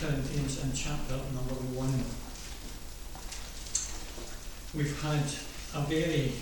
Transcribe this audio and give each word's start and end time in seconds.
Corinthians 0.00 0.62
and 0.62 0.74
chapter 0.74 1.14
number 1.34 1.54
1. 1.54 2.04
We've 4.74 5.02
had 5.02 5.24
a 5.74 5.86
very 5.86 6.32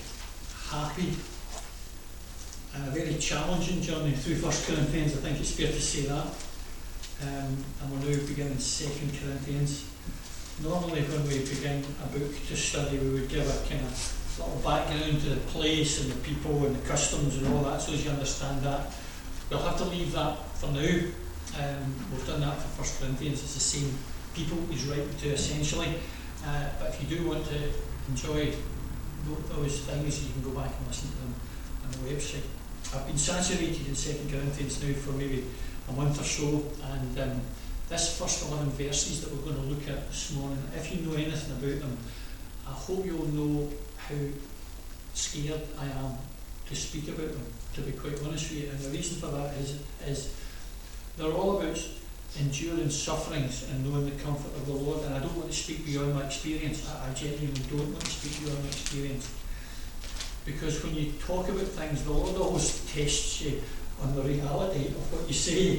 happy 0.70 1.14
a 2.86 2.90
very 2.90 3.14
challenging 3.14 3.80
journey 3.82 4.12
through 4.12 4.36
First 4.36 4.68
Corinthians, 4.68 5.16
I 5.16 5.20
think 5.20 5.40
it's 5.40 5.52
fair 5.52 5.66
to 5.66 5.80
say 5.80 6.02
that. 6.02 6.26
Um, 7.22 7.64
and 7.82 7.90
we're 7.90 8.10
now 8.10 8.26
beginning 8.26 8.58
Second 8.58 9.10
Corinthians. 9.18 9.90
Normally, 10.62 11.02
when 11.02 11.26
we 11.26 11.40
begin 11.40 11.84
a 12.04 12.06
book 12.18 12.30
to 12.46 12.56
study, 12.56 12.98
we 12.98 13.10
would 13.10 13.28
give 13.28 13.46
a 13.46 13.68
kind 13.68 13.84
of 13.84 14.38
little 14.38 14.60
background 14.62 15.20
to 15.22 15.30
the 15.30 15.40
place 15.50 16.02
and 16.02 16.12
the 16.12 16.18
people 16.20 16.64
and 16.66 16.76
the 16.76 16.88
customs 16.88 17.36
and 17.38 17.48
all 17.48 17.62
that, 17.64 17.80
so 17.80 17.92
as 17.92 18.04
you 18.04 18.10
understand 18.10 18.62
that. 18.62 18.92
We'll 19.50 19.62
have 19.62 19.78
to 19.78 19.84
leave 19.84 20.12
that 20.12 20.38
for 20.54 20.70
now. 20.70 21.00
Um, 21.56 21.94
we've 22.12 22.26
done 22.26 22.40
that 22.40 22.56
for 22.58 22.82
First 22.82 23.00
Corinthians. 23.00 23.42
It's 23.42 23.54
the 23.54 23.60
same 23.60 23.94
people 24.34 24.58
he's 24.70 24.84
writing 24.86 25.14
to 25.22 25.28
essentially. 25.30 25.94
Uh, 26.44 26.68
but 26.78 26.90
if 26.90 27.02
you 27.02 27.18
do 27.18 27.28
want 27.28 27.44
to 27.46 27.58
enjoy 28.08 28.52
those 29.50 29.80
things, 29.80 30.24
you 30.24 30.32
can 30.32 30.42
go 30.42 30.58
back 30.58 30.70
and 30.78 30.86
listen 30.86 31.10
to 31.10 31.16
them 31.16 31.34
on 31.84 31.90
the 31.92 32.14
website. 32.14 32.46
I've 32.94 33.06
been 33.06 33.18
saturated 33.18 33.86
in 33.86 33.94
Second 33.94 34.30
Corinthians 34.30 34.82
now 34.82 34.94
for 34.94 35.12
maybe 35.12 35.44
a 35.88 35.92
month 35.92 36.20
or 36.20 36.24
so, 36.24 36.64
and 36.92 37.18
um, 37.18 37.40
this 37.88 38.18
first 38.18 38.48
11 38.48 38.70
verses 38.70 39.22
that 39.22 39.32
we're 39.32 39.42
going 39.42 39.56
to 39.56 39.68
look 39.68 39.88
at 39.88 40.08
this 40.08 40.34
morning, 40.34 40.62
if 40.76 40.94
you 40.94 41.06
know 41.06 41.14
anything 41.14 41.56
about 41.56 41.80
them, 41.80 41.98
I 42.66 42.72
hope 42.72 43.04
you'll 43.04 43.26
know 43.28 43.68
how 43.96 44.14
scared 45.14 45.62
I 45.78 45.86
am 45.86 46.16
to 46.68 46.76
speak 46.76 47.08
about 47.08 47.28
them, 47.28 47.46
to 47.74 47.80
be 47.82 47.92
quite 47.92 48.22
honest 48.24 48.50
with 48.50 48.64
you. 48.64 48.70
And 48.70 48.78
the 48.78 48.90
reason 48.90 49.20
for 49.20 49.34
that 49.36 49.54
is, 49.54 49.80
is 50.06 50.37
they're 51.18 51.32
all 51.32 51.58
about 51.58 51.78
enduring 52.38 52.88
sufferings 52.88 53.68
and 53.70 53.84
knowing 53.84 54.04
the 54.04 54.22
comfort 54.22 54.54
of 54.54 54.66
the 54.66 54.72
Lord. 54.72 55.04
And 55.04 55.14
I 55.14 55.18
don't 55.18 55.36
want 55.36 55.50
to 55.50 55.56
speak 55.56 55.84
beyond 55.84 56.14
my 56.14 56.24
experience. 56.24 56.88
I, 56.88 57.10
I 57.10 57.14
genuinely 57.14 57.60
don't 57.68 57.90
want 57.90 58.04
to 58.04 58.10
speak 58.10 58.46
beyond 58.46 58.62
my 58.62 58.70
experience. 58.70 59.34
Because 60.46 60.82
when 60.84 60.94
you 60.94 61.12
talk 61.18 61.48
about 61.48 61.66
things, 61.66 62.04
the 62.04 62.12
Lord 62.12 62.36
always 62.36 62.86
tests 62.86 63.42
you 63.42 63.60
on 64.00 64.14
the 64.14 64.22
reality 64.22 64.86
of 64.86 65.12
what 65.12 65.26
you 65.26 65.34
say. 65.34 65.78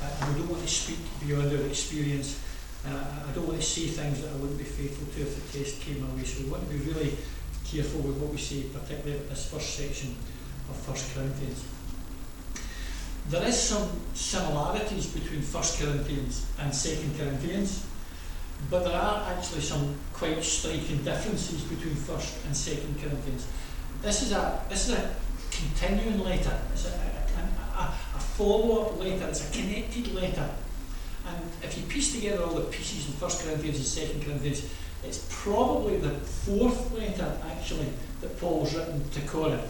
And 0.00 0.24
I 0.24 0.38
don't 0.38 0.48
want 0.48 0.62
to 0.62 0.68
speak 0.68 0.98
beyond 1.20 1.52
our 1.52 1.66
experience. 1.66 2.40
And 2.86 2.96
I, 2.96 3.28
I 3.28 3.32
don't 3.34 3.46
want 3.46 3.60
to 3.60 3.66
say 3.66 3.86
things 3.88 4.22
that 4.22 4.30
I 4.32 4.36
wouldn't 4.36 4.58
be 4.58 4.64
faithful 4.64 5.06
to 5.14 5.20
if 5.20 5.52
the 5.52 5.58
test 5.58 5.80
came 5.82 6.00
my 6.00 6.14
way. 6.16 6.24
So 6.24 6.44
we 6.44 6.50
want 6.50 6.64
to 6.66 6.70
be 6.72 6.80
really 6.90 7.12
careful 7.66 8.00
with 8.00 8.16
what 8.16 8.30
we 8.30 8.38
say, 8.38 8.62
particularly 8.72 9.18
about 9.18 9.30
this 9.30 9.50
first 9.50 9.76
section 9.76 10.16
of 10.70 10.76
First 10.76 11.14
Corinthians. 11.14 11.77
There 13.28 13.46
is 13.46 13.60
some 13.60 13.88
similarities 14.14 15.08
between 15.08 15.42
First 15.42 15.80
Corinthians 15.80 16.46
and 16.58 16.74
Second 16.74 17.18
Corinthians, 17.18 17.84
but 18.70 18.84
there 18.84 18.94
are 18.94 19.30
actually 19.30 19.60
some 19.60 19.96
quite 20.14 20.42
striking 20.42 21.04
differences 21.04 21.62
between 21.64 21.94
First 21.94 22.38
and 22.46 22.56
Second 22.56 22.98
Corinthians. 22.98 23.46
This 24.00 24.22
is 24.22 24.32
a 24.32 24.62
this 24.70 24.88
is 24.88 24.96
a 24.96 25.14
continuing 25.50 26.20
letter. 26.20 26.58
It's 26.72 26.86
a, 26.86 26.90
a, 26.90 27.80
a, 27.80 27.94
a 28.16 28.18
follow-up 28.18 28.98
letter. 28.98 29.26
It's 29.26 29.46
a 29.46 29.52
connected 29.52 30.14
letter. 30.14 30.48
And 31.26 31.44
if 31.62 31.76
you 31.76 31.84
piece 31.84 32.14
together 32.14 32.42
all 32.44 32.54
the 32.54 32.62
pieces 32.62 33.08
in 33.08 33.12
First 33.12 33.44
Corinthians 33.44 33.76
and 33.76 33.86
Second 33.86 34.22
Corinthians, 34.22 34.72
it's 35.04 35.26
probably 35.28 35.98
the 35.98 36.10
fourth 36.10 36.92
letter 36.92 37.30
actually 37.50 37.88
that 38.22 38.40
Paul's 38.40 38.74
written 38.74 39.08
to 39.10 39.20
Corinth, 39.22 39.68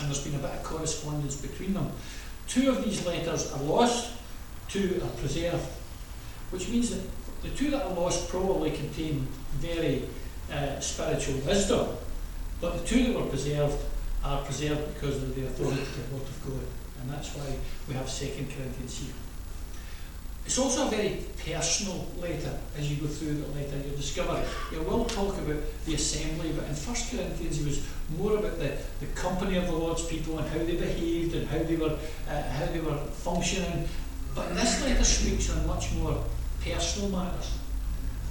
and 0.00 0.08
there's 0.08 0.24
been 0.24 0.34
a 0.34 0.38
bit 0.38 0.50
of 0.50 0.64
correspondence 0.64 1.40
between 1.40 1.74
them. 1.74 1.92
Two 2.48 2.70
of 2.70 2.84
these 2.84 3.04
letters 3.06 3.52
are 3.52 3.62
lost, 3.62 4.12
two 4.68 5.00
are 5.02 5.18
preserved, 5.20 5.66
which 6.50 6.68
means 6.68 6.90
that 6.90 7.02
the 7.42 7.50
two 7.50 7.70
that 7.70 7.84
are 7.86 7.94
lost 7.94 8.28
probably 8.28 8.70
contain 8.70 9.26
very 9.54 10.02
uh, 10.52 10.78
spiritual 10.80 11.36
wisdom, 11.40 11.88
but 12.60 12.78
the 12.78 12.86
two 12.86 13.04
that 13.04 13.20
were 13.20 13.28
preserved 13.28 13.76
are 14.24 14.42
preserved 14.44 14.94
because 14.94 15.22
of 15.22 15.34
the 15.34 15.46
authority 15.46 15.80
of 15.80 16.10
the 16.10 16.16
Word 16.16 16.22
of 16.22 16.44
God, 16.44 16.66
and 17.00 17.10
that's 17.10 17.34
why 17.34 17.56
we 17.88 17.94
have 17.94 18.08
Second 18.08 18.50
Corinthians 18.50 18.98
here. 18.98 19.14
It's 20.46 20.58
also 20.58 20.86
a 20.86 20.90
very 20.90 21.18
personal 21.44 22.06
letter 22.20 22.56
as 22.78 22.88
you 22.88 22.96
go 23.02 23.08
through 23.08 23.34
the 23.34 23.48
letter. 23.48 23.76
You'll 23.84 23.96
discover 23.96 24.44
you 24.72 24.80
will 24.80 25.04
talk 25.04 25.36
about 25.38 25.60
the 25.84 25.94
assembly, 25.94 26.52
but 26.52 26.68
in 26.68 26.74
First 26.74 27.10
Corinthians, 27.10 27.60
it 27.60 27.66
was 27.66 27.84
more 28.16 28.38
about 28.38 28.60
the, 28.60 28.76
the 29.00 29.06
company 29.16 29.56
of 29.56 29.66
the 29.66 29.72
Lord's 29.72 30.06
people 30.06 30.38
and 30.38 30.48
how 30.48 30.58
they 30.58 30.76
behaved 30.76 31.34
and 31.34 31.48
how 31.48 31.58
they 31.58 31.74
were 31.74 31.98
uh, 32.30 32.42
how 32.42 32.66
they 32.66 32.78
were 32.78 32.96
functioning. 32.96 33.88
But 34.36 34.54
this 34.54 34.84
letter 34.84 35.02
speaks 35.02 35.50
on 35.50 35.66
much 35.66 35.92
more 35.94 36.22
personal 36.62 37.10
matters, 37.10 37.58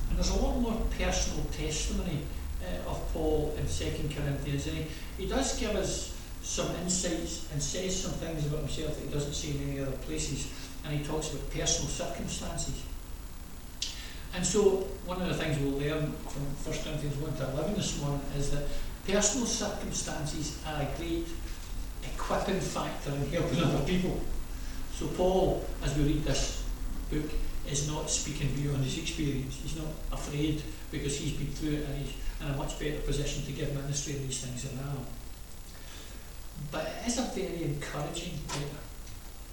and 0.09 0.17
there's 0.17 0.29
a 0.29 0.41
lot 0.41 0.57
more 0.59 0.81
personal 0.97 1.43
testimony 1.51 2.21
uh, 2.63 2.91
of 2.91 3.11
Paul 3.11 3.53
in 3.59 3.67
Second 3.67 4.15
Corinthians, 4.15 4.67
and 4.67 4.77
he, 4.77 4.85
he 5.17 5.27
does 5.27 5.59
give 5.59 5.75
us 5.75 6.15
some 6.41 6.73
insights 6.77 7.51
and 7.51 7.61
says 7.61 8.03
some 8.03 8.13
things 8.13 8.45
about 8.45 8.59
himself 8.59 8.95
that 8.95 9.05
he 9.05 9.11
doesn't 9.11 9.33
say 9.33 9.49
in 9.49 9.69
any 9.69 9.81
other 9.81 9.97
places 10.07 10.47
and 10.85 10.97
he 10.97 11.03
talks 11.03 11.33
about 11.33 11.49
personal 11.51 11.89
circumstances. 11.89 12.83
And 14.35 14.45
so, 14.45 14.87
one 15.05 15.21
of 15.21 15.27
the 15.27 15.33
things 15.33 15.57
we'll 15.59 15.79
learn 15.79 16.11
from 16.27 16.43
1 16.43 16.83
Corinthians 16.83 17.17
1 17.17 17.37
to 17.37 17.51
11 17.57 17.75
this 17.75 18.01
morning 18.01 18.21
is 18.37 18.51
that 18.51 18.63
personal 19.07 19.47
circumstances 19.47 20.61
are 20.67 20.81
a 20.81 20.87
great 20.97 21.25
equipping 22.03 22.59
factor 22.59 23.11
in 23.11 23.29
helping 23.31 23.63
other 23.63 23.83
people. 23.85 24.19
So, 24.93 25.07
Paul, 25.07 25.65
as 25.83 25.97
we 25.97 26.03
read 26.03 26.23
this 26.23 26.63
book, 27.09 27.31
is 27.69 27.89
not 27.89 28.09
speaking 28.09 28.53
beyond 28.55 28.83
his 28.83 28.97
experience. 28.97 29.59
He's 29.63 29.77
not 29.77 29.87
afraid 30.11 30.61
because 30.91 31.17
he's 31.17 31.33
been 31.33 31.47
through 31.47 31.77
it 31.77 31.85
and 31.85 31.97
he's 31.97 32.13
in 32.41 32.47
a 32.53 32.57
much 32.57 32.77
better 32.77 32.99
position 32.99 33.43
to 33.45 33.51
give 33.51 33.73
ministry 33.73 34.17
in 34.17 34.27
these 34.27 34.45
things 34.45 34.63
than 34.69 34.77
I 34.79 34.91
am. 34.91 35.05
But 36.71 36.87
it 36.87 37.07
is 37.07 37.17
a 37.17 37.23
very 37.33 37.63
encouraging 37.63 38.33
letter 38.49 38.84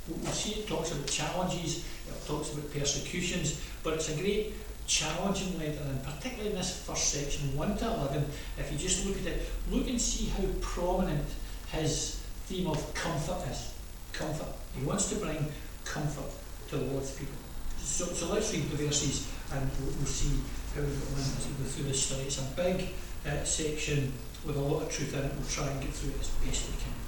we 0.08 0.26
see 0.28 0.60
it 0.60 0.68
talks 0.68 0.92
about 0.92 1.06
challenges, 1.06 1.84
it 2.08 2.26
talks 2.26 2.52
about 2.52 2.72
persecutions, 2.72 3.60
but 3.82 3.94
it's 3.94 4.08
a 4.10 4.16
great 4.16 4.54
challenging 4.86 5.58
letter, 5.58 5.82
and 5.84 6.02
particularly 6.02 6.50
in 6.50 6.56
this 6.56 6.82
first 6.84 7.08
section, 7.08 7.56
1 7.56 7.76
to 7.78 7.86
11, 7.86 8.24
if 8.58 8.72
you 8.72 8.78
just 8.78 9.06
look 9.06 9.16
at 9.18 9.26
it, 9.26 9.42
look 9.70 9.88
and 9.88 10.00
see 10.00 10.26
how 10.26 10.44
prominent 10.60 11.26
his 11.70 12.20
theme 12.46 12.66
of 12.66 12.94
comfort 12.94 13.48
is. 13.50 13.72
Comfort. 14.12 14.48
He 14.76 14.84
wants 14.84 15.08
to 15.10 15.16
bring 15.16 15.46
comfort 15.84 16.30
to 16.69 16.76
the 16.76 16.84
Lord's 16.86 17.12
people. 17.12 17.34
So, 17.78 18.06
so 18.06 18.32
let's 18.32 18.52
read 18.52 18.69
the 18.70 18.76
verses 18.76 19.28
and 19.52 19.70
we'll, 19.80 19.94
we'll 19.96 20.06
see 20.06 20.38
how 20.74 20.82
we 20.82 20.88
go 20.88 21.16
as 21.16 21.46
we 21.46 21.64
go 21.64 21.70
through 21.70 21.84
this 21.84 22.06
study. 22.06 22.22
It's 22.22 22.38
a 22.38 22.56
big 22.56 22.88
uh, 23.26 23.44
section 23.44 24.12
with 24.44 24.56
a 24.56 24.60
lot 24.60 24.82
of 24.82 24.90
truth 24.90 25.14
in 25.14 25.24
it. 25.24 25.32
We'll 25.34 25.48
try 25.48 25.69
and 25.69 25.80
get 25.80 25.90
through 25.90 26.10
it 26.10 26.20
as 26.20 26.28
best 26.28 26.70
we 26.70 26.76
can. 26.82 27.01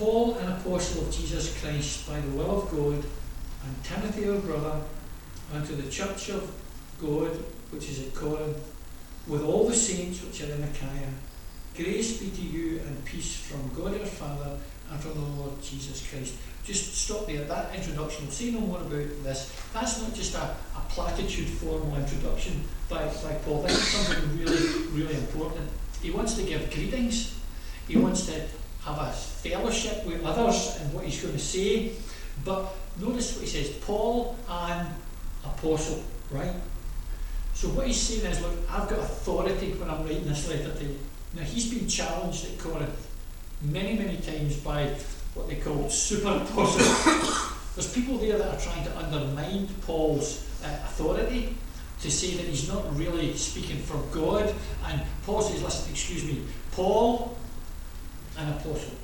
Paul, 0.00 0.38
an 0.38 0.50
apostle 0.50 1.02
of 1.02 1.14
Jesus 1.14 1.60
Christ 1.60 2.08
by 2.08 2.18
the 2.20 2.30
will 2.30 2.62
of 2.62 2.70
God, 2.70 3.04
and 3.04 3.84
Timothy, 3.84 4.30
our 4.30 4.38
brother, 4.38 4.80
unto 5.52 5.76
the 5.76 5.90
church 5.90 6.30
of 6.30 6.50
God 6.98 7.28
which 7.70 7.90
is 7.90 8.06
at 8.06 8.14
Corinth, 8.14 8.56
with 9.28 9.42
all 9.42 9.68
the 9.68 9.74
saints 9.74 10.24
which 10.24 10.40
are 10.40 10.54
in 10.54 10.62
Achaia, 10.62 11.10
grace 11.76 12.16
be 12.16 12.30
to 12.30 12.40
you 12.40 12.78
and 12.78 13.04
peace 13.04 13.36
from 13.36 13.70
God 13.76 14.00
our 14.00 14.06
Father 14.06 14.56
and 14.90 14.98
from 14.98 15.12
the 15.12 15.42
Lord 15.42 15.60
Jesus 15.60 16.08
Christ. 16.08 16.32
Just 16.64 16.94
stop 16.94 17.26
there. 17.26 17.44
That 17.44 17.74
introduction, 17.74 18.24
we'll 18.24 18.32
say 18.32 18.52
no 18.52 18.60
more 18.60 18.80
about 18.80 19.22
this. 19.22 19.54
That's 19.74 20.00
not 20.00 20.14
just 20.14 20.34
a, 20.34 20.56
a 20.76 20.80
platitude 20.88 21.46
formal 21.46 21.94
introduction 21.98 22.64
by, 22.88 23.04
by 23.04 23.34
Paul. 23.44 23.62
This 23.64 23.76
is 23.76 24.06
something 24.06 24.38
really, 24.38 24.88
really 24.92 25.16
important. 25.16 25.68
He 26.02 26.10
wants 26.10 26.32
to 26.36 26.42
give 26.42 26.70
greetings. 26.70 27.38
He 27.86 27.98
wants 27.98 28.24
to 28.26 28.46
have 28.84 28.98
a 28.98 29.12
fellowship 29.12 30.06
with 30.06 30.24
others 30.24 30.78
and 30.80 30.92
what 30.94 31.04
he's 31.04 31.20
going 31.20 31.34
to 31.34 31.40
say. 31.40 31.92
But 32.44 32.72
notice 33.00 33.34
what 33.34 33.44
he 33.44 33.48
says 33.48 33.70
Paul 33.84 34.36
and 34.48 34.88
apostle, 35.44 36.02
right? 36.30 36.54
So 37.54 37.68
what 37.68 37.86
he's 37.86 38.00
saying 38.00 38.24
is, 38.32 38.40
look, 38.40 38.54
I've 38.70 38.88
got 38.88 39.00
authority 39.00 39.72
when 39.72 39.90
I'm 39.90 40.02
writing 40.02 40.24
this 40.24 40.48
letter 40.48 40.72
to 40.74 40.84
you. 40.84 40.98
Now 41.34 41.42
he's 41.42 41.72
been 41.72 41.88
challenged 41.88 42.46
at 42.46 42.58
Corinth 42.58 43.08
many, 43.62 43.98
many 43.98 44.16
times 44.16 44.56
by 44.56 44.94
what 45.34 45.48
they 45.48 45.56
call 45.56 45.88
super 45.90 46.28
apostles. 46.28 47.56
There's 47.74 47.92
people 47.92 48.18
there 48.18 48.38
that 48.38 48.54
are 48.54 48.60
trying 48.60 48.84
to 48.84 48.98
undermine 48.98 49.68
Paul's 49.86 50.46
uh, 50.64 50.68
authority 50.84 51.54
to 52.00 52.10
say 52.10 52.34
that 52.36 52.46
he's 52.46 52.68
not 52.68 52.96
really 52.96 53.36
speaking 53.36 53.78
for 53.78 53.98
God. 54.12 54.52
And 54.86 55.02
Paul 55.24 55.42
says, 55.42 55.62
listen, 55.62 55.92
excuse 55.92 56.24
me, 56.24 56.42
Paul 56.72 57.36
an 58.40 58.52
apostle. 58.52 58.94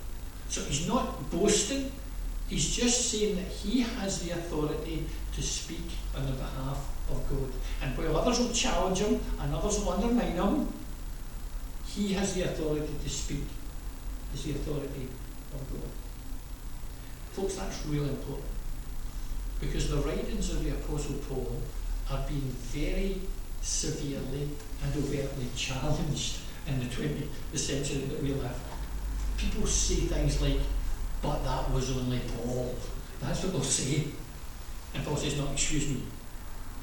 So 0.49 0.62
he's 0.62 0.87
not 0.87 1.31
boasting, 1.31 1.91
he's 2.49 2.75
just 2.75 3.11
saying 3.11 3.37
that 3.37 3.47
he 3.47 3.81
has 3.81 4.23
the 4.23 4.33
authority 4.33 5.05
to 5.35 5.43
speak 5.43 5.87
on 6.17 6.27
the 6.27 6.33
behalf 6.33 6.88
of 7.11 7.23
God. 7.29 7.53
And 7.83 7.97
while 7.97 8.19
others 8.19 8.38
will 8.38 8.53
challenge 8.53 8.99
him 8.99 9.21
and 9.41 9.55
others 9.55 9.79
will 9.81 9.91
undermine 9.91 10.33
him, 10.33 10.69
he 11.87 12.12
has 12.15 12.35
the 12.35 12.43
authority 12.43 12.94
to 13.03 13.09
speak. 13.09 13.44
Is 14.35 14.44
the 14.44 14.50
authority 14.53 15.09
of 15.55 15.61
God. 15.73 15.91
Folks, 17.32 17.55
that's 17.55 17.87
really 17.87 18.09
important. 18.09 18.44
because 19.61 19.89
the 19.91 19.97
writings 19.99 20.50
of 20.50 20.62
the 20.62 20.71
Apostle 20.71 21.17
Paul 21.29 21.62
are 22.11 22.25
being 22.29 22.55
very 22.73 23.21
severely 23.62 24.49
and 24.82 24.97
overtly 24.97 25.47
challenged 25.56 26.39
in 26.67 26.79
the 26.81 26.87
20th 26.87 27.56
century 27.56 28.03
that 28.03 28.23
we 28.23 28.32
live. 28.35 28.61
People 29.37 29.67
say 29.67 30.06
things 30.06 30.41
like, 30.41 30.59
but 31.23 31.43
that 31.44 31.71
was 31.71 31.97
only 31.97 32.21
Paul. 32.21 32.75
That's 33.21 33.43
what 33.43 33.53
they'll 33.53 33.62
say. 33.62 34.05
And 34.94 35.05
Paul 35.05 35.17
says, 35.17 35.37
no, 35.38 35.50
excuse 35.53 35.88
me. 35.88 36.03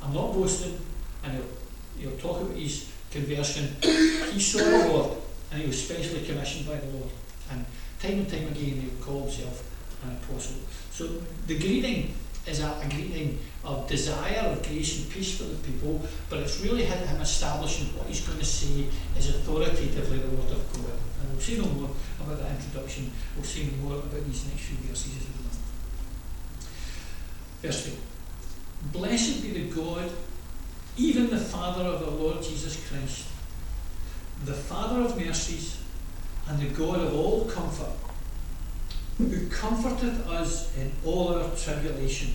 I'm 0.01 0.13
not 0.13 0.33
boasting. 0.33 0.77
And 1.23 1.33
he'll, 1.33 2.09
he'll 2.11 2.19
talk 2.19 2.41
about 2.41 2.57
his 2.57 2.91
conversion. 3.11 3.75
He 3.81 4.39
saw 4.39 4.59
the 4.59 4.87
Lord 4.89 5.17
and 5.51 5.61
he 5.61 5.67
was 5.67 5.83
specially 5.83 6.25
commissioned 6.25 6.67
by 6.67 6.75
the 6.75 6.87
Lord. 6.87 7.09
And 7.51 7.65
time 7.99 8.19
and 8.19 8.29
time 8.29 8.47
again 8.47 8.81
he'll 8.81 9.05
call 9.05 9.21
himself 9.21 9.69
an 10.03 10.17
apostle. 10.17 10.57
So 10.91 11.07
the 11.47 11.57
greeting 11.57 12.15
is 12.45 12.59
a, 12.59 12.67
a 12.67 12.89
greeting 12.89 13.39
of 13.63 13.87
desire 13.87 14.49
of 14.49 14.61
grace 14.63 14.99
and 14.99 15.11
peace 15.11 15.37
for 15.37 15.43
the 15.43 15.55
people, 15.55 16.01
but 16.29 16.39
it's 16.39 16.59
really 16.61 16.83
him 16.83 17.21
establishing 17.21 17.87
what 17.97 18.07
he's 18.07 18.25
going 18.27 18.39
to 18.39 18.45
say 18.45 18.85
is 19.17 19.29
authoritatively 19.29 20.17
the 20.17 20.27
word 20.27 20.51
of 20.51 20.73
God. 20.73 20.91
And 21.21 21.31
we'll 21.31 21.39
see 21.39 21.57
no 21.57 21.65
more 21.65 21.89
about 22.19 22.39
that 22.39 22.51
introduction. 22.51 23.11
We'll 23.35 23.45
say 23.45 23.69
more 23.81 23.95
about 23.95 24.25
these 24.25 24.45
next 24.47 24.63
few 24.63 24.77
verses 24.87 25.17
as 25.17 25.23
we 25.23 25.33
go. 25.43 25.49
Verse 27.61 27.85
3. 27.85 27.97
Blessed 28.91 29.41
be 29.41 29.51
the 29.51 29.73
God, 29.73 30.11
even 30.97 31.29
the 31.29 31.37
Father 31.37 31.83
of 31.83 32.03
our 32.03 32.09
Lord 32.09 32.43
Jesus 32.43 32.85
Christ, 32.89 33.27
the 34.43 34.53
Father 34.53 35.01
of 35.01 35.17
mercies 35.17 35.77
and 36.49 36.59
the 36.59 36.67
God 36.75 36.99
of 36.99 37.15
all 37.15 37.45
comfort 37.45 37.93
who 39.17 39.47
comforteth 39.47 40.27
us 40.27 40.75
in 40.77 40.91
all 41.05 41.35
our 41.35 41.49
tribulation, 41.55 42.33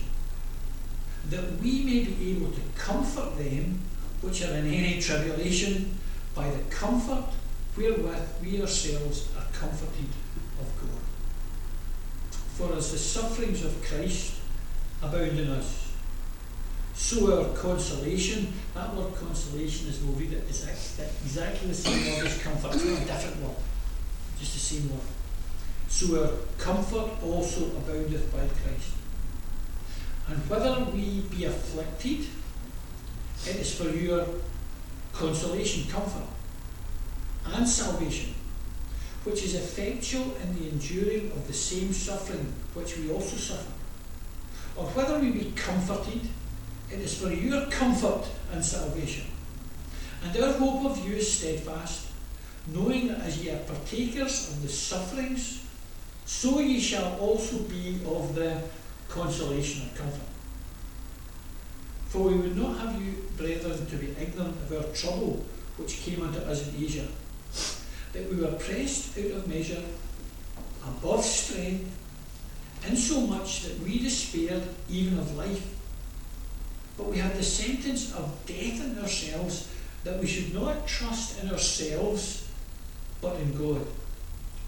that 1.29 1.59
we 1.61 1.83
may 1.83 2.03
be 2.05 2.31
able 2.31 2.51
to 2.51 2.61
comfort 2.75 3.37
them 3.37 3.81
which 4.21 4.43
are 4.43 4.53
in 4.53 4.67
any 4.67 5.01
tribulation 5.01 5.97
by 6.35 6.49
the 6.49 6.59
comfort 6.69 7.25
wherewith 7.75 8.27
we 8.41 8.61
ourselves 8.61 9.29
are 9.37 9.45
comforted 9.53 10.09
of 10.59 10.67
God. 10.81 11.01
For 12.55 12.75
as 12.75 12.91
the 12.91 12.97
sufferings 12.97 13.63
of 13.63 13.81
Christ 13.83 14.35
abound 15.01 15.39
in 15.39 15.49
us, 15.49 15.91
so 16.93 17.39
our 17.39 17.55
consolation, 17.55 18.53
that 18.73 18.93
word 18.93 19.15
consolation, 19.15 19.87
as 19.87 20.01
we'll 20.01 20.15
read 20.15 20.33
it, 20.33 20.43
is 20.49 20.67
exactly 20.67 21.69
the 21.69 21.73
same 21.73 22.17
word 22.17 22.25
as 22.25 22.41
comfort, 22.41 22.75
it's 22.75 22.83
a 22.83 23.05
different 23.05 23.41
word, 23.41 23.55
just 24.37 24.53
the 24.53 24.59
same 24.59 24.91
word 24.91 25.01
so 25.89 26.23
our 26.23 26.29
comfort 26.59 27.09
also 27.23 27.65
aboundeth 27.65 28.31
by 28.31 28.39
Christ. 28.39 28.93
And 30.27 30.37
whether 30.47 30.85
we 30.91 31.21
be 31.21 31.45
afflicted, 31.45 32.27
it 33.47 33.55
is 33.55 33.73
for 33.75 33.89
your 33.89 34.25
consolation, 35.11 35.89
comfort, 35.89 36.27
and 37.55 37.67
salvation, 37.67 38.35
which 39.23 39.43
is 39.43 39.55
effectual 39.55 40.35
in 40.43 40.59
the 40.59 40.69
enduring 40.69 41.31
of 41.31 41.47
the 41.47 41.53
same 41.53 41.91
suffering 41.91 42.53
which 42.75 42.97
we 42.97 43.11
also 43.11 43.35
suffer. 43.35 43.71
Or 44.75 44.85
whether 44.85 45.17
we 45.17 45.31
be 45.31 45.51
comforted, 45.55 46.21
it 46.91 46.99
is 46.99 47.19
for 47.19 47.31
your 47.31 47.65
comfort 47.65 48.27
and 48.53 48.63
salvation. 48.63 49.25
And 50.23 50.37
our 50.37 50.53
hope 50.53 50.85
of 50.85 51.05
you 51.05 51.15
is 51.15 51.31
steadfast, 51.31 52.09
knowing 52.67 53.07
that 53.07 53.21
as 53.21 53.43
ye 53.43 53.49
are 53.49 53.59
partakers 53.59 54.51
of 54.51 54.61
the 54.61 54.69
sufferings 54.69 55.65
so 56.29 56.59
ye 56.59 56.79
shall 56.79 57.17
also 57.19 57.57
be 57.63 57.99
of 58.05 58.35
the 58.35 58.61
consolation 59.09 59.81
and 59.81 59.95
comfort. 59.95 60.29
For 62.05 62.29
we 62.29 62.35
would 62.35 62.55
not 62.55 62.77
have 62.77 63.01
you, 63.01 63.25
brethren, 63.35 63.83
to 63.87 63.95
be 63.95 64.11
ignorant 64.11 64.55
of 64.61 64.71
our 64.71 64.93
trouble 64.93 65.43
which 65.77 66.01
came 66.01 66.21
unto 66.21 66.37
us 66.37 66.67
in 66.67 66.83
Asia, 66.83 67.07
that 68.13 68.29
we 68.29 68.39
were 68.39 68.51
pressed 68.51 69.17
out 69.17 69.31
of 69.31 69.47
measure, 69.47 69.81
above 70.85 71.25
strength, 71.25 71.97
insomuch 72.87 73.63
that 73.63 73.79
we 73.79 73.97
despaired 73.97 74.63
even 74.87 75.17
of 75.17 75.35
life. 75.35 75.67
But 76.95 77.07
we 77.07 77.17
had 77.17 77.35
the 77.35 77.43
sentence 77.43 78.13
of 78.13 78.45
death 78.45 78.85
in 78.85 78.99
ourselves, 78.99 79.67
that 80.03 80.19
we 80.19 80.27
should 80.27 80.53
not 80.53 80.85
trust 80.85 81.41
in 81.41 81.49
ourselves, 81.49 82.47
but 83.19 83.35
in 83.37 83.57
God, 83.57 83.81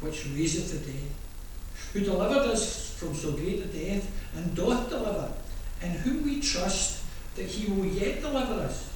which 0.02 0.26
raiseth 0.26 0.72
the 0.72 0.92
dead 0.92 1.12
who 1.94 2.00
delivered 2.00 2.50
us 2.52 2.94
from 2.94 3.16
so 3.16 3.32
great 3.32 3.60
a 3.60 3.66
death, 3.66 4.10
and 4.36 4.56
doth 4.56 4.90
deliver, 4.90 5.32
in 5.82 5.92
whom 5.92 6.24
we 6.24 6.40
trust 6.40 7.04
that 7.36 7.46
he 7.46 7.72
will 7.72 7.86
yet 7.86 8.22
deliver 8.22 8.54
us. 8.62 8.94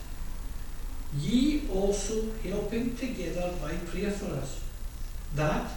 Ye 1.18 1.68
also 1.74 2.32
helping 2.44 2.96
together 2.96 3.54
by 3.62 3.74
prayer 3.90 4.12
for 4.12 4.34
us, 4.36 4.62
that, 5.36 5.70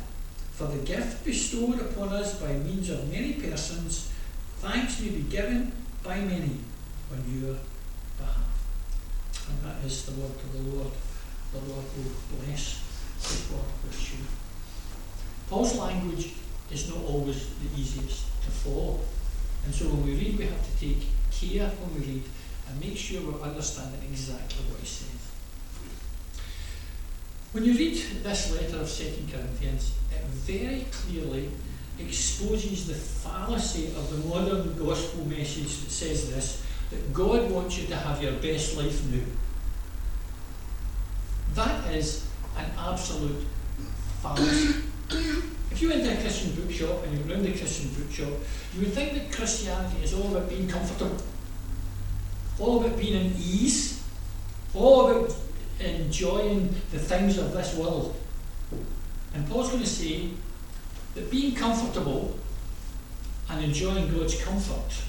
for 0.52 0.66
the 0.66 0.84
gift 0.84 1.24
bestowed 1.24 1.80
upon 1.80 2.08
us 2.10 2.40
by 2.40 2.52
means 2.52 2.90
of 2.90 3.10
many 3.10 3.34
persons, 3.34 4.12
thanks 4.58 5.00
may 5.00 5.10
be 5.10 5.22
given 5.22 5.72
by 6.02 6.20
many 6.20 6.58
on 7.12 7.24
your 7.26 7.56
behalf. 8.18 9.48
And 9.48 9.64
that 9.64 9.84
is 9.86 10.06
the 10.06 10.20
word 10.20 10.30
of 10.30 10.52
the 10.52 10.76
Lord. 10.76 10.92
The 11.52 11.58
Lord 11.60 11.84
will 11.96 12.12
bless 12.44 12.82
the 13.22 13.54
word 13.54 13.64
with 13.84 14.12
you. 14.12 14.24
Paul's 15.48 15.76
language 15.76 16.34
is 16.70 16.88
not 16.88 17.04
always 17.04 17.48
the 17.62 17.80
easiest 17.80 18.26
to 18.42 18.50
follow. 18.50 19.00
And 19.64 19.74
so 19.74 19.86
when 19.86 20.06
we 20.06 20.14
read, 20.14 20.38
we 20.38 20.44
have 20.46 20.64
to 20.64 20.80
take 20.80 21.06
care 21.30 21.68
when 21.68 22.00
we 22.00 22.06
read 22.06 22.22
and 22.68 22.80
make 22.80 22.96
sure 22.96 23.20
we're 23.22 23.40
understanding 23.40 24.00
exactly 24.10 24.64
what 24.70 24.80
he 24.80 24.86
says. 24.86 25.18
When 27.52 27.64
you 27.64 27.72
read 27.72 27.96
this 28.22 28.52
letter 28.52 28.82
of 28.82 28.90
2 28.90 29.04
Corinthians, 29.32 29.92
it 30.12 30.22
very 30.24 30.84
clearly 30.92 31.50
exposes 31.98 32.86
the 32.86 32.94
fallacy 32.94 33.86
of 33.88 34.10
the 34.10 34.28
modern 34.28 34.76
gospel 34.78 35.24
message 35.24 35.80
that 35.80 35.90
says 35.90 36.30
this 36.30 36.64
that 36.90 37.12
God 37.12 37.50
wants 37.50 37.78
you 37.78 37.86
to 37.88 37.96
have 37.96 38.22
your 38.22 38.32
best 38.32 38.76
life 38.76 39.04
now. 39.06 39.24
That 41.54 41.92
is 41.92 42.26
an 42.56 42.66
absolute 42.78 43.44
fallacy. 44.22 44.82
If 45.78 45.82
you 45.82 45.90
went 45.90 46.02
to 46.02 46.12
a 46.12 46.20
Christian 46.20 46.50
bookshop 46.56 47.04
and 47.04 47.16
you 47.16 47.24
were 47.24 47.30
around 47.34 47.44
the 47.44 47.56
Christian 47.56 47.88
bookshop, 47.90 48.32
you 48.74 48.80
would 48.80 48.92
think 48.92 49.12
that 49.12 49.30
Christianity 49.30 50.02
is 50.02 50.12
all 50.12 50.26
about 50.26 50.48
being 50.48 50.66
comfortable, 50.66 51.16
all 52.58 52.84
about 52.84 52.98
being 52.98 53.26
in 53.26 53.32
ease, 53.38 54.02
all 54.74 55.08
about 55.08 55.32
enjoying 55.78 56.74
the 56.90 56.98
things 56.98 57.38
of 57.38 57.52
this 57.52 57.76
world. 57.76 58.16
And 59.32 59.48
Paul's 59.48 59.68
going 59.68 59.84
to 59.84 59.88
say 59.88 60.30
that 61.14 61.30
being 61.30 61.54
comfortable 61.54 62.36
and 63.48 63.64
enjoying 63.64 64.12
God's 64.12 64.42
comfort 64.42 65.04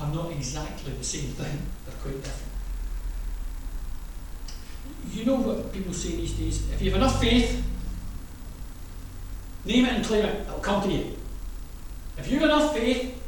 are 0.00 0.12
not 0.12 0.32
exactly 0.32 0.94
the 0.94 1.04
same 1.04 1.30
thing, 1.30 1.62
they're 1.86 1.94
quite 2.02 2.20
different. 2.20 2.50
You 5.12 5.26
know 5.26 5.36
what 5.36 5.72
people 5.72 5.92
say 5.92 6.16
these 6.16 6.32
days? 6.32 6.68
If 6.72 6.82
you 6.82 6.90
have 6.90 7.00
enough 7.00 7.20
faith, 7.20 7.64
Name 9.64 9.84
it 9.86 9.92
and 9.94 10.04
claim 10.04 10.24
it, 10.24 10.40
it'll 10.42 10.60
come 10.60 10.82
to 10.82 10.92
you. 10.92 11.16
If 12.18 12.28
you 12.28 12.40
have 12.40 12.48
enough 12.48 12.74
faith, 12.74 13.18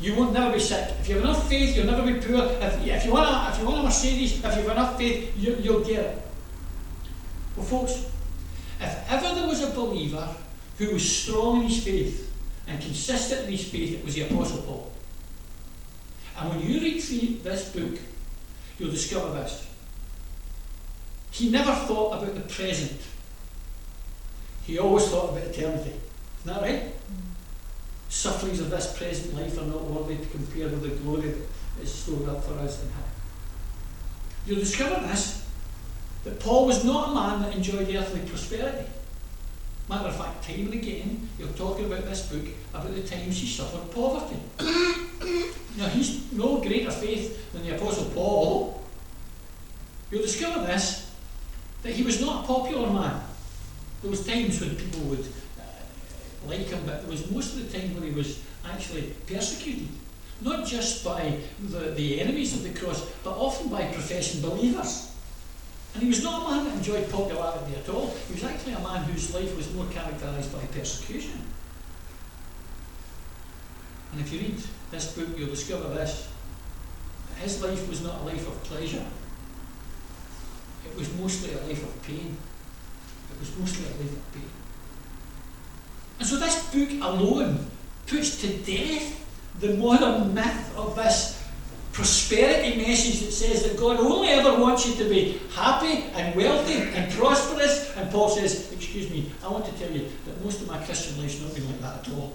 you 0.00 0.14
won't 0.16 0.32
never 0.32 0.52
be 0.52 0.60
sick. 0.60 0.94
If 1.00 1.08
you 1.08 1.14
have 1.16 1.24
enough 1.24 1.48
faith, 1.48 1.76
you'll 1.76 1.86
never 1.86 2.02
be 2.02 2.20
poor. 2.20 2.44
If, 2.44 2.86
if 2.86 3.04
you 3.06 3.12
want 3.12 3.28
a, 3.28 3.52
if 3.52 3.60
you 3.60 3.66
want 3.66 3.80
a 3.80 3.82
Mercedes, 3.84 4.32
if 4.32 4.42
you 4.42 4.62
have 4.62 4.70
enough 4.70 4.98
faith, 4.98 5.32
you, 5.36 5.56
you'll 5.60 5.84
get 5.84 6.00
it. 6.00 6.22
Well, 7.56 7.66
folks, 7.66 8.10
if 8.80 9.12
ever 9.12 9.34
there 9.34 9.46
was 9.46 9.62
a 9.62 9.70
believer 9.70 10.28
who 10.78 10.92
was 10.92 11.16
strong 11.16 11.62
in 11.62 11.68
his 11.68 11.84
faith 11.84 12.32
and 12.66 12.80
consistent 12.80 13.46
in 13.46 13.52
his 13.52 13.64
faith, 13.68 13.98
it 13.98 14.04
was 14.04 14.14
the 14.14 14.22
Apostle 14.22 14.62
Paul. 14.62 14.92
And 16.38 16.50
when 16.50 16.60
you 16.60 16.80
read 16.80 17.00
this 17.44 17.68
book, 17.70 17.98
you'll 18.78 18.90
discover 18.90 19.34
this. 19.34 19.68
He 21.30 21.50
never 21.50 21.72
thought 21.72 22.22
about 22.22 22.34
the 22.34 22.40
present 22.40 23.00
he 24.64 24.78
always 24.78 25.08
thought 25.08 25.30
about 25.30 25.44
eternity. 25.44 25.94
Isn't 26.40 26.54
that 26.54 26.62
right? 26.62 26.82
Mm. 26.82 26.92
Sufferings 28.08 28.60
of 28.60 28.70
this 28.70 28.96
present 28.96 29.34
life 29.34 29.58
are 29.60 29.66
not 29.66 29.84
worthy 29.84 30.16
to 30.16 30.26
compare 30.26 30.68
with 30.68 30.82
the 30.82 30.90
glory 31.02 31.30
that 31.30 31.82
is 31.82 31.92
stored 31.92 32.28
up 32.28 32.44
for 32.44 32.54
us 32.54 32.82
in 32.82 32.88
heaven. 32.90 33.10
You'll 34.46 34.60
discover 34.60 35.06
this 35.06 35.48
that 36.24 36.38
Paul 36.38 36.66
was 36.66 36.84
not 36.84 37.10
a 37.10 37.14
man 37.14 37.42
that 37.42 37.56
enjoyed 37.56 37.92
earthly 37.94 38.20
prosperity. 38.20 38.88
Matter 39.88 40.08
of 40.08 40.16
fact, 40.16 40.44
time 40.44 40.66
and 40.66 40.74
again, 40.74 41.28
you're 41.38 41.48
talking 41.48 41.86
about 41.86 42.04
this 42.04 42.30
book 42.30 42.46
about 42.72 42.94
the 42.94 43.02
times 43.02 43.38
he 43.38 43.46
suffered 43.46 43.90
poverty. 43.92 44.36
now, 45.76 45.88
he's 45.88 46.32
no 46.32 46.60
greater 46.60 46.90
faith 46.90 47.52
than 47.52 47.64
the 47.64 47.74
Apostle 47.74 48.10
Paul. 48.14 48.82
You'll 50.10 50.22
discover 50.22 50.64
this 50.64 51.10
that 51.82 51.92
he 51.92 52.04
was 52.04 52.20
not 52.20 52.44
a 52.44 52.46
popular 52.46 52.88
man. 52.88 53.20
There 54.02 54.10
was 54.10 54.26
times 54.26 54.60
when 54.60 54.76
people 54.76 55.00
would 55.02 55.24
uh, 55.58 56.48
like 56.48 56.68
him, 56.68 56.80
but 56.84 57.02
there 57.02 57.10
was 57.10 57.30
most 57.30 57.56
of 57.56 57.72
the 57.72 57.78
time 57.78 57.94
when 57.94 58.04
he 58.04 58.10
was 58.10 58.42
actually 58.68 59.14
persecuted. 59.26 59.88
not 60.44 60.66
just 60.66 61.04
by 61.04 61.38
the, 61.68 61.92
the 61.92 62.20
enemies 62.20 62.54
of 62.54 62.62
the 62.62 62.78
cross, 62.78 63.08
but 63.22 63.30
often 63.30 63.68
by 63.68 63.84
professing 63.92 64.42
believers. 64.42 65.14
And 65.94 66.02
he 66.02 66.08
was 66.08 66.22
not 66.24 66.46
a 66.46 66.50
man 66.50 66.64
that 66.64 66.76
enjoyed 66.76 67.10
popularity 67.10 67.76
at 67.76 67.88
all. 67.88 68.08
He 68.28 68.34
was 68.34 68.44
actually 68.44 68.72
a 68.72 68.80
man 68.80 69.04
whose 69.04 69.34
life 69.34 69.56
was 69.56 69.72
more 69.74 69.86
characterised 69.86 70.52
by 70.52 70.64
persecution. 70.66 71.38
And 74.12 74.20
if 74.20 74.32
you 74.32 74.40
read 74.40 74.56
this 74.90 75.16
book, 75.16 75.28
you'll 75.36 75.50
discover 75.50 75.88
this. 75.94 76.28
His 77.36 77.62
life 77.62 77.88
was 77.88 78.02
not 78.02 78.20
a 78.20 78.24
life 78.24 78.46
of 78.46 78.62
pleasure. 78.64 79.04
It 80.86 80.98
was 80.98 81.12
mostly 81.14 81.52
a 81.54 81.58
life 81.66 81.82
of 81.82 82.02
pain. 82.02 82.36
Was 83.42 83.58
mostly 83.58 83.86
a 83.86 83.88
life 84.00 84.12
of. 84.12 84.22
And 86.20 86.28
so 86.28 86.36
this 86.36 86.72
book 86.72 86.90
alone 87.02 87.66
puts 88.06 88.40
to 88.42 88.46
death 88.58 89.18
the 89.58 89.74
modern 89.74 90.32
myth 90.32 90.76
of 90.76 90.94
this 90.94 91.42
prosperity 91.90 92.76
message 92.76 93.18
that 93.22 93.32
says 93.32 93.64
that 93.64 93.76
God 93.76 93.98
only 93.98 94.28
ever 94.28 94.56
wants 94.60 94.86
you 94.86 94.94
to 95.02 95.10
be 95.10 95.40
happy 95.52 96.04
and 96.14 96.36
wealthy 96.36 96.74
and 96.74 97.12
prosperous. 97.12 97.92
And 97.96 98.08
Paul 98.12 98.28
says, 98.28 98.70
Excuse 98.72 99.10
me, 99.10 99.32
I 99.42 99.48
want 99.48 99.66
to 99.66 99.72
tell 99.72 99.90
you 99.90 100.08
that 100.26 100.44
most 100.44 100.62
of 100.62 100.68
my 100.68 100.78
Christian 100.84 101.20
life's 101.20 101.40
not 101.40 101.52
been 101.52 101.66
like 101.66 101.80
that 101.80 102.06
at 102.06 102.14
all. 102.14 102.34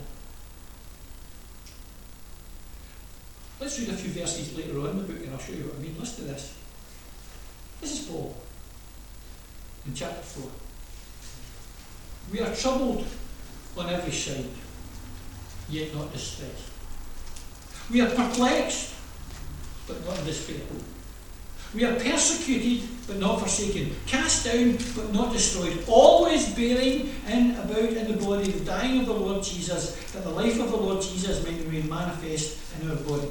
Let's 3.62 3.80
read 3.80 3.88
a 3.88 3.94
few 3.94 4.12
verses 4.12 4.58
later 4.58 4.78
on 4.82 4.90
in 4.90 4.98
the 4.98 5.04
book 5.04 5.24
and 5.24 5.32
I'll 5.32 5.40
show 5.40 5.54
you 5.54 5.64
what 5.64 5.76
I 5.78 5.80
mean. 5.80 5.96
Listen 5.98 6.26
to 6.26 6.34
this. 6.34 6.58
This 7.80 8.02
is 8.02 8.06
Paul 8.06 8.36
in 9.86 9.94
chapter 9.94 10.22
4. 10.22 10.67
We 12.32 12.42
are 12.42 12.54
troubled 12.54 13.06
on 13.78 13.90
every 13.90 14.12
side, 14.12 14.50
yet 15.70 15.94
not 15.96 16.12
distressed. 16.12 16.72
We 17.92 18.02
are 18.02 18.10
perplexed, 18.10 18.96
but 19.88 20.06
not 20.06 20.20
in 20.20 20.26
despair. 20.26 20.58
We 21.74 21.84
are 21.86 21.96
persecuted, 21.96 22.88
but 23.08 23.18
not 23.18 23.40
forsaken, 23.40 23.96
cast 24.06 24.46
down, 24.46 24.78
but 24.96 25.14
not 25.14 25.34
destroyed, 25.34 25.84
always 25.88 26.54
bearing 26.54 27.14
in 27.28 27.56
about 27.56 27.78
in 27.78 28.12
the 28.12 28.26
body 28.26 28.52
the 28.52 28.66
dying 28.66 29.02
of 29.02 29.06
the 29.06 29.14
Lord 29.14 29.44
Jesus, 29.44 29.96
that 30.14 30.24
the 30.24 30.30
life 30.30 30.60
of 30.60 30.72
the 30.72 30.78
Lord 30.78 31.02
Jesus 31.02 31.44
may 31.44 31.52
be 31.52 31.84
manifest 31.84 32.60
in 32.82 32.90
our 32.90 32.96
body. 32.96 33.28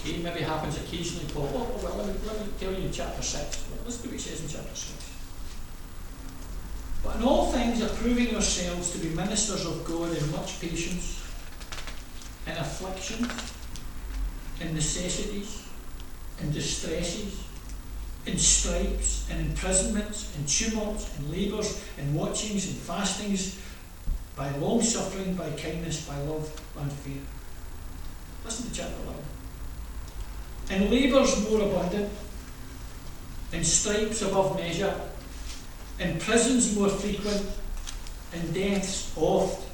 Okay, 0.00 0.18
maybe 0.18 0.40
happens 0.40 0.76
occasionally, 0.76 1.26
Paul. 1.32 1.48
Oh, 1.54 1.80
well, 1.82 1.96
let 1.96 2.06
me, 2.06 2.14
let 2.26 2.40
me 2.40 2.52
tell 2.58 2.72
you 2.72 2.86
in 2.86 2.92
chapter 2.92 3.22
6. 3.22 3.64
Let's 3.84 3.98
do 3.98 4.08
what 4.08 4.12
he 4.14 4.18
says 4.18 4.40
in 4.40 4.48
chapter 4.48 4.74
6. 4.74 5.13
But 7.04 7.16
in 7.16 7.22
all 7.22 7.52
things, 7.52 7.82
approving 7.82 8.30
yourselves 8.30 8.90
to 8.92 8.98
be 8.98 9.10
ministers 9.10 9.66
of 9.66 9.84
God 9.84 10.16
in 10.16 10.32
much 10.32 10.60
patience, 10.60 11.22
in 12.46 12.52
affliction, 12.56 13.28
in 14.60 14.74
necessities, 14.74 15.66
in 16.40 16.50
distresses, 16.50 17.44
in 18.26 18.38
stripes, 18.38 19.28
in 19.30 19.38
imprisonments, 19.38 20.34
in 20.36 20.46
tumults, 20.46 21.16
in 21.18 21.30
labours, 21.30 21.84
in 21.98 22.14
watchings, 22.14 22.68
in 22.68 22.74
fastings, 22.74 23.58
by 24.34 24.50
long 24.56 24.80
suffering, 24.80 25.34
by 25.34 25.50
kindness, 25.50 26.06
by 26.08 26.16
love, 26.22 26.50
and 26.80 26.90
fear. 26.90 27.20
Listen 28.44 28.68
to 28.68 28.74
chapter 28.74 28.94
11. 30.70 30.84
In 30.84 30.90
labours 30.90 31.48
more 31.48 31.60
abundant, 31.60 32.10
in 33.52 33.62
stripes 33.62 34.22
above 34.22 34.56
measure, 34.56 34.94
in 35.98 36.18
prisons 36.18 36.76
more 36.76 36.88
frequent, 36.88 37.46
in 38.32 38.52
deaths 38.52 39.12
oft. 39.16 39.68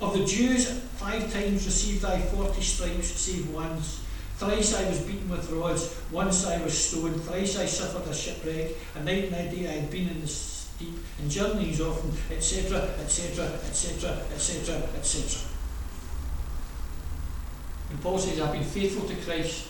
Of 0.00 0.18
the 0.18 0.24
Jews, 0.24 0.68
five 0.96 1.32
times 1.32 1.64
received 1.64 2.04
I 2.04 2.20
forty 2.20 2.60
stripes, 2.62 3.08
save 3.08 3.50
once. 3.50 4.00
Thrice 4.36 4.74
I 4.74 4.88
was 4.88 5.00
beaten 5.02 5.28
with 5.28 5.48
rods, 5.52 5.94
once 6.10 6.44
I 6.46 6.60
was 6.64 6.76
stoned, 6.76 7.22
thrice 7.22 7.56
I 7.58 7.66
suffered 7.66 8.10
a 8.10 8.14
shipwreck, 8.14 8.72
a 8.96 9.04
night 9.04 9.24
and 9.26 9.34
a 9.34 9.54
day 9.54 9.68
I 9.68 9.80
had 9.82 9.90
been 9.90 10.08
in 10.08 10.20
the 10.20 10.26
steep, 10.26 10.94
and 11.20 11.30
journeys 11.30 11.80
often, 11.80 12.10
etc., 12.34 12.78
etc., 13.00 13.44
etc., 13.68 14.10
etc., 14.34 14.82
etc. 14.96 15.48
And 17.90 18.02
Paul 18.02 18.18
says, 18.18 18.40
I've 18.40 18.52
been 18.52 18.64
faithful 18.64 19.06
to 19.06 19.14
Christ, 19.14 19.68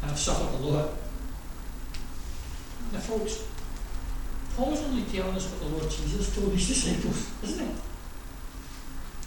and 0.00 0.10
I've 0.10 0.18
suffered 0.18 0.54
a 0.54 0.66
lot. 0.66 0.90
Now, 2.92 3.00
folks, 3.00 3.44
Only 4.60 5.02
telling 5.04 5.36
us 5.36 5.50
what 5.50 5.60
the 5.60 5.76
Lord 5.76 5.90
Jesus 5.90 6.34
told 6.34 6.52
his 6.52 6.68
disciples, 6.68 7.30
isn't 7.42 7.66
it? 7.66 7.76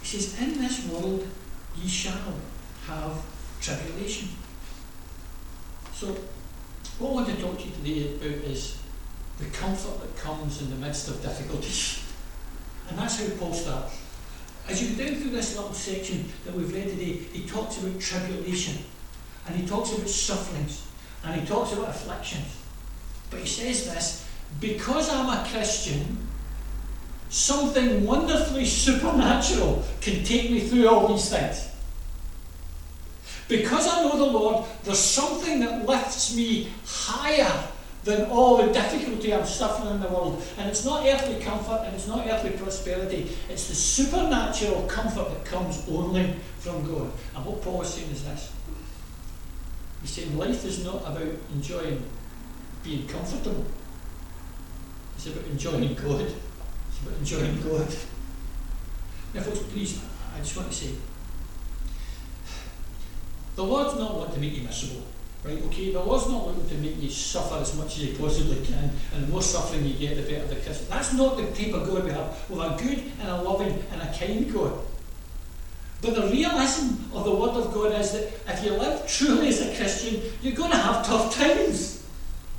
He 0.00 0.06
says, 0.06 0.40
In 0.40 0.60
this 0.60 0.86
world 0.86 1.26
ye 1.76 1.88
shall 1.88 2.34
have 2.86 3.20
tribulation. 3.60 4.28
So, 5.92 6.16
what 6.98 7.10
I 7.10 7.12
want 7.14 7.28
to 7.28 7.42
talk 7.42 7.58
to 7.58 7.64
you 7.64 7.72
today 7.72 8.14
about 8.14 8.44
is 8.44 8.78
the 9.38 9.46
comfort 9.46 10.00
that 10.02 10.16
comes 10.16 10.62
in 10.62 10.70
the 10.70 10.76
midst 10.76 11.08
of 11.08 11.20
difficulties. 11.20 12.04
And 12.88 12.98
that's 12.98 13.18
how 13.18 13.36
Paul 13.36 13.52
starts. 13.52 13.98
As 14.68 14.82
you 14.82 14.96
go 14.96 15.04
down 15.04 15.16
through 15.16 15.30
this 15.30 15.56
little 15.56 15.72
section 15.72 16.30
that 16.44 16.54
we've 16.54 16.72
read 16.72 16.88
today, 16.90 17.12
he 17.32 17.46
talks 17.46 17.82
about 17.82 18.00
tribulation, 18.00 18.78
and 19.48 19.56
he 19.56 19.66
talks 19.66 19.92
about 19.92 20.08
sufferings, 20.08 20.86
and 21.24 21.40
he 21.40 21.46
talks 21.46 21.72
about 21.72 21.88
afflictions. 21.88 22.56
But 23.30 23.40
he 23.40 23.46
says 23.46 23.86
this 23.86 24.23
because 24.60 25.10
I'm 25.10 25.28
a 25.28 25.46
Christian, 25.48 26.18
something 27.28 28.04
wonderfully 28.04 28.64
supernatural 28.64 29.84
can 30.00 30.24
take 30.24 30.50
me 30.50 30.60
through 30.60 30.88
all 30.88 31.08
these 31.08 31.28
things. 31.28 31.70
Because 33.48 33.86
I 33.88 34.02
know 34.02 34.16
the 34.16 34.24
Lord, 34.24 34.64
there's 34.84 34.98
something 34.98 35.60
that 35.60 35.86
lifts 35.86 36.34
me 36.34 36.72
higher 36.86 37.68
than 38.04 38.30
all 38.30 38.58
the 38.58 38.72
difficulty 38.72 39.34
I'm 39.34 39.44
suffering 39.44 39.94
in 39.94 40.00
the 40.00 40.08
world. 40.08 40.42
And 40.58 40.68
it's 40.68 40.84
not 40.84 41.06
earthly 41.06 41.42
comfort 41.42 41.82
and 41.84 41.94
it's 41.94 42.06
not 42.06 42.26
earthly 42.26 42.50
prosperity, 42.50 43.30
it's 43.48 43.68
the 43.68 43.74
supernatural 43.74 44.82
comfort 44.86 45.30
that 45.30 45.44
comes 45.44 45.86
only 45.88 46.34
from 46.58 46.86
God. 46.86 47.10
And 47.34 47.44
what 47.44 47.62
Paul 47.62 47.82
is 47.82 47.88
saying 47.88 48.10
is 48.10 48.24
this 48.24 48.52
He's 50.02 50.10
saying 50.10 50.36
life 50.36 50.64
is 50.64 50.84
not 50.84 50.96
about 51.02 51.34
enjoying 51.54 52.02
being 52.82 53.06
comfortable. 53.08 53.64
It's 55.16 55.26
about 55.26 55.44
enjoying 55.46 55.94
God. 55.94 56.20
It's 56.20 57.00
about 57.02 57.18
enjoying 57.18 57.62
God. 57.62 57.88
Now, 59.34 59.40
folks, 59.42 59.60
please, 59.72 60.00
I 60.34 60.38
just 60.38 60.56
want 60.56 60.70
to 60.70 60.74
say, 60.74 60.94
the 63.56 63.64
Lord's 63.64 63.98
not 63.98 64.14
wanting 64.14 64.34
to 64.34 64.40
make 64.40 64.56
you 64.56 64.62
miserable, 64.62 65.06
right? 65.44 65.62
Okay, 65.64 65.92
the 65.92 66.00
Lord's 66.00 66.28
not 66.28 66.46
wanting 66.46 66.68
to 66.68 66.74
make 66.76 67.00
you 67.00 67.10
suffer 67.10 67.56
as 67.56 67.76
much 67.76 67.96
as 67.96 68.02
He 68.02 68.14
possibly 68.14 68.64
can, 68.64 68.90
and 69.14 69.24
the 69.24 69.28
more 69.28 69.42
suffering 69.42 69.84
you 69.86 69.94
get, 69.94 70.16
the 70.16 70.22
better 70.22 70.46
the 70.46 70.56
Christian. 70.56 70.88
That's 70.88 71.12
not 71.12 71.36
the 71.36 71.46
type 71.46 71.74
of 71.74 71.88
God 71.88 72.04
we 72.04 72.10
have. 72.10 72.50
We 72.50 72.58
have 72.58 72.80
a 72.80 72.82
good 72.82 72.98
and 73.20 73.28
a 73.28 73.42
loving 73.42 73.82
and 73.92 74.02
a 74.02 74.12
kind 74.12 74.52
God. 74.52 74.80
But 76.02 76.16
the 76.16 76.28
realism 76.28 77.16
of 77.16 77.24
the 77.24 77.34
Word 77.34 77.50
of 77.50 77.72
God 77.72 77.92
is 77.92 78.12
that 78.12 78.32
if 78.48 78.64
you 78.64 78.72
live 78.72 79.06
truly 79.08 79.48
as 79.48 79.62
a 79.62 79.74
Christian, 79.74 80.20
you're 80.42 80.54
going 80.54 80.70
to 80.70 80.76
have 80.76 81.06
tough 81.06 81.34
times. 81.34 82.06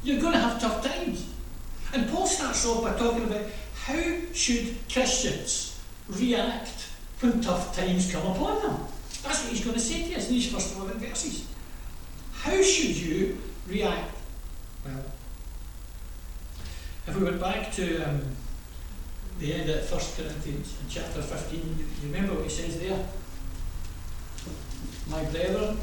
You're 0.03 0.19
going 0.19 0.33
to 0.33 0.39
have 0.39 0.59
tough 0.59 0.83
times. 0.83 1.27
And 1.95 2.09
Paul 2.09 2.27
starts 2.27 2.65
off 2.65 2.83
by 2.83 2.93
talking 2.97 3.23
about 3.23 3.45
how 3.85 4.17
should 4.33 4.75
Christians 4.91 5.79
react 6.09 6.89
when 7.21 7.39
tough 7.39 7.73
times 7.73 8.11
come 8.11 8.27
upon 8.33 8.61
them. 8.61 8.79
That's 9.23 9.43
what 9.43 9.53
he's 9.53 9.63
going 9.63 9.75
to 9.75 9.79
say 9.79 10.09
to 10.09 10.17
us 10.17 10.27
in 10.27 10.33
these 10.33 10.51
first 10.51 10.75
11 10.75 10.97
verses. 10.97 11.47
How 12.33 12.61
should 12.61 12.97
you 12.97 13.37
react? 13.69 14.11
Well, 14.83 15.05
if 17.07 17.15
we 17.15 17.23
went 17.23 17.39
back 17.39 17.71
to 17.75 18.09
um, 18.09 18.21
the 19.39 19.53
end 19.53 19.69
of 19.69 19.89
1 19.89 20.01
Corinthians 20.17 20.77
in 20.81 20.89
chapter 20.89 21.21
15, 21.21 21.59
you 21.79 22.11
remember 22.11 22.33
what 22.33 22.43
he 22.43 22.49
says 22.49 22.77
there? 22.77 23.07
My 25.09 25.23
brethren, 25.31 25.77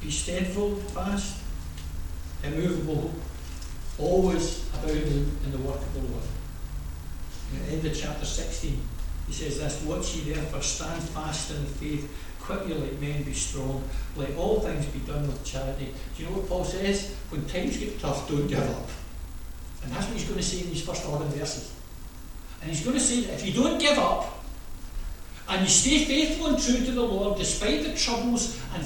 be 0.00 0.10
steadfast, 0.10 0.82
fast, 0.90 1.36
immovable, 2.42 3.14
always 3.98 4.68
abounding 4.74 5.30
in 5.44 5.52
the 5.52 5.58
work 5.58 5.76
of 5.76 5.94
the 5.94 6.00
Lord. 6.00 6.22
At 7.54 7.66
the 7.66 7.72
end 7.72 7.86
of 7.86 7.96
chapter 7.96 8.24
16, 8.24 8.80
he 9.26 9.32
says 9.32 9.58
this 9.58 9.82
Watch 9.84 10.16
ye 10.16 10.32
therefore, 10.32 10.62
stand 10.62 11.02
fast 11.02 11.50
in 11.50 11.62
the 11.62 11.70
faith, 11.70 12.10
quit 12.40 12.66
ye 12.66 12.74
like 12.74 13.00
men, 13.00 13.22
be 13.22 13.32
strong, 13.32 13.82
let 14.16 14.34
all 14.36 14.60
things 14.60 14.86
be 14.86 15.00
done 15.00 15.26
with 15.26 15.44
charity. 15.44 15.94
Do 16.16 16.22
you 16.22 16.28
know 16.28 16.36
what 16.36 16.48
Paul 16.48 16.64
says? 16.64 17.14
When 17.30 17.44
times 17.46 17.76
get 17.76 17.98
tough, 18.00 18.28
don't 18.28 18.46
give 18.46 18.58
up. 18.58 18.88
And 19.82 19.92
that's 19.92 20.06
what 20.06 20.16
he's 20.16 20.24
going 20.24 20.38
to 20.38 20.44
say 20.44 20.62
in 20.62 20.70
these 20.70 20.84
first 20.84 21.04
11 21.04 21.28
verses. 21.28 21.72
And 22.60 22.70
he's 22.70 22.82
going 22.82 22.96
to 22.96 23.02
say 23.02 23.20
that 23.22 23.34
if 23.34 23.46
you 23.46 23.52
don't 23.52 23.78
give 23.78 23.98
up, 23.98 24.44
and 25.48 25.62
you 25.62 25.68
stay 25.68 26.04
faithful 26.04 26.46
and 26.48 26.62
true 26.62 26.84
to 26.84 26.90
the 26.90 27.02
Lord 27.02 27.38
despite 27.38 27.82
the 27.82 27.94
troubles 27.94 28.58
and 28.74 28.84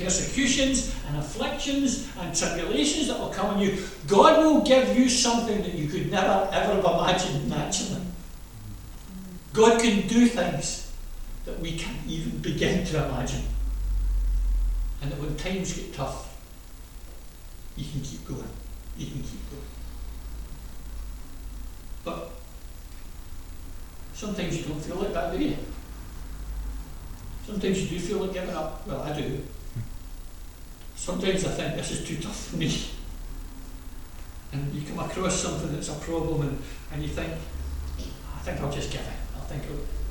persecutions 0.00 0.94
and 1.06 1.16
afflictions 1.18 2.08
and 2.18 2.34
tribulations 2.34 3.08
that 3.08 3.18
will 3.18 3.28
come 3.28 3.46
on 3.46 3.60
you, 3.60 3.78
God 4.06 4.38
will 4.38 4.62
give 4.62 4.96
you 4.96 5.08
something 5.08 5.62
that 5.62 5.74
you 5.74 5.88
could 5.88 6.10
never 6.10 6.48
ever 6.52 6.74
have 6.74 6.84
imagined 6.84 7.48
naturally. 7.48 8.02
God 9.52 9.80
can 9.80 10.06
do 10.06 10.26
things 10.26 10.92
that 11.44 11.58
we 11.58 11.76
can't 11.76 12.06
even 12.06 12.38
begin 12.38 12.84
to 12.86 13.04
imagine. 13.04 13.42
And 15.02 15.10
that 15.10 15.18
when 15.18 15.36
times 15.36 15.72
get 15.72 15.94
tough, 15.94 16.38
you 17.76 17.84
can 17.90 18.00
keep 18.02 18.26
going. 18.26 18.44
You 18.96 19.06
can 19.06 19.22
keep 19.22 19.50
going. 19.50 19.62
But 22.04 22.30
sometimes 24.14 24.58
you 24.58 24.64
don't 24.64 24.80
feel 24.80 24.96
like 24.96 25.12
that, 25.14 25.32
do 25.32 25.42
you? 25.42 25.56
Sometimes 27.46 27.82
you 27.82 27.98
do 27.98 28.04
feel 28.04 28.18
like 28.18 28.34
giving 28.34 28.54
up. 28.54 28.86
Well, 28.86 29.02
I 29.02 29.18
do. 29.18 29.42
Sometimes 31.00 31.46
I 31.46 31.48
think 31.52 31.76
this 31.76 31.92
is 31.92 32.06
too 32.06 32.16
tough 32.16 32.50
for 32.50 32.56
me. 32.56 32.70
And 34.52 34.70
you 34.74 34.86
come 34.86 34.98
across 34.98 35.40
something 35.40 35.72
that's 35.72 35.88
a 35.88 35.94
problem 35.94 36.42
and, 36.42 36.62
and 36.92 37.02
you 37.02 37.08
think, 37.08 37.32
I 38.36 38.38
think 38.40 38.60
I'll 38.60 38.70
just 38.70 38.92
give 38.92 39.00
it. 39.00 39.16
I 39.34 39.40
think, 39.46 39.62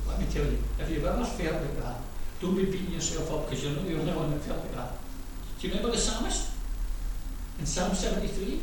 let 0.08 0.18
me 0.18 0.26
tell 0.28 0.44
you, 0.44 0.58
if 0.80 0.90
you've 0.90 1.04
ever 1.04 1.24
felt 1.24 1.62
like 1.62 1.80
that, 1.84 1.98
don't 2.40 2.56
be 2.56 2.64
beating 2.64 2.90
yourself 2.90 3.30
up 3.32 3.48
because 3.48 3.62
you're 3.62 3.72
not 3.74 3.86
the 3.86 4.00
only 4.00 4.12
one 4.12 4.32
that 4.32 4.40
felt 4.40 4.58
like 4.58 4.74
that. 4.74 4.90
Do 5.60 5.68
you 5.68 5.74
remember 5.74 5.92
the 5.94 6.02
psalmist? 6.02 6.50
In 7.60 7.66
Psalm 7.66 7.94
73? 7.94 8.60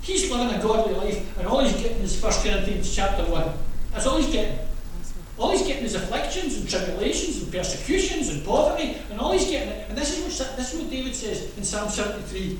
He's 0.00 0.28
living 0.28 0.58
a 0.58 0.60
godly 0.60 0.94
life 0.94 1.38
and 1.38 1.46
all 1.46 1.60
he's 1.60 1.80
getting 1.80 1.98
is 1.98 2.20
1 2.20 2.32
Corinthians 2.42 2.96
chapter 2.96 3.30
1. 3.30 3.52
That's 3.92 4.06
all 4.06 4.16
he's 4.16 4.32
getting. 4.32 4.58
All 5.38 5.52
he's 5.52 5.66
getting 5.66 5.84
is 5.84 5.94
afflictions 5.94 6.56
and 6.56 6.68
tribulations 6.68 7.42
and 7.42 7.52
persecutions 7.52 8.28
and 8.30 8.44
poverty, 8.44 8.96
and 9.10 9.20
all 9.20 9.32
he's 9.32 9.48
getting. 9.48 9.72
And 9.88 9.96
this 9.96 10.18
is 10.18 10.40
what 10.40 10.56
this 10.56 10.74
is 10.74 10.80
what 10.80 10.90
David 10.90 11.14
says 11.14 11.56
in 11.56 11.62
Psalm 11.62 11.88
73. 11.88 12.58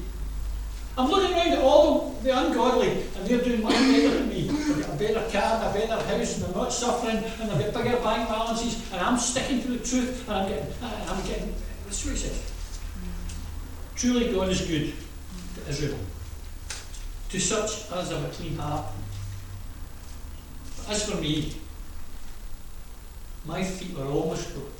I'm 0.97 1.08
looking 1.11 1.37
around 1.37 1.52
at 1.52 1.58
all 1.61 2.11
the, 2.11 2.25
the 2.25 2.38
ungodly, 2.38 2.90
and 2.90 3.26
they're 3.26 3.40
doing 3.40 3.62
much 3.62 3.75
better 3.75 4.18
than 4.18 4.28
me. 4.28 4.49
They've 4.49 4.85
got 4.85 4.94
a 4.94 4.99
better 4.99 5.30
car, 5.30 5.70
a 5.70 5.73
better 5.73 5.94
house, 5.94 6.37
and 6.37 6.44
they're 6.44 6.54
not 6.54 6.73
suffering, 6.73 7.18
and 7.18 7.50
they've 7.50 7.73
got 7.73 7.85
bigger 7.85 7.97
bank 7.99 8.28
balances, 8.28 8.92
and 8.92 9.00
I'm 9.00 9.16
sticking 9.16 9.62
to 9.62 9.68
the 9.68 9.78
truth, 9.78 10.28
and 10.28 10.37
I'm 10.37 10.49
getting, 10.49 10.73
I'm 10.82 11.25
getting. 11.25 11.54
That's 11.85 12.04
what 12.04 12.12
he 12.12 12.18
says. 12.18 12.52
Truly, 13.94 14.32
God 14.32 14.49
is 14.49 14.61
good 14.61 14.92
to 15.54 15.70
Israel, 15.70 15.99
to 17.28 17.40
such 17.40 17.92
as 17.92 18.11
have 18.11 18.25
a 18.25 18.28
clean 18.30 18.56
heart. 18.56 18.87
But 20.78 20.90
as 20.90 21.08
for 21.08 21.16
me, 21.18 21.54
my 23.49 23.64
feet 23.64 23.97
were 23.97 24.05
almost 24.05 24.55
gone. 24.55 24.71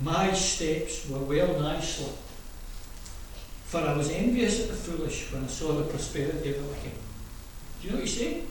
My 0.00 0.32
steps 0.32 1.08
were 1.08 1.18
well 1.18 1.58
nigh 1.58 1.80
slipped. 1.80 2.18
For 3.64 3.80
I 3.80 3.96
was 3.96 4.10
envious 4.10 4.60
at 4.60 4.68
the 4.68 4.74
foolish 4.74 5.32
when 5.32 5.44
I 5.44 5.46
saw 5.46 5.72
the 5.72 5.84
prosperity 5.84 6.50
of 6.50 6.56
the 6.56 6.68
wicked. 6.68 6.92
Do 7.80 7.86
you 7.86 7.90
know 7.90 7.96
what 7.96 8.06
he's 8.06 8.18
saying? 8.18 8.46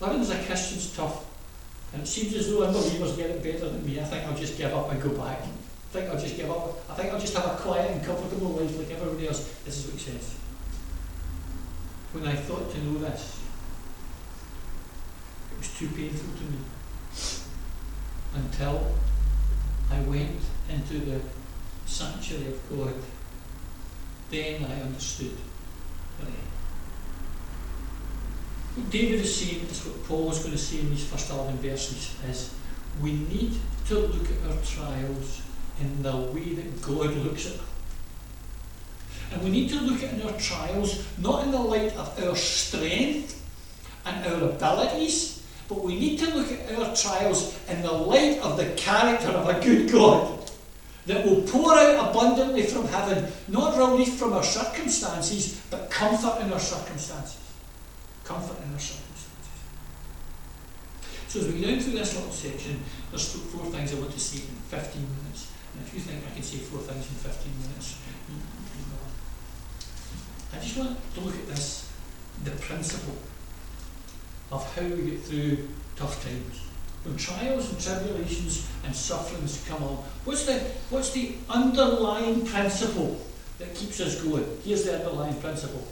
Living 0.00 0.20
as 0.20 0.30
a 0.30 0.42
Christian's 0.44 0.96
tough. 0.96 1.26
And 1.92 2.02
it 2.02 2.06
seems 2.06 2.34
as 2.34 2.50
though 2.50 2.64
unbelievers 2.64 3.16
get 3.16 3.30
it 3.30 3.42
better 3.42 3.68
than 3.68 3.86
me. 3.86 4.00
I 4.00 4.04
think 4.04 4.26
I'll 4.26 4.36
just 4.36 4.58
give 4.58 4.74
up 4.74 4.90
and 4.90 5.00
go 5.00 5.10
back. 5.10 5.42
I 5.42 5.92
think 5.92 6.10
I'll 6.10 6.18
just 6.18 6.36
give 6.36 6.50
up. 6.50 6.90
I 6.90 6.94
think 6.94 7.12
I'll 7.12 7.20
just 7.20 7.36
have 7.36 7.46
a 7.46 7.56
quiet 7.56 7.92
and 7.92 8.04
comfortable 8.04 8.48
life 8.48 8.76
like 8.76 8.90
everybody 8.90 9.28
else. 9.28 9.54
This 9.64 9.78
is 9.78 9.86
what 9.86 10.00
he 10.00 10.10
says. 10.10 10.34
When 12.10 12.26
I 12.26 12.34
thought 12.34 12.72
to 12.72 12.78
know 12.82 12.98
this, 12.98 13.38
it 15.52 15.58
was 15.58 15.78
too 15.78 15.88
painful 15.88 16.36
to 16.36 16.44
me 16.50 16.58
until 18.34 18.94
I 19.90 20.00
went 20.00 20.40
into 20.68 20.98
the 21.00 21.20
sanctuary 21.86 22.48
of 22.48 22.70
God. 22.70 22.94
Then 24.30 24.64
I 24.64 24.80
understood. 24.82 25.36
What 28.74 28.90
David 28.90 29.20
is 29.20 29.36
saying 29.36 29.66
is 29.66 29.86
what 29.86 30.04
Paul 30.04 30.32
is 30.32 30.40
going 30.40 30.52
to 30.52 30.58
say 30.58 30.80
in 30.80 30.90
these 30.90 31.06
first 31.06 31.30
11 31.30 31.58
verses 31.58 32.16
is 32.28 32.54
we 33.00 33.12
need 33.12 33.52
to 33.86 33.98
look 33.98 34.26
at 34.28 34.50
our 34.50 34.62
trials 34.64 35.42
in 35.80 36.02
the 36.02 36.16
way 36.16 36.54
that 36.54 36.82
God 36.82 37.14
looks 37.14 37.46
at 37.46 37.56
them. 37.56 37.66
And 39.32 39.42
we 39.44 39.50
need 39.50 39.68
to 39.70 39.80
look 39.80 40.02
at 40.02 40.24
our 40.24 40.32
trials 40.38 41.06
not 41.18 41.44
in 41.44 41.52
the 41.52 41.58
light 41.58 41.96
of 41.96 42.20
our 42.22 42.34
strength 42.34 43.40
and 44.04 44.26
our 44.26 44.50
abilities, 44.50 45.43
but 45.68 45.82
we 45.82 45.98
need 45.98 46.18
to 46.18 46.34
look 46.34 46.52
at 46.52 46.78
our 46.78 46.94
trials 46.94 47.58
in 47.68 47.80
the 47.82 47.92
light 47.92 48.38
of 48.40 48.56
the 48.56 48.66
character 48.76 49.28
of 49.28 49.48
a 49.48 49.64
good 49.64 49.90
God 49.90 50.50
that 51.06 51.24
will 51.24 51.42
pour 51.42 51.74
out 51.74 52.10
abundantly 52.10 52.62
from 52.62 52.86
heaven, 52.88 53.30
not 53.48 53.76
relief 53.76 54.14
from 54.14 54.32
our 54.32 54.42
circumstances, 54.42 55.60
but 55.70 55.90
comfort 55.90 56.40
in 56.42 56.52
our 56.52 56.60
circumstances. 56.60 57.40
Comfort 58.24 58.56
in 58.64 58.72
our 58.72 58.78
circumstances. 58.78 59.04
So 61.28 61.40
as 61.40 61.48
we 61.48 61.60
go 61.60 61.80
through 61.80 61.98
this 61.98 62.14
little 62.14 62.30
section, 62.30 62.80
there's 63.10 63.32
four 63.32 63.66
things 63.66 63.92
I 63.92 63.98
want 63.98 64.12
to 64.12 64.20
say 64.20 64.44
in 64.48 64.54
15 64.54 65.02
minutes. 65.02 65.52
And 65.74 65.86
if 65.86 65.92
you 65.92 66.00
think 66.00 66.22
I 66.30 66.34
can 66.34 66.42
say 66.42 66.58
four 66.58 66.80
things 66.80 67.08
in 67.08 67.14
15 67.16 67.52
minutes, 67.60 67.98
you 68.28 68.36
know. 68.36 68.98
I 70.54 70.62
just 70.62 70.76
want 70.78 71.14
to 71.14 71.20
look 71.20 71.34
at 71.34 71.48
this, 71.48 71.90
the 72.44 72.52
principle 72.52 73.16
of 74.54 74.76
how 74.76 74.82
we 74.82 75.10
get 75.10 75.20
through 75.20 75.68
tough 75.96 76.24
times. 76.24 76.60
When 77.02 77.16
trials 77.16 77.70
and 77.70 77.80
tribulations 77.80 78.70
and 78.84 78.94
sufferings 78.94 79.64
come 79.68 79.82
on, 79.82 79.96
what's 80.24 80.46
the, 80.46 80.54
what's 80.90 81.12
the 81.12 81.34
underlying 81.50 82.46
principle 82.46 83.20
that 83.58 83.74
keeps 83.74 84.00
us 84.00 84.22
going? 84.22 84.46
Here's 84.64 84.84
the 84.84 84.96
underlying 84.96 85.38
principle 85.40 85.84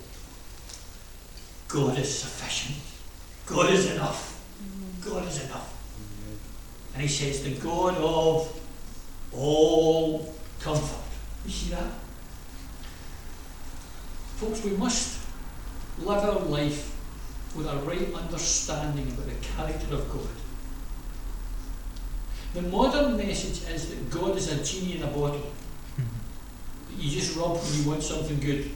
God 1.68 1.98
is 1.98 2.18
sufficient. 2.20 2.78
God 3.46 3.72
is 3.72 3.90
enough. 3.90 4.40
God 5.04 5.26
is 5.26 5.44
enough. 5.44 5.68
And 6.94 7.02
he 7.02 7.08
says, 7.08 7.42
the 7.42 7.54
God 7.56 7.96
of 7.96 8.60
all 9.32 10.34
comfort. 10.60 11.02
You 11.44 11.50
see 11.50 11.70
that? 11.70 11.90
Folks, 14.36 14.64
we 14.64 14.70
must 14.76 15.18
live 15.98 16.24
our 16.24 16.40
life 16.40 16.91
with 17.56 17.66
a 17.66 17.76
right 17.78 18.12
understanding 18.14 19.08
about 19.08 19.26
the 19.26 19.34
character 19.46 19.94
of 19.94 20.10
God. 20.10 20.28
The 22.54 22.62
modern 22.62 23.16
message 23.16 23.68
is 23.68 23.88
that 23.90 24.10
God 24.10 24.36
is 24.36 24.52
a 24.52 24.62
genie 24.62 24.96
in 24.96 25.02
a 25.02 25.06
bottle. 25.06 25.52
Mm-hmm. 25.96 27.00
You 27.00 27.10
just 27.10 27.36
rub 27.36 27.56
when 27.56 27.82
you 27.82 27.90
want 27.90 28.02
something 28.02 28.38
good. 28.40 28.70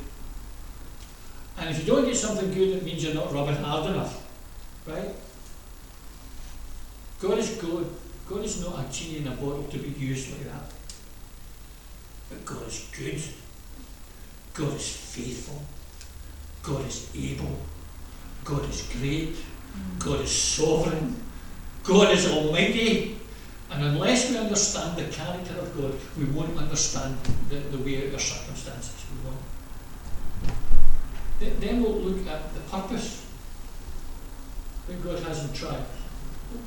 And 1.58 1.70
if 1.70 1.80
you 1.80 1.86
don't 1.86 2.04
get 2.04 2.16
something 2.16 2.52
good, 2.52 2.76
it 2.76 2.84
means 2.84 3.04
you're 3.04 3.14
not 3.14 3.32
rubbing 3.32 3.56
hard 3.56 3.90
enough. 3.90 4.26
Right? 4.86 5.10
God 7.20 7.38
is 7.38 7.56
good. 7.56 7.86
God 8.28 8.44
is 8.44 8.60
not 8.60 8.84
a 8.84 8.92
genie 8.92 9.18
in 9.18 9.28
a 9.28 9.30
bottle 9.30 9.64
to 9.64 9.78
be 9.78 9.88
used 9.98 10.32
like 10.32 10.44
that. 10.44 10.72
But 12.28 12.44
God 12.44 12.66
is 12.66 12.88
good. 12.96 13.22
God 14.54 14.74
is 14.74 14.96
faithful. 14.96 15.62
God 16.62 16.86
is 16.86 17.10
able. 17.14 17.56
God 18.46 18.70
is 18.70 18.88
great. 18.98 19.36
God 19.98 20.20
is 20.20 20.30
sovereign. 20.30 21.20
God 21.82 22.12
is 22.12 22.30
almighty. 22.30 23.18
And 23.70 23.84
unless 23.84 24.30
we 24.30 24.38
understand 24.38 24.96
the 24.96 25.04
character 25.12 25.58
of 25.58 25.76
God, 25.76 25.94
we 26.16 26.24
won't 26.26 26.56
understand 26.56 27.18
the, 27.50 27.56
the 27.56 27.78
way 27.78 28.06
of 28.06 28.14
our 28.14 28.20
circumstances. 28.20 29.04
We 29.10 29.28
won't. 29.28 29.40
Then 31.60 31.82
we'll 31.82 31.98
look 31.98 32.24
at 32.28 32.54
the 32.54 32.60
purpose 32.60 33.26
that 34.86 35.02
God 35.02 35.18
has 35.24 35.44
in 35.44 35.52
trials. 35.52 35.84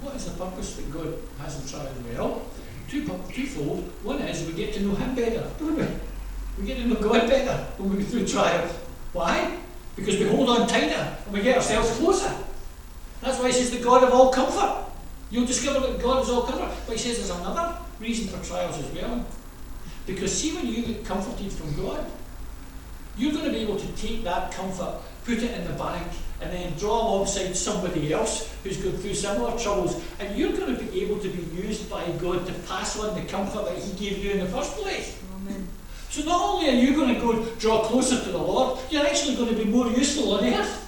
What 0.01 0.15
is 0.15 0.25
the 0.25 0.37
purpose 0.37 0.75
that 0.75 0.91
God 0.91 1.13
has 1.39 1.61
in 1.61 1.67
trials? 1.69 1.95
Well, 2.13 2.41
two, 2.89 3.07
twofold. 3.31 3.89
One 4.03 4.19
is 4.19 4.45
we 4.45 4.53
get 4.53 4.73
to 4.73 4.81
know 4.81 4.95
Him 4.95 5.15
better, 5.15 5.49
don't 5.57 5.77
we? 5.77 5.87
We 6.59 6.65
get 6.67 6.77
to 6.77 6.87
know 6.87 6.95
God 6.95 7.29
better 7.29 7.55
when 7.77 7.91
we 7.91 7.97
go 8.03 8.09
through 8.09 8.27
trials. 8.27 8.71
Why? 9.13 9.58
Because 9.99 10.17
we 10.17 10.27
hold 10.27 10.49
on 10.49 10.67
tighter 10.67 11.17
and 11.25 11.33
we 11.33 11.41
get 11.41 11.57
ourselves 11.57 11.91
closer. 11.97 12.33
That's 13.21 13.38
why 13.38 13.47
he 13.47 13.53
says 13.53 13.71
the 13.71 13.83
God 13.83 14.03
of 14.03 14.13
all 14.13 14.31
comfort. 14.31 14.85
You'll 15.29 15.45
discover 15.45 15.85
that 15.85 16.01
God 16.01 16.23
is 16.23 16.29
all 16.29 16.43
comfort. 16.43 16.71
But 16.88 16.95
he 16.95 16.97
says 16.97 17.17
there's 17.17 17.38
another 17.39 17.77
reason 17.99 18.27
for 18.27 18.43
trials 18.45 18.77
as 18.77 18.89
well. 18.93 19.25
Because 20.07 20.35
see 20.35 20.55
when 20.55 20.67
you 20.67 20.81
get 20.83 21.05
comforted 21.05 21.51
from 21.51 21.75
God, 21.75 22.05
you're 23.17 23.33
going 23.33 23.45
to 23.45 23.51
be 23.51 23.57
able 23.57 23.77
to 23.77 23.88
take 23.97 24.23
that 24.23 24.51
comfort, 24.53 24.95
put 25.25 25.39
it 25.39 25.51
in 25.51 25.67
the 25.67 25.73
bank, 25.73 26.07
and 26.41 26.53
then 26.53 26.73
draw 26.77 27.01
alongside 27.01 27.53
somebody 27.53 28.13
else 28.13 28.55
who's 28.63 28.77
going 28.77 28.97
through 28.97 29.13
similar 29.13 29.59
troubles, 29.59 30.01
and 30.19 30.38
you're 30.38 30.53
going 30.53 30.75
to 30.75 30.81
be 30.81 31.01
able 31.03 31.19
to 31.19 31.27
be 31.27 31.43
used 31.62 31.89
by 31.89 32.09
God 32.13 32.47
to 32.47 32.53
pass 32.67 32.97
on 32.97 33.13
the 33.13 33.29
comfort 33.29 33.65
that 33.65 33.77
He 33.77 33.91
gave 34.09 34.23
you 34.23 34.31
in 34.31 34.39
the 34.39 34.45
first 34.45 34.77
place. 34.77 35.18
So 36.09 36.23
not 36.23 36.41
only 36.41 36.69
are 36.69 36.73
you 36.73 36.95
going 36.95 37.13
to 37.13 37.21
go 37.21 37.45
draw 37.59 37.83
closer 37.83 38.21
to 38.23 38.31
the 38.31 38.37
Lord, 38.37 38.79
you're 38.89 39.05
actually 39.05 39.35
going 39.35 39.49
to 39.49 39.55
be 39.55 39.65
more 39.65 39.87
useful 39.87 40.33
on 40.33 40.43
earth. 40.43 40.87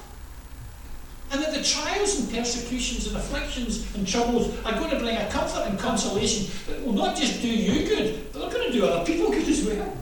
And 1.32 1.42
that 1.42 1.54
the 1.54 1.64
trials 1.64 2.20
and 2.20 2.30
persecutions 2.34 3.08
and 3.08 3.16
afflictions 3.16 3.96
and 3.96 4.06
troubles 4.06 4.54
are 4.66 4.74
going 4.74 4.90
to 4.90 5.00
bring 5.00 5.16
a 5.16 5.30
comfort 5.30 5.68
and 5.68 5.80
consolation 5.80 6.52
that 6.68 6.86
will 6.86 6.94
not 6.94 7.16
just 7.16 7.42
do 7.42 7.48
you 7.48 7.88
good, 7.88 8.34
but 8.34 8.42
they're 8.42 8.52
going 8.52 8.72
to 8.72 8.78
do 8.78 8.86
other 8.86 9.06
people 9.06 9.30
good 9.30 9.48
as 9.48 9.64
well. 9.66 9.98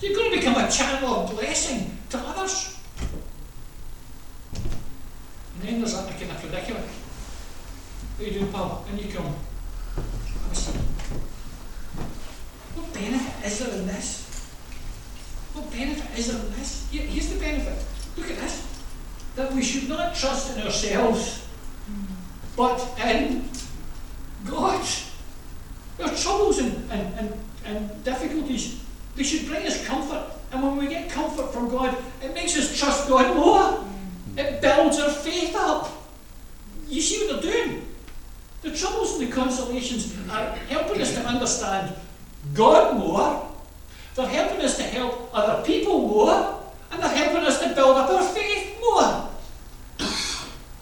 You're 0.00 0.14
going 0.14 0.30
to 0.30 0.36
become 0.36 0.62
a 0.62 0.70
channel 0.70 1.08
of 1.08 1.30
blessing 1.30 1.98
to 2.10 2.18
others. 2.18 2.78
And 4.52 5.62
then 5.62 5.80
there's 5.80 5.94
that 5.94 6.08
kind 6.20 6.30
of 6.30 6.38
predicament. 6.38 6.86
What 6.86 8.28
are 8.28 8.30
you 8.30 8.38
doing, 8.38 8.52
pal? 8.52 8.84
and 8.88 9.00
you 9.00 9.12
come, 9.12 9.34
what 12.78 12.94
benefit 12.94 13.46
is 13.46 13.58
there 13.58 13.74
in 13.74 13.86
this? 13.86 14.24
What 15.52 15.70
benefit 15.72 16.18
is 16.18 16.32
there 16.32 16.40
in 16.40 16.52
this? 16.52 16.88
Here's 16.90 17.28
the 17.32 17.40
benefit. 17.40 17.84
Look 18.16 18.30
at 18.30 18.38
this. 18.38 18.66
That 19.34 19.52
we 19.52 19.62
should 19.62 19.88
not 19.88 20.14
trust 20.14 20.56
in 20.56 20.62
ourselves, 20.62 21.46
but 22.56 22.80
in 23.04 23.48
God. 24.46 24.84
Our 26.00 26.14
troubles 26.14 26.58
and, 26.58 26.90
and, 26.90 27.14
and, 27.18 27.32
and 27.64 28.04
difficulties, 28.04 28.84
they 29.16 29.24
should 29.24 29.48
bring 29.48 29.66
us 29.66 29.84
comfort. 29.86 30.32
And 30.52 30.62
when 30.62 30.76
we 30.76 30.88
get 30.88 31.10
comfort 31.10 31.52
from 31.52 31.68
God, 31.68 31.96
it 32.22 32.32
makes 32.34 32.56
us 32.56 32.78
trust 32.78 33.08
God 33.08 33.36
more. 33.36 33.84
It 34.36 34.60
builds 34.60 34.98
our 35.00 35.10
faith 35.10 35.54
up. 35.56 35.90
You 36.88 37.02
see 37.02 37.26
what 37.26 37.42
they're 37.42 37.52
doing? 37.52 37.86
The 38.62 38.74
troubles 38.74 39.18
and 39.18 39.28
the 39.28 39.32
consolations 39.32 40.16
are 40.30 40.50
helping 40.68 41.02
us 41.02 41.14
to 41.14 41.20
understand 41.20 41.94
God 42.54 42.96
more. 42.96 43.48
They're 44.14 44.26
helping 44.26 44.64
us 44.64 44.76
to 44.78 44.82
help 44.82 45.30
other 45.32 45.64
people 45.64 46.08
more. 46.08 46.60
And 46.90 47.02
they're 47.02 47.16
helping 47.16 47.44
us 47.44 47.60
to 47.60 47.74
build 47.74 47.96
up 47.96 48.10
our 48.10 48.24
faith 48.24 48.78
more. 48.80 49.28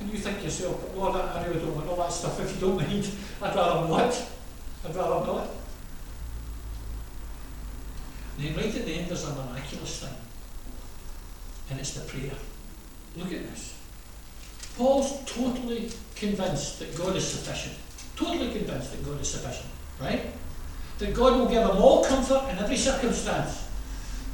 and 0.01 0.12
you 0.12 0.19
think 0.19 0.42
yourself, 0.42 0.81
but 0.81 0.97
Lord, 0.97 1.16
I 1.16 1.45
really 1.47 1.61
don't 1.61 1.75
want 1.75 1.88
all 1.88 1.97
that 1.97 2.12
stuff. 2.12 2.40
If 2.40 2.55
you 2.55 2.61
don't 2.61 2.77
mind, 2.77 3.11
I'd 3.42 3.55
rather 3.55 3.88
not. 3.88 4.27
I'd 4.85 4.95
rather 4.95 5.27
not. 5.27 5.49
And 8.38 8.47
then 8.47 8.57
right 8.57 8.75
at 8.75 8.85
the 8.85 8.92
end 8.92 9.09
there's 9.09 9.25
a 9.25 9.35
miraculous 9.35 10.01
thing. 10.01 10.14
And 11.71 11.81
it's 11.81 11.95
the 11.95 12.07
prayer. 12.07 12.33
Look 13.16 13.33
at 13.33 13.51
this. 13.51 13.75
Paul's 14.77 15.25
totally 15.25 15.90
convinced 16.14 16.79
that 16.79 16.97
God 16.97 17.16
is 17.16 17.27
sufficient. 17.27 17.77
Totally 18.14 18.53
convinced 18.53 18.92
that 18.92 19.05
God 19.05 19.21
is 19.21 19.29
sufficient. 19.29 19.69
Right? 20.01 20.27
That 20.98 21.14
God 21.14 21.38
will 21.38 21.46
give 21.46 21.62
them 21.62 21.76
all 21.76 22.04
comfort 22.04 22.48
in 22.50 22.59
every 22.59 22.76
circumstance. 22.76 23.68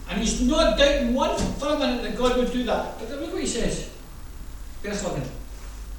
And 0.08 0.20
he's 0.20 0.42
not 0.42 0.78
doubting 0.78 1.14
one 1.14 1.36
for 1.36 1.68
a 1.68 1.78
minute 1.78 2.02
that 2.02 2.16
God 2.16 2.36
would 2.36 2.52
do 2.52 2.64
that. 2.64 2.98
But 2.98 3.10
look 3.10 3.32
what 3.32 3.40
he 3.40 3.46
says. 3.46 3.90
Verse 4.82 5.02
11. 5.02 5.22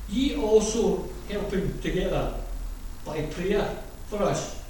Ye 0.09 0.35
also 0.35 1.09
helping 1.29 1.79
together 1.79 2.33
by 3.05 3.21
prayer 3.23 3.77
for 4.07 4.23
us. 4.23 4.61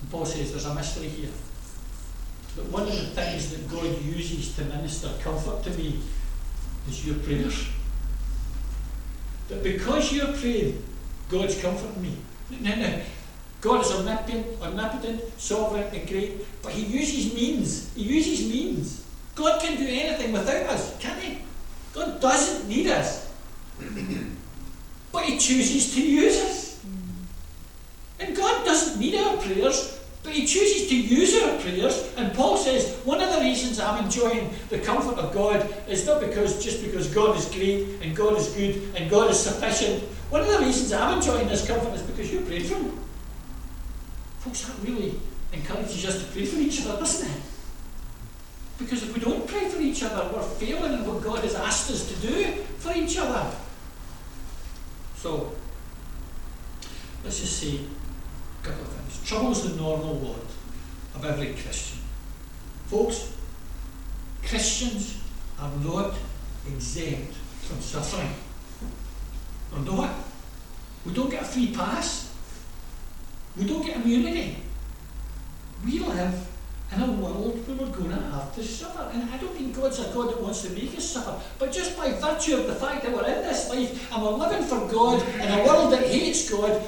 And 0.00 0.10
Paul 0.10 0.24
says 0.24 0.50
there's 0.50 0.66
a 0.66 0.74
mystery 0.74 1.08
here. 1.08 1.30
But 2.56 2.66
one 2.66 2.82
of 2.82 2.88
the 2.88 3.06
things 3.06 3.50
that 3.50 3.70
God 3.70 4.02
uses 4.02 4.56
to 4.56 4.64
minister 4.64 5.10
comfort 5.20 5.62
to 5.64 5.70
me 5.70 6.00
is 6.88 7.06
your 7.06 7.16
prayers. 7.16 7.68
That 9.48 9.62
because 9.62 10.12
you're 10.12 10.32
praying, 10.32 10.82
God's 11.28 11.60
comforting 11.60 12.02
me. 12.02 12.16
No, 12.60 12.74
no. 12.74 13.00
God 13.60 13.84
is 13.84 13.92
omnipotent, 13.92 14.60
omnipotent, 14.62 15.22
sovereign, 15.38 15.84
and 15.94 16.08
great, 16.08 16.62
but 16.62 16.72
He 16.72 16.84
uses 16.84 17.34
means. 17.34 17.92
He 17.94 18.02
uses 18.02 18.48
means. 18.48 19.04
God 19.34 19.60
can 19.60 19.76
do 19.76 19.86
anything 19.86 20.32
without 20.32 20.66
us, 20.70 20.96
can't 20.98 21.20
He? 21.20 21.38
God 21.94 22.20
doesn't 22.20 22.68
need 22.68 22.88
us. 22.88 23.32
but 25.12 25.24
He 25.24 25.38
chooses 25.38 25.94
to 25.94 26.02
use 26.02 26.36
us. 26.40 26.84
And 28.18 28.34
God 28.36 28.64
doesn't 28.64 28.98
need 28.98 29.14
our 29.16 29.36
prayers, 29.38 30.00
but 30.22 30.32
He 30.32 30.46
chooses 30.46 30.88
to 30.88 30.96
use 30.96 31.42
our 31.42 31.58
prayers. 31.58 32.14
And 32.16 32.32
Paul 32.34 32.56
says 32.56 32.96
one 33.04 33.20
of 33.20 33.32
the 33.34 33.40
reasons 33.40 33.78
I'm 33.78 34.04
enjoying 34.04 34.50
the 34.68 34.78
comfort 34.78 35.18
of 35.18 35.34
God 35.34 35.68
is 35.88 36.06
not 36.06 36.20
because 36.20 36.62
just 36.62 36.82
because 36.82 37.12
God 37.12 37.36
is 37.36 37.46
great 37.46 38.00
and 38.02 38.16
God 38.16 38.36
is 38.38 38.48
good 38.48 38.94
and 38.96 39.10
God 39.10 39.30
is 39.30 39.38
sufficient. 39.38 40.02
One 40.30 40.40
of 40.40 40.48
the 40.48 40.58
reasons 40.58 40.92
I'm 40.92 41.18
enjoying 41.18 41.46
this 41.48 41.66
comfort 41.66 41.94
is 41.94 42.02
because 42.02 42.32
you 42.32 42.40
prayed 42.40 42.66
for 42.66 42.78
me. 42.78 42.90
Folks, 44.46 44.66
that 44.66 44.88
really 44.88 45.12
encourages 45.52 46.06
us 46.06 46.24
to 46.24 46.32
pray 46.32 46.44
for 46.44 46.60
each 46.60 46.86
other, 46.86 47.00
doesn't 47.00 47.28
it? 47.28 47.42
Because 48.78 49.02
if 49.02 49.12
we 49.12 49.20
don't 49.20 49.44
pray 49.44 49.68
for 49.68 49.80
each 49.80 50.04
other, 50.04 50.30
we're 50.32 50.40
failing 50.40 50.92
in 50.92 51.04
what 51.04 51.20
God 51.20 51.40
has 51.40 51.56
asked 51.56 51.90
us 51.90 52.06
to 52.08 52.14
do 52.24 52.52
for 52.78 52.92
each 52.94 53.18
other. 53.18 53.50
So, 55.16 55.52
let's 57.24 57.40
just 57.40 57.58
say 57.58 57.80
a 58.62 58.64
couple 58.64 58.82
of 58.82 58.88
things. 58.88 59.28
Trouble 59.28 59.50
is 59.50 59.68
the 59.68 59.76
normal 59.82 60.14
lot 60.14 60.46
of 61.16 61.24
every 61.24 61.52
Christian. 61.54 61.98
Folks, 62.86 63.34
Christians 64.44 65.22
are 65.58 65.72
not 65.82 66.14
exempt 66.68 67.34
from 67.62 67.80
suffering. 67.80 68.30
Or 69.72 69.80
not. 69.80 70.14
We 71.04 71.12
don't 71.12 71.30
get 71.30 71.42
a 71.42 71.44
free 71.44 71.72
pass. 71.74 72.25
We 73.56 73.66
don't 73.66 73.84
get 73.84 73.96
immunity. 73.96 74.56
We 75.84 76.00
live 76.00 76.48
in 76.92 77.02
a 77.02 77.06
world 77.12 77.66
where 77.66 77.76
we're 77.76 77.94
going 77.94 78.10
to 78.10 78.22
have 78.30 78.54
to 78.54 78.62
suffer. 78.62 79.10
And 79.12 79.28
I 79.30 79.36
don't 79.38 79.54
think 79.54 79.74
God's 79.74 79.98
a 79.98 80.12
God 80.12 80.30
that 80.30 80.40
wants 80.40 80.62
to 80.62 80.70
make 80.70 80.96
us 80.96 81.04
suffer. 81.04 81.40
But 81.58 81.72
just 81.72 81.96
by 81.96 82.12
virtue 82.12 82.56
of 82.56 82.66
the 82.66 82.74
fact 82.74 83.02
that 83.02 83.12
we're 83.12 83.26
in 83.26 83.42
this 83.42 83.68
life 83.70 84.12
and 84.12 84.22
we're 84.22 84.30
living 84.30 84.64
for 84.64 84.86
God 84.92 85.26
in 85.34 85.50
a 85.50 85.64
world 85.64 85.92
that 85.92 86.06
hates 86.06 86.50
God, 86.50 86.82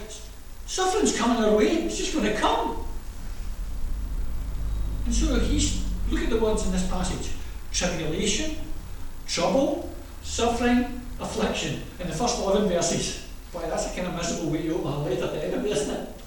suffering's 0.66 1.16
coming 1.16 1.42
our 1.42 1.57
way. 1.57 1.68
It's 1.85 1.96
just 1.96 2.14
going 2.14 2.26
to 2.26 2.35
come. 2.35 2.85
And 5.07 5.14
so 5.14 5.38
he's, 5.40 5.85
look 6.11 6.22
at 6.22 6.31
the 6.31 6.38
words 6.38 6.66
in 6.66 6.72
this 6.72 6.87
passage 6.88 7.33
tribulation, 7.72 8.57
trouble, 9.26 9.92
suffering, 10.22 11.00
affliction. 11.20 11.83
In 12.00 12.09
the 12.09 12.14
first 12.14 12.38
11 12.38 12.68
verses. 12.68 13.26
Boy, 13.52 13.62
that's 13.68 13.92
a 13.92 13.96
kind 13.96 14.09
of 14.09 14.14
miserable 14.14 14.50
way 14.52 14.62
to 14.62 14.74
open 14.74 14.92
a 14.92 14.98
letter 15.00 15.26
to 15.26 15.66
isn't 15.66 15.94
it? 15.94 16.17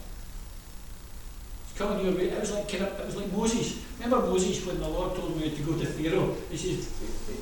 Coming 1.82 2.06
your 2.06 2.16
way. 2.16 2.30
It 2.30 2.40
was 2.40 2.52
like 2.52 2.70
kind 2.70 2.84
of, 2.84 3.00
it 3.00 3.06
was 3.06 3.16
like 3.16 3.32
Moses. 3.32 3.82
Remember 4.00 4.28
Moses 4.28 4.66
when 4.66 4.80
the 4.80 4.88
Lord 4.88 5.16
told 5.16 5.38
him 5.38 5.56
to 5.56 5.64
go 5.64 5.78
to 5.78 5.86
Pharaoh? 5.86 6.36
He 6.50 6.58
says, 6.58 6.92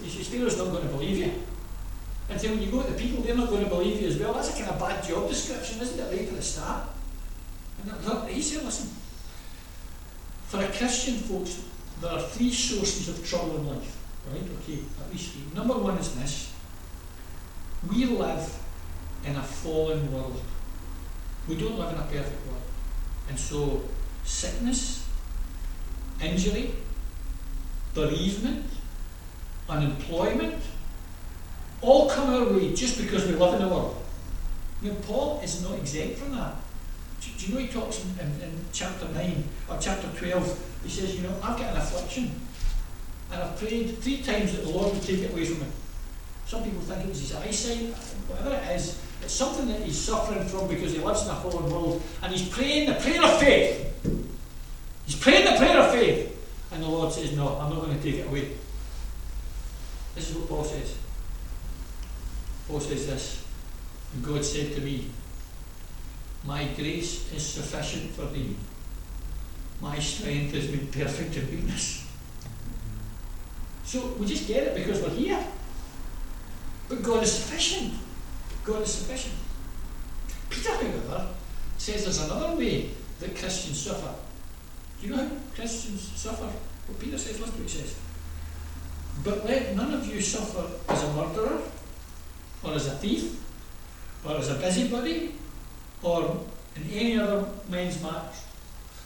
he 0.03 0.09
says 0.09 0.27
Pharaoh's 0.27 0.57
not 0.57 0.71
going 0.71 0.87
to 0.87 0.93
believe 0.93 1.17
you. 1.17 1.31
And 2.29 2.39
so 2.39 2.49
when 2.49 2.61
you 2.61 2.71
go 2.71 2.83
to 2.83 2.91
the 2.91 2.97
people, 2.97 3.23
they're 3.23 3.35
not 3.35 3.49
going 3.49 3.63
to 3.63 3.69
believe 3.69 4.01
you 4.01 4.07
as 4.07 4.17
well. 4.17 4.33
That's 4.33 4.49
a 4.53 4.53
kind 4.53 4.69
of 4.69 4.79
bad 4.79 5.03
job 5.03 5.27
description, 5.27 5.81
isn't 5.81 5.99
it, 5.99 6.11
right 6.11 6.27
at 6.27 6.35
the 6.35 6.41
start? 6.41 6.89
And 7.83 8.29
he 8.29 8.41
said, 8.41 8.63
listen, 8.63 8.89
for 10.47 10.63
a 10.63 10.67
Christian, 10.67 11.15
folks, 11.15 11.63
there 12.01 12.11
are 12.11 12.21
three 12.21 12.51
sources 12.51 13.09
of 13.09 13.27
trouble 13.27 13.57
in 13.57 13.67
life. 13.67 13.97
Right? 14.31 14.43
Okay, 14.61 14.79
at 15.01 15.11
least 15.11 15.31
three. 15.31 15.43
Number 15.55 15.73
one 15.73 15.97
is 15.97 16.13
this. 16.15 16.53
We 17.89 18.05
live 18.05 18.57
in 19.25 19.35
a 19.35 19.41
fallen 19.41 20.11
world. 20.13 20.39
We 21.47 21.55
don't 21.55 21.79
live 21.79 21.93
in 21.93 21.99
a 21.99 22.03
perfect 22.03 22.45
world. 22.45 22.61
And 23.29 23.39
so 23.39 23.81
sickness, 24.29 25.07
injury, 26.21 26.71
bereavement, 27.93 28.65
unemployment, 29.67 30.61
all 31.81 32.09
come 32.09 32.29
our 32.29 32.53
way 32.53 32.73
just 32.73 33.01
because 33.01 33.25
we 33.25 33.33
live 33.33 33.55
in 33.55 33.61
the 33.61 33.67
world. 33.67 33.95
You 34.81 34.91
know, 34.91 34.97
Paul 35.01 35.41
is 35.43 35.63
not 35.63 35.77
exempt 35.77 36.19
from 36.19 36.35
that. 36.35 36.55
Do, 37.21 37.29
do 37.37 37.47
you 37.47 37.53
know 37.53 37.59
he 37.59 37.67
talks 37.67 38.03
in, 38.03 38.25
in, 38.25 38.41
in, 38.41 38.65
chapter 38.71 39.07
9 39.09 39.43
or 39.69 39.77
chapter 39.79 40.07
12? 40.07 40.79
He 40.83 40.89
says, 40.89 41.15
You 41.15 41.23
know, 41.23 41.35
I've 41.43 41.57
got 41.57 41.73
an 41.73 41.77
affliction. 41.77 42.31
And 43.31 43.43
I've 43.43 43.57
prayed 43.57 43.97
three 43.99 44.21
times 44.21 44.53
that 44.53 44.63
the 44.63 44.69
Lord 44.69 44.93
would 44.93 45.03
take 45.03 45.19
it 45.19 45.31
away 45.31 45.45
from 45.45 45.59
me. 45.61 45.67
Some 46.45 46.63
people 46.63 46.81
think 46.81 47.03
it 47.03 47.09
was 47.09 47.19
his 47.19 47.35
eyesight, 47.35 47.93
whatever 48.27 48.55
it 48.55 48.75
is. 48.75 49.01
It's 49.21 49.33
something 49.33 49.67
that 49.67 49.81
he's 49.81 49.99
suffering 49.99 50.47
from 50.47 50.67
because 50.67 50.93
he 50.93 50.99
lives 50.99 51.25
in 51.25 51.31
a 51.31 51.35
fallen 51.35 51.69
world. 51.69 52.01
And 52.23 52.33
he's 52.33 52.47
praying 52.47 52.89
the 52.89 52.95
prayer 52.95 53.23
of 53.23 53.39
faith. 53.39 53.89
He's 55.09 55.19
praying 55.19 55.51
the 55.51 55.57
prayer 55.57 55.79
of 55.79 55.91
faith. 55.91 56.69
And 56.71 56.83
the 56.83 56.87
Lord 56.87 57.11
says, 57.11 57.35
No, 57.35 57.57
I'm 57.57 57.71
not 57.71 57.81
going 57.81 57.97
to 57.97 58.03
take 58.03 58.19
it 58.19 58.27
away. 58.27 58.51
This 60.13 60.29
is 60.29 60.35
what 60.35 60.47
Paul 60.47 60.63
says. 60.63 60.95
Paul 62.67 62.79
says 62.79 63.07
this. 63.07 63.43
And 64.13 64.23
God 64.23 64.45
said 64.45 64.75
to 64.75 64.81
me, 64.81 65.07
My 66.45 66.63
grace 66.75 67.33
is 67.33 67.43
sufficient 67.43 68.11
for 68.11 68.27
thee. 68.27 68.55
My 69.81 69.97
strength 69.97 70.53
is 70.53 70.69
made 70.69 70.91
perfect 70.91 71.37
in 71.37 71.49
weakness. 71.49 72.07
So 73.83 74.13
we 74.19 74.27
just 74.27 74.47
get 74.47 74.61
it 74.61 74.75
because 74.75 75.01
we're 75.01 75.09
here. 75.09 75.43
But 76.87 77.01
God 77.01 77.23
is 77.23 77.31
sufficient. 77.31 77.95
God 78.63 78.83
is 78.83 78.93
sufficient. 78.93 79.33
Peter, 80.51 80.69
however, 80.69 81.29
says 81.79 82.03
there's 82.03 82.21
another 82.29 82.55
way 82.55 82.91
that 83.21 83.35
Christians 83.35 83.81
suffer. 83.81 84.13
Do 84.99 85.07
you 85.07 85.15
know 85.15 85.23
how 85.23 85.31
Christians 85.55 86.11
suffer? 86.15 86.45
What 86.87 86.99
Peter 86.99 87.17
says, 87.17 87.39
what 87.39 87.49
he 87.51 87.67
says. 87.67 87.95
But 89.23 89.45
let 89.45 89.75
none 89.75 89.93
of 89.93 90.05
you 90.05 90.21
suffer 90.21 90.65
as 90.91 91.03
a 91.03 91.13
murderer, 91.13 91.61
or 92.63 92.73
as 92.73 92.87
a 92.87 92.91
thief, 92.91 93.39
or 94.25 94.37
as 94.37 94.49
a 94.49 94.55
busybody, 94.55 95.35
or 96.01 96.41
in 96.75 96.89
any 96.91 97.19
other 97.19 97.45
men's 97.69 98.01
matters. 98.01 98.45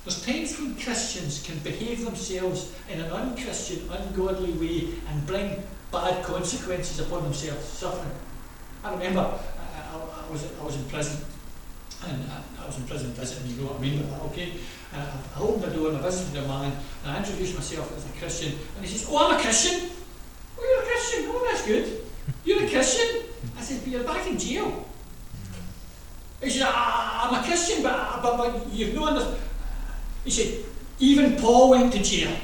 There's 0.04 0.26
times 0.26 0.60
when 0.60 0.76
Christians 0.76 1.44
can 1.44 1.60
behave 1.60 2.04
themselves 2.04 2.74
in 2.90 3.00
an 3.00 3.12
unchristian, 3.12 3.90
ungodly 3.90 4.52
way 4.52 4.96
and 5.10 5.26
bring 5.26 5.64
bad 5.92 6.24
consequences 6.26 7.00
upon 7.00 7.24
themselves, 7.24 7.66
suffering. 7.66 8.12
I 8.84 8.92
remember 8.92 9.22
I, 9.22 9.96
I, 9.96 10.28
I, 10.28 10.32
was, 10.32 10.46
I 10.60 10.66
was 10.66 10.76
in 10.76 10.84
prison 10.86 11.24
and 12.06 12.24
I, 12.30 12.64
I 12.64 12.68
was 12.68 12.78
in 12.78 12.84
prison 12.84 13.12
visiting, 13.14 13.50
you 13.52 13.62
know 13.62 13.70
what 13.70 13.78
I 13.78 13.82
mean 13.82 14.10
that, 14.10 14.22
okay? 14.24 14.54
And 14.94 15.02
I, 15.36 15.40
opened 15.40 15.64
the 15.64 15.76
door 15.76 15.90
and 15.90 15.98
I 15.98 16.02
visited 16.02 16.44
a 16.44 16.48
man, 16.48 16.72
and 17.04 17.12
I 17.12 17.18
introduced 17.18 17.56
myself 17.56 17.96
as 17.98 18.06
a 18.06 18.20
Christian, 18.20 18.54
and 18.76 18.86
he 18.86 18.92
says, 18.92 19.08
Oh, 19.10 19.28
I'm 19.28 19.38
a 19.38 19.42
Christian. 19.42 19.90
Oh, 20.58 20.64
you're 20.64 20.84
a 20.84 20.86
Christian? 20.86 21.26
Oh, 21.28 21.48
that's 21.50 21.66
good. 21.66 22.02
You're 22.46 22.64
a 22.64 22.70
Christian? 22.70 23.24
I 23.58 23.62
said, 23.62 23.82
But 23.84 23.88
you're 23.88 24.04
back 24.04 24.28
in 24.28 24.38
jail. 24.38 24.86
He 26.44 26.50
said, 26.50 26.64
ah, 26.66 27.30
I'm 27.30 27.42
a 27.42 27.46
Christian, 27.46 27.84
but, 27.84 28.22
but, 28.22 28.38
but 28.38 28.74
you've 28.74 28.94
no 28.94 29.06
understanding. 29.06 29.42
He 30.26 30.32
said, 30.32 30.66
Even 31.00 31.38
Paul 31.38 31.70
went 31.70 31.94
to 31.94 32.04
jail. 32.04 32.36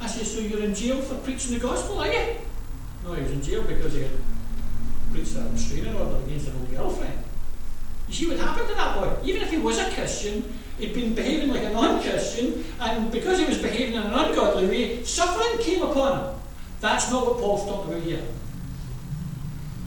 I 0.00 0.06
said, 0.06 0.26
So 0.26 0.40
you're 0.40 0.62
in 0.62 0.74
jail 0.74 1.00
for 1.00 1.16
preaching 1.16 1.54
the 1.54 1.60
gospel, 1.60 1.98
are 1.98 2.06
you? 2.06 2.36
No, 3.04 3.14
he 3.14 3.22
was 3.22 3.32
in 3.32 3.42
jail 3.42 3.62
because 3.64 3.92
he 3.92 4.02
had 4.02 4.10
preached 5.12 5.36
a 5.36 5.48
restraining 5.50 5.96
order 5.96 6.24
against 6.24 6.48
an 6.48 6.56
old 6.58 6.70
girlfriend. 6.70 7.24
You 8.08 8.14
see 8.14 8.28
what 8.28 8.38
happened 8.38 8.68
to 8.68 8.74
that 8.74 8.96
boy? 8.96 9.16
Even 9.24 9.42
if 9.42 9.50
he 9.50 9.58
was 9.58 9.78
a 9.78 9.90
Christian, 9.90 10.52
he'd 10.80 10.94
been 10.94 11.14
behaving 11.14 11.50
like 11.50 11.62
a 11.62 11.70
non 11.70 12.02
Christian, 12.02 12.64
and 12.80 13.10
because 13.12 13.38
he 13.38 13.44
was 13.44 13.58
behaving 13.58 13.94
in 13.94 14.02
an 14.02 14.12
ungodly 14.12 14.66
way, 14.66 15.04
suffering 15.04 15.58
came 15.58 15.82
upon 15.82 16.18
him. 16.18 16.40
That's 16.80 17.10
not 17.10 17.26
what 17.26 17.38
Paul's 17.38 17.66
talking 17.66 17.92
about 17.92 18.02
here. 18.02 18.22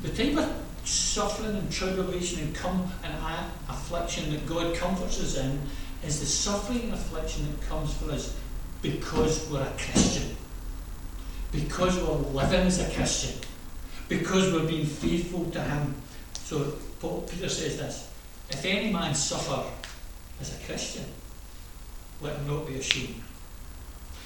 The 0.04 0.10
type 0.10 0.38
of 0.38 0.64
suffering 0.86 1.56
and 1.56 1.72
tribulation 1.72 2.42
and 2.42 2.56
come 2.56 2.92
and 3.04 3.14
affliction 3.70 4.32
that 4.32 4.46
God 4.46 4.76
comforts 4.76 5.20
us 5.20 5.38
in 5.38 5.60
is 6.06 6.20
the 6.20 6.26
suffering 6.26 6.84
and 6.84 6.94
affliction 6.94 7.48
that 7.50 7.68
comes 7.68 7.94
for 7.94 8.12
us 8.12 8.38
because 8.82 9.50
we're 9.50 9.62
a 9.62 9.74
Christian, 9.78 10.36
because 11.52 11.98
we're 11.98 12.16
living 12.34 12.68
as 12.68 12.80
a 12.80 12.94
Christian, 12.94 13.40
because 14.10 14.52
we're 14.52 14.68
being 14.68 14.86
faithful 14.86 15.46
to 15.52 15.62
Him. 15.62 15.96
So 16.34 16.74
Peter 17.30 17.50
says 17.50 17.78
this 17.78 18.10
if 18.50 18.66
any 18.66 18.92
man 18.92 19.16
suffer 19.16 19.64
as 20.44 20.62
a 20.62 20.66
Christian, 20.66 21.06
let 22.22 22.36
him 22.36 22.48
not 22.48 22.68
be 22.68 22.76
ashamed. 22.76 23.24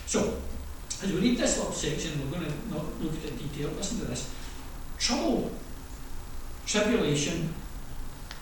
So, 0.05 0.41
as 1.03 1.11
we 1.11 1.19
read 1.19 1.37
this 1.37 1.57
little 1.57 1.71
section, 1.71 2.19
we're 2.19 2.39
going 2.39 2.51
to 2.51 2.69
not 2.73 2.85
look 3.01 3.13
at 3.13 3.25
it 3.25 3.31
in 3.31 3.37
detail. 3.37 3.69
Listen 3.77 3.99
to 3.99 4.05
this. 4.05 4.33
Trouble, 4.97 5.51
tribulation, 6.65 7.53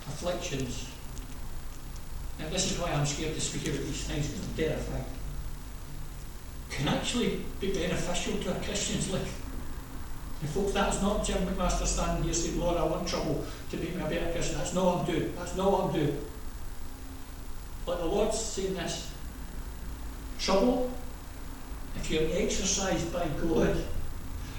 afflictions. 0.07 0.89
Now, 2.39 2.49
this 2.49 2.71
is 2.71 2.79
why 2.79 2.91
I'm 2.91 3.05
scared 3.05 3.35
to 3.35 3.41
speak 3.41 3.67
about 3.67 3.85
these 3.85 4.05
things 4.05 4.27
because 4.27 4.47
I'm 4.47 4.55
terrified 4.55 5.05
can 6.75 6.87
actually 6.89 7.41
be 7.61 7.71
beneficial 7.71 8.37
to 8.39 8.51
a 8.51 8.59
Christian's 8.61 9.09
life. 9.11 9.41
And 10.41 10.49
folks, 10.49 10.73
that's 10.73 11.01
not 11.01 11.25
Jim 11.25 11.37
McMaster 11.47 11.85
standing 11.85 12.23
here 12.25 12.33
saying, 12.33 12.59
Lord, 12.59 12.77
I 12.77 12.83
want 12.83 13.07
trouble 13.07 13.45
to 13.71 13.77
make 13.77 13.95
me 13.95 14.01
a 14.01 14.09
better 14.09 14.31
Christian. 14.31 14.57
That's 14.57 14.73
not 14.73 14.85
what 14.85 14.97
I'm 14.99 15.05
doing. 15.05 15.33
That's 15.37 15.55
not 15.55 15.71
what 15.71 15.85
I'm 15.85 15.93
doing. 15.93 16.17
But 17.85 17.99
the 17.99 18.05
Lord's 18.05 18.39
saying 18.39 18.73
this. 18.75 19.11
Trouble, 20.39 20.91
if 21.95 22.09
you're 22.09 22.27
exercised 22.33 23.11
by 23.13 23.27
God 23.41 23.77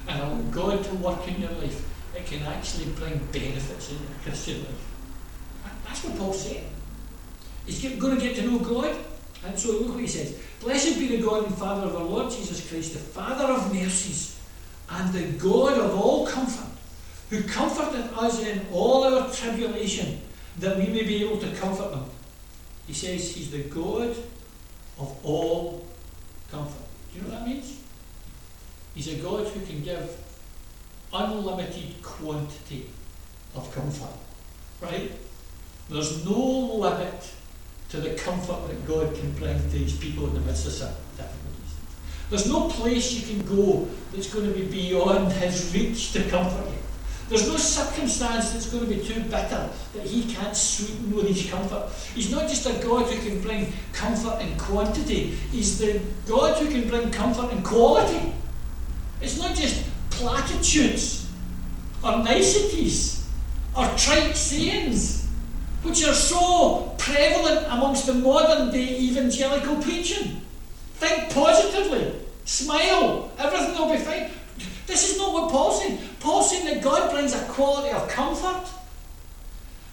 and 0.09 0.21
allow 0.21 0.41
God 0.51 0.85
to 0.85 0.95
work 0.97 1.27
in 1.29 1.41
your 1.41 1.51
life, 1.53 1.85
it 2.15 2.25
can 2.27 2.43
actually 2.43 2.87
bring 2.93 3.19
benefits 3.33 3.91
in 3.91 3.99
your 3.99 4.19
Christian 4.23 4.61
life. 4.61 4.87
That's 5.85 6.05
what 6.05 6.19
Paul's 6.19 6.43
saying. 6.43 6.71
He's 7.67 7.83
going 8.01 8.17
to 8.17 8.21
get 8.21 8.37
to 8.37 8.43
know 8.43 8.59
God. 8.59 8.97
And 9.45 9.59
so 9.59 9.73
look 9.73 9.91
what 9.91 10.01
he 10.01 10.07
says. 10.07 10.39
Blessed 10.61 10.99
be 10.99 11.09
the 11.09 11.23
God 11.23 11.47
and 11.47 11.55
Father 11.57 11.87
of 11.87 11.97
our 11.97 12.05
Lord 12.05 12.33
Jesus 12.33 12.69
Christ, 12.69 12.95
the 12.95 12.99
Father 12.99 13.45
of 13.45 13.73
mercies, 13.73 14.41
and 14.91 15.12
the 15.12 15.39
God 15.39 15.79
of 15.79 15.95
all 15.95 16.27
comfort, 16.27 16.71
who 17.31 17.43
comforted 17.43 18.09
us 18.17 18.43
in 18.43 18.67
all 18.73 19.05
our 19.05 19.31
tribulation, 19.31 20.21
that 20.59 20.77
we 20.79 20.87
may 20.87 21.03
be 21.03 21.25
able 21.25 21.39
to 21.39 21.51
comfort 21.57 21.91
them. 21.91 22.05
He 22.87 22.92
says 22.92 23.35
he's 23.35 23.51
the 23.51 23.62
God 23.64 24.16
of 24.99 25.16
all 25.25 25.87
comfort. 26.51 26.87
Do 27.12 27.18
you 27.18 27.25
know 27.25 27.35
what 27.35 27.40
that 27.40 27.49
means? 27.49 27.81
He's 28.94 29.09
a 29.09 29.16
God 29.16 29.46
who 29.46 29.66
can 29.66 29.83
give 29.83 30.16
unlimited 31.12 32.03
quantity 32.03 32.90
of 33.55 33.75
comfort. 33.75 34.16
Right? 34.81 35.12
There's 35.88 36.25
no 36.25 36.38
limit 36.77 37.33
to 37.90 38.01
the 38.01 38.14
comfort 38.14 38.68
that 38.68 38.87
God 38.87 39.14
can 39.14 39.33
bring 39.33 39.59
to 39.59 39.79
his 39.79 39.96
people 39.96 40.27
in 40.29 40.35
the 40.35 40.40
midst 40.40 40.66
of 40.66 40.72
difficulties. 41.16 41.75
There's 42.31 42.49
no 42.49 42.68
place 42.68 43.12
you 43.12 43.35
can 43.35 43.46
go 43.46 43.88
that's 44.12 44.33
going 44.33 44.53
to 44.53 44.59
be 44.59 44.66
beyond 44.66 45.33
his 45.33 45.72
reach 45.72 46.12
to 46.12 46.29
comfort 46.29 46.66
you. 46.68 46.79
There's 47.29 47.49
no 47.49 47.57
circumstance 47.57 48.53
that's 48.53 48.71
going 48.71 48.87
to 48.87 48.95
be 48.95 49.03
too 49.03 49.21
bitter 49.23 49.69
that 49.95 50.07
he 50.07 50.33
can't 50.33 50.57
sweeten 50.57 51.15
with 51.15 51.27
his 51.27 51.51
comfort. 51.51 51.91
He's 52.15 52.31
not 52.31 52.43
just 52.43 52.67
a 52.67 52.73
God 52.85 53.12
who 53.12 53.29
can 53.29 53.41
bring 53.41 53.73
comfort 53.93 54.41
in 54.41 54.57
quantity, 54.57 55.37
he's 55.51 55.79
the 55.79 56.01
God 56.27 56.57
who 56.59 56.71
can 56.71 56.89
bring 56.89 57.11
comfort 57.11 57.53
in 57.53 57.62
quality. 57.62 58.33
It's 59.21 59.39
not 59.39 59.57
just 59.57 59.85
platitudes 60.11 61.29
or 62.05 62.19
niceties 62.23 63.29
or 63.77 63.87
trite 63.97 64.37
sayings 64.37 65.27
which 65.83 66.05
are 66.05 66.15
so 66.15 66.95
prevalent 66.99 67.67
amongst 67.71 68.07
the 68.07 68.15
modern 68.15 68.71
day 68.73 68.99
evangelical 68.99 69.77
preaching. 69.77 70.41
Think 70.95 71.31
positively, 71.31 72.12
smile, 72.45 73.31
everything 73.39 73.75
will 73.75 73.93
be 73.93 73.99
fine. 73.99 74.31
This 74.87 75.11
is 75.11 75.18
not 75.18 75.33
what 75.33 75.51
Paul's 75.51 75.81
saying. 75.81 75.99
Paul's 76.20 76.51
saying 76.51 76.64
that 76.66 76.83
God 76.83 77.11
brings 77.11 77.35
a 77.35 77.44
quality 77.46 77.90
of 77.90 78.09
comfort 78.09 78.68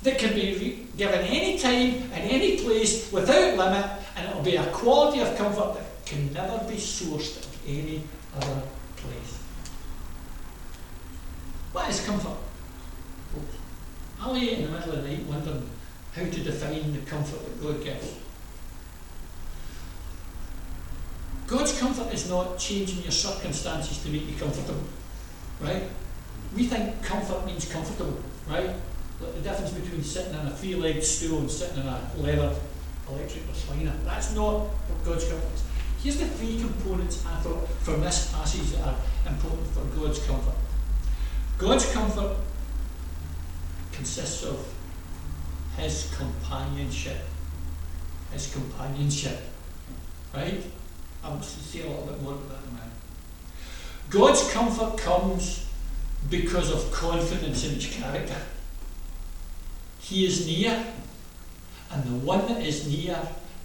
that 0.03 0.17
can 0.19 0.33
be 0.33 0.87
given 0.97 1.21
any 1.21 1.57
time 1.57 2.09
and 2.13 2.29
any 2.29 2.57
place 2.57 3.11
without 3.11 3.57
limit, 3.57 3.85
and 4.15 4.29
it 4.29 4.35
will 4.35 4.43
be 4.43 4.55
a 4.55 4.65
quality 4.71 5.21
of 5.21 5.35
comfort 5.35 5.75
that 5.75 6.05
can 6.05 6.31
never 6.33 6.57
be 6.67 6.75
sourced 6.75 7.47
in 7.65 7.79
any 7.79 8.03
other 8.35 8.61
place. 8.97 9.39
What 11.71 11.89
is 11.89 12.05
comfort? 12.05 12.37
I 14.21 14.31
lay 14.31 14.53
in 14.53 14.61
the 14.63 14.71
middle 14.71 14.93
of 14.93 15.03
the 15.03 15.09
night 15.09 15.25
wondering 15.25 15.69
how 16.13 16.23
to 16.23 16.43
define 16.43 16.93
the 16.93 16.99
comfort 16.99 17.43
that 17.43 17.61
God 17.61 17.83
gives. 17.83 18.13
God's 21.47 21.77
comfort 21.79 22.13
is 22.13 22.29
not 22.29 22.57
changing 22.57 23.03
your 23.03 23.11
circumstances 23.11 24.01
to 24.03 24.09
make 24.09 24.27
you 24.29 24.35
comfortable, 24.35 24.83
right? 25.59 25.83
We 26.55 26.65
think 26.65 27.03
comfort 27.03 27.45
means 27.45 27.71
comfortable, 27.71 28.17
right? 28.49 28.71
Like 29.21 29.33
the 29.35 29.41
difference 29.41 29.71
between 29.71 30.03
sitting 30.03 30.33
in 30.33 30.47
a 30.47 30.51
three-legged 30.51 31.03
stool 31.03 31.39
and 31.39 31.51
sitting 31.51 31.81
in 31.81 31.87
a 31.87 31.99
leather 32.17 32.55
electric 33.09 33.43
recliner. 33.47 33.93
That's 34.05 34.33
not 34.35 34.59
what 34.59 35.05
God's 35.05 35.27
comfort 35.27 35.53
is. 35.53 35.63
Here's 36.01 36.17
the 36.17 36.25
three 36.25 36.59
components 36.59 37.25
I 37.25 37.35
thought 37.37 37.67
from 37.81 38.01
this 38.01 38.31
passage 38.33 38.71
that 38.71 38.87
are 38.87 38.95
important 39.27 39.67
for 39.67 39.85
God's 39.97 40.25
comfort. 40.25 40.55
God's 41.57 41.91
comfort 41.93 42.37
consists 43.91 44.43
of 44.43 44.73
his 45.77 46.13
companionship. 46.15 47.17
His 48.31 48.51
companionship. 48.51 49.39
Right? 50.33 50.63
I'll 51.23 51.41
say 51.41 51.81
a 51.81 51.89
little 51.89 52.05
bit 52.05 52.21
more 52.21 52.33
about 52.33 52.49
that. 52.49 52.63
God's 54.13 54.47
comfort 54.51 54.97
comes 54.99 55.65
because 56.29 56.71
of 56.71 56.91
confidence 56.91 57.65
in 57.65 57.73
his 57.73 57.87
character. 57.87 58.35
He 59.99 60.25
is 60.25 60.45
near, 60.45 60.85
and 61.91 62.03
the 62.03 62.25
one 62.25 62.45
that 62.47 62.61
is 62.61 62.87
near 62.87 63.17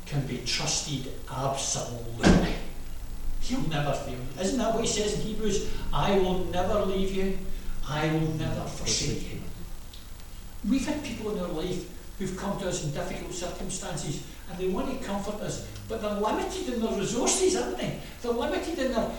can 0.06 0.26
be 0.26 0.38
trusted 0.46 1.12
absolutely. 1.30 2.54
He'll 3.40 3.68
never 3.68 3.92
fail 3.92 4.14
you. 4.14 4.40
Isn't 4.40 4.58
that 4.58 4.72
what 4.72 4.82
he 4.82 4.88
says 4.88 5.14
in 5.14 5.20
Hebrews? 5.20 5.68
I 5.92 6.18
will 6.18 6.46
never 6.46 6.80
leave 6.86 7.12
you, 7.12 7.38
I 7.86 8.06
will 8.06 8.32
never 8.34 8.62
forsake 8.62 9.30
you. 9.30 9.40
We've 10.66 10.86
had 10.86 11.04
people 11.04 11.32
in 11.32 11.40
our 11.40 11.48
life 11.48 11.84
who've 12.18 12.36
come 12.38 12.58
to 12.60 12.68
us 12.68 12.84
in 12.84 12.92
difficult 12.92 13.34
circumstances 13.34 14.22
and 14.50 14.58
they 14.58 14.68
want 14.68 14.90
to 14.90 15.06
comfort 15.06 15.40
us, 15.42 15.66
but 15.88 16.02
they're 16.02 16.14
limited 16.14 16.74
in 16.74 16.80
their 16.80 16.92
resources, 16.92 17.56
aren't 17.56 17.78
they? 17.78 17.98
They're 18.22 18.32
limited 18.32 18.78
in 18.78 18.92
their, 18.92 19.10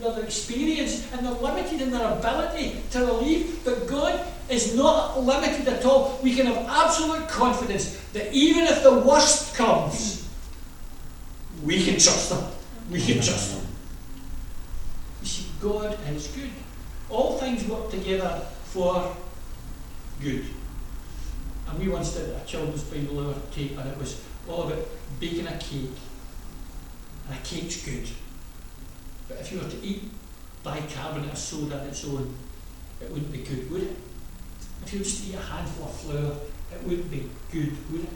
their 0.00 0.24
experience 0.24 1.10
and 1.12 1.26
they're 1.26 1.32
limited 1.32 1.80
in 1.80 1.90
their 1.90 2.12
ability 2.12 2.80
to 2.90 3.06
relieve. 3.06 3.64
But 3.64 3.86
God 3.86 4.24
is 4.48 4.74
not 4.76 5.20
limited 5.20 5.68
at 5.68 5.84
all. 5.84 6.18
We 6.22 6.34
can 6.34 6.46
have 6.46 6.66
absolute 6.68 7.28
confidence 7.28 7.98
that 8.12 8.32
even 8.32 8.64
if 8.64 8.82
the 8.82 8.98
worst 9.00 9.54
comes, 9.54 10.28
we 11.62 11.82
can 11.84 11.94
trust 11.94 12.32
Him. 12.32 12.44
We 12.90 13.00
can 13.00 13.16
trust 13.16 13.56
Him. 13.58 13.66
You 15.22 15.28
see, 15.28 15.46
God 15.60 15.98
is 16.10 16.26
good. 16.28 16.50
All 17.10 17.38
things 17.38 17.66
work 17.66 17.90
together 17.90 18.42
for 18.64 19.14
good. 20.20 20.44
And 21.68 21.78
we 21.78 21.88
once 21.88 22.14
did 22.14 22.30
a 22.30 22.44
children's 22.44 22.84
Bible 22.84 23.20
hour 23.20 23.34
and 23.56 23.88
it 23.88 23.98
was 23.98 24.22
all 24.48 24.64
about 24.64 24.86
baking 25.20 25.46
a 25.46 25.58
cake. 25.58 25.90
And 27.28 27.38
a 27.38 27.42
cake's 27.42 27.84
good. 27.84 28.08
But 29.28 29.38
if 29.40 29.52
you 29.52 29.58
were 29.58 29.68
to 29.68 29.82
eat 29.82 30.04
bicarbonate 30.62 31.32
of 31.32 31.38
soda 31.38 31.80
on 31.80 31.86
its 31.86 32.04
own, 32.04 32.34
it 33.00 33.10
wouldn't 33.10 33.32
be 33.32 33.38
good, 33.38 33.70
would 33.70 33.82
it? 33.82 33.96
If 34.84 34.92
you 34.92 34.98
were 34.98 35.04
just 35.04 35.24
to 35.24 35.30
eat 35.30 35.34
a 35.36 35.40
handful 35.40 35.86
of 35.86 35.96
flour, 35.96 36.36
it 36.72 36.82
wouldn't 36.82 37.10
be 37.10 37.28
good, 37.50 37.76
would 37.90 38.02
it? 38.02 38.08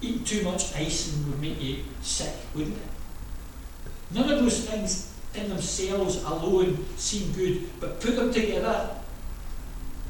Eating 0.00 0.24
too 0.24 0.42
much 0.42 0.74
icing 0.74 1.30
would 1.30 1.40
make 1.40 1.62
you 1.62 1.84
sick, 2.02 2.34
wouldn't 2.54 2.76
it? 2.76 2.82
None 4.10 4.30
of 4.30 4.40
those 4.40 4.66
things 4.66 5.14
in 5.34 5.48
themselves 5.48 6.22
alone 6.22 6.84
seem 6.96 7.32
good, 7.32 7.68
but 7.80 8.00
put 8.00 8.16
them 8.16 8.32
together 8.32 8.90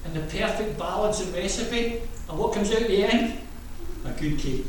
in 0.05 0.15
the 0.15 0.21
perfect 0.21 0.79
balance 0.79 1.21
and 1.21 1.35
recipe, 1.35 2.03
and 2.29 2.39
what 2.39 2.53
comes 2.53 2.71
out 2.71 2.83
at 2.83 2.89
the 2.89 3.05
end? 3.05 3.39
A 4.05 4.11
good 4.11 4.39
cake. 4.39 4.67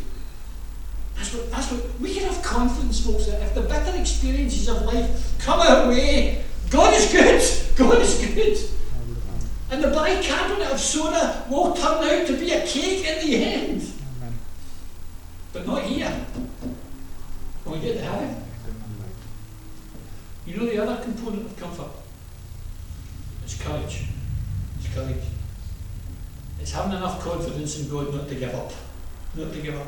That's 1.16 1.34
what, 1.34 1.52
that's 1.52 1.72
what 1.72 2.00
we 2.00 2.14
can 2.14 2.24
have 2.32 2.44
confidence, 2.44 3.06
folks, 3.06 3.26
that 3.28 3.42
if 3.42 3.56
the 3.56 3.62
bitter 3.62 3.98
experiences 3.98 4.68
of 4.70 4.82
life 4.84 5.36
come 5.40 5.60
our 5.60 5.90
way, 5.90 6.44
God 6.70 6.94
is 6.94 7.12
good. 7.12 7.78
God 7.78 8.02
is 8.02 8.20
good. 8.20 8.58
And 9.72 9.84
the 9.84 9.90
bicarbonate 9.90 10.72
of 10.72 10.80
soda 10.80 11.46
will 11.50 11.74
turn 11.74 12.04
out 12.04 12.28
to 12.28 12.38
be 12.38 12.52
a 12.52 12.66
cake 12.66 13.06
in 13.06 13.28
the 13.28 13.44
end. 13.44 13.92
But 15.54 15.66
not 15.66 15.84
here. 15.84 16.12
When 17.64 17.80
we 17.80 17.88
get 17.88 17.98
to 17.98 18.04
heaven. 18.04 18.44
You 20.46 20.58
know 20.58 20.66
the 20.66 20.78
other 20.78 21.02
component 21.02 21.46
of 21.46 21.58
comfort? 21.58 21.90
It's 23.44 23.60
courage. 23.62 24.06
It's 24.78 24.94
courage. 24.94 25.24
It's 26.60 26.72
having 26.72 26.98
enough 26.98 27.22
confidence 27.22 27.80
in 27.80 27.90
God 27.90 28.14
not 28.14 28.28
to 28.28 28.36
give 28.36 28.54
up. 28.54 28.72
Not 29.36 29.52
to 29.54 29.62
give 29.62 29.76
up. 29.76 29.88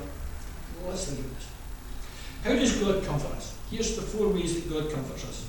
Well, 0.86 0.96
think 0.96 1.20
of 1.20 1.36
this. 1.36 1.48
How 2.44 2.54
does 2.54 2.78
God 2.78 3.04
comfort 3.04 3.36
us? 3.36 3.58
Here's 3.70 3.96
the 3.96 4.02
four 4.02 4.30
ways 4.30 4.56
that 4.56 4.70
God 4.70 4.92
comforts 4.92 5.26
us. 5.26 5.46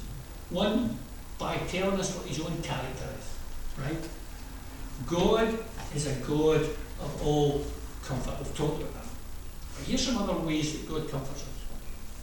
One, 0.50 0.98
by 1.38 1.56
telling 1.68 1.98
us 2.00 2.16
what 2.16 2.26
his 2.26 2.40
own 2.40 2.60
character 2.62 3.06
is. 3.18 3.34
Right? 3.78 4.08
God 5.06 5.58
is 5.94 6.06
a 6.06 6.14
God 6.26 6.62
of 7.00 7.22
all 7.24 7.64
comfort. 8.04 8.34
We've 8.38 8.56
talked 8.56 8.80
about 8.80 8.94
that. 8.94 9.06
But 9.76 9.86
here's 9.86 10.04
some 10.04 10.18
other 10.18 10.34
ways 10.40 10.72
that 10.72 10.88
God 10.88 11.08
comforts 11.08 11.42
us. 11.42 11.48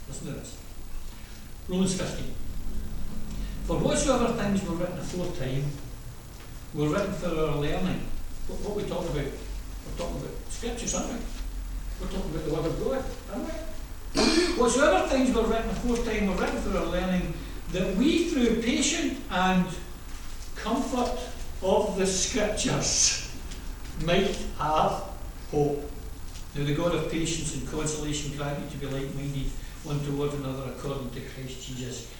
Listen 0.08 0.26
to 0.28 0.32
this. 0.34 0.58
Romans 1.68 1.94
15. 2.00 2.34
For 3.64 3.78
whatsoever 3.78 4.32
things 4.34 4.62
were 4.64 4.76
written 4.76 4.98
aforetime 4.98 5.64
were 6.74 6.88
written 6.88 7.12
for 7.14 7.28
our 7.28 7.56
learning. 7.56 8.06
What, 8.46 8.60
what 8.60 8.76
we 8.76 8.82
talk 8.82 9.02
about? 9.02 9.16
We're 9.16 9.98
talking 9.98 10.16
about 10.16 10.30
scriptures, 10.50 10.94
aren't 10.94 11.12
we? 11.12 11.18
We're 12.00 12.08
talking 12.08 12.30
about 12.30 12.44
the 12.44 12.54
Word 12.54 12.66
of 12.66 12.84
God, 12.84 13.04
aren't 13.32 13.46
we? 13.46 13.52
whatsoever 14.60 15.08
things 15.08 15.34
were 15.34 15.44
written 15.44 15.70
aforetime 15.70 16.26
were 16.28 16.34
written 16.34 16.60
for 16.60 16.78
our 16.78 16.86
learning, 16.86 17.34
that 17.72 17.96
we 17.96 18.28
through 18.28 18.62
patience 18.62 19.20
and 19.30 19.66
comfort 20.54 21.18
of 21.62 21.96
the 21.96 22.06
scriptures 22.06 23.34
might 24.04 24.36
have 24.58 25.04
hope. 25.50 25.90
Now 26.54 26.64
the 26.64 26.74
God 26.74 26.94
of 26.94 27.10
patience 27.10 27.54
and 27.54 27.68
consolation 27.68 28.36
grant 28.36 28.58
you 28.62 28.70
to 28.70 28.76
be 28.78 28.86
like-minded 28.86 29.50
one 29.84 30.00
toward 30.04 30.32
another 30.34 30.72
according 30.76 31.10
to 31.10 31.20
Christ 31.20 31.66
Jesus, 31.66 32.12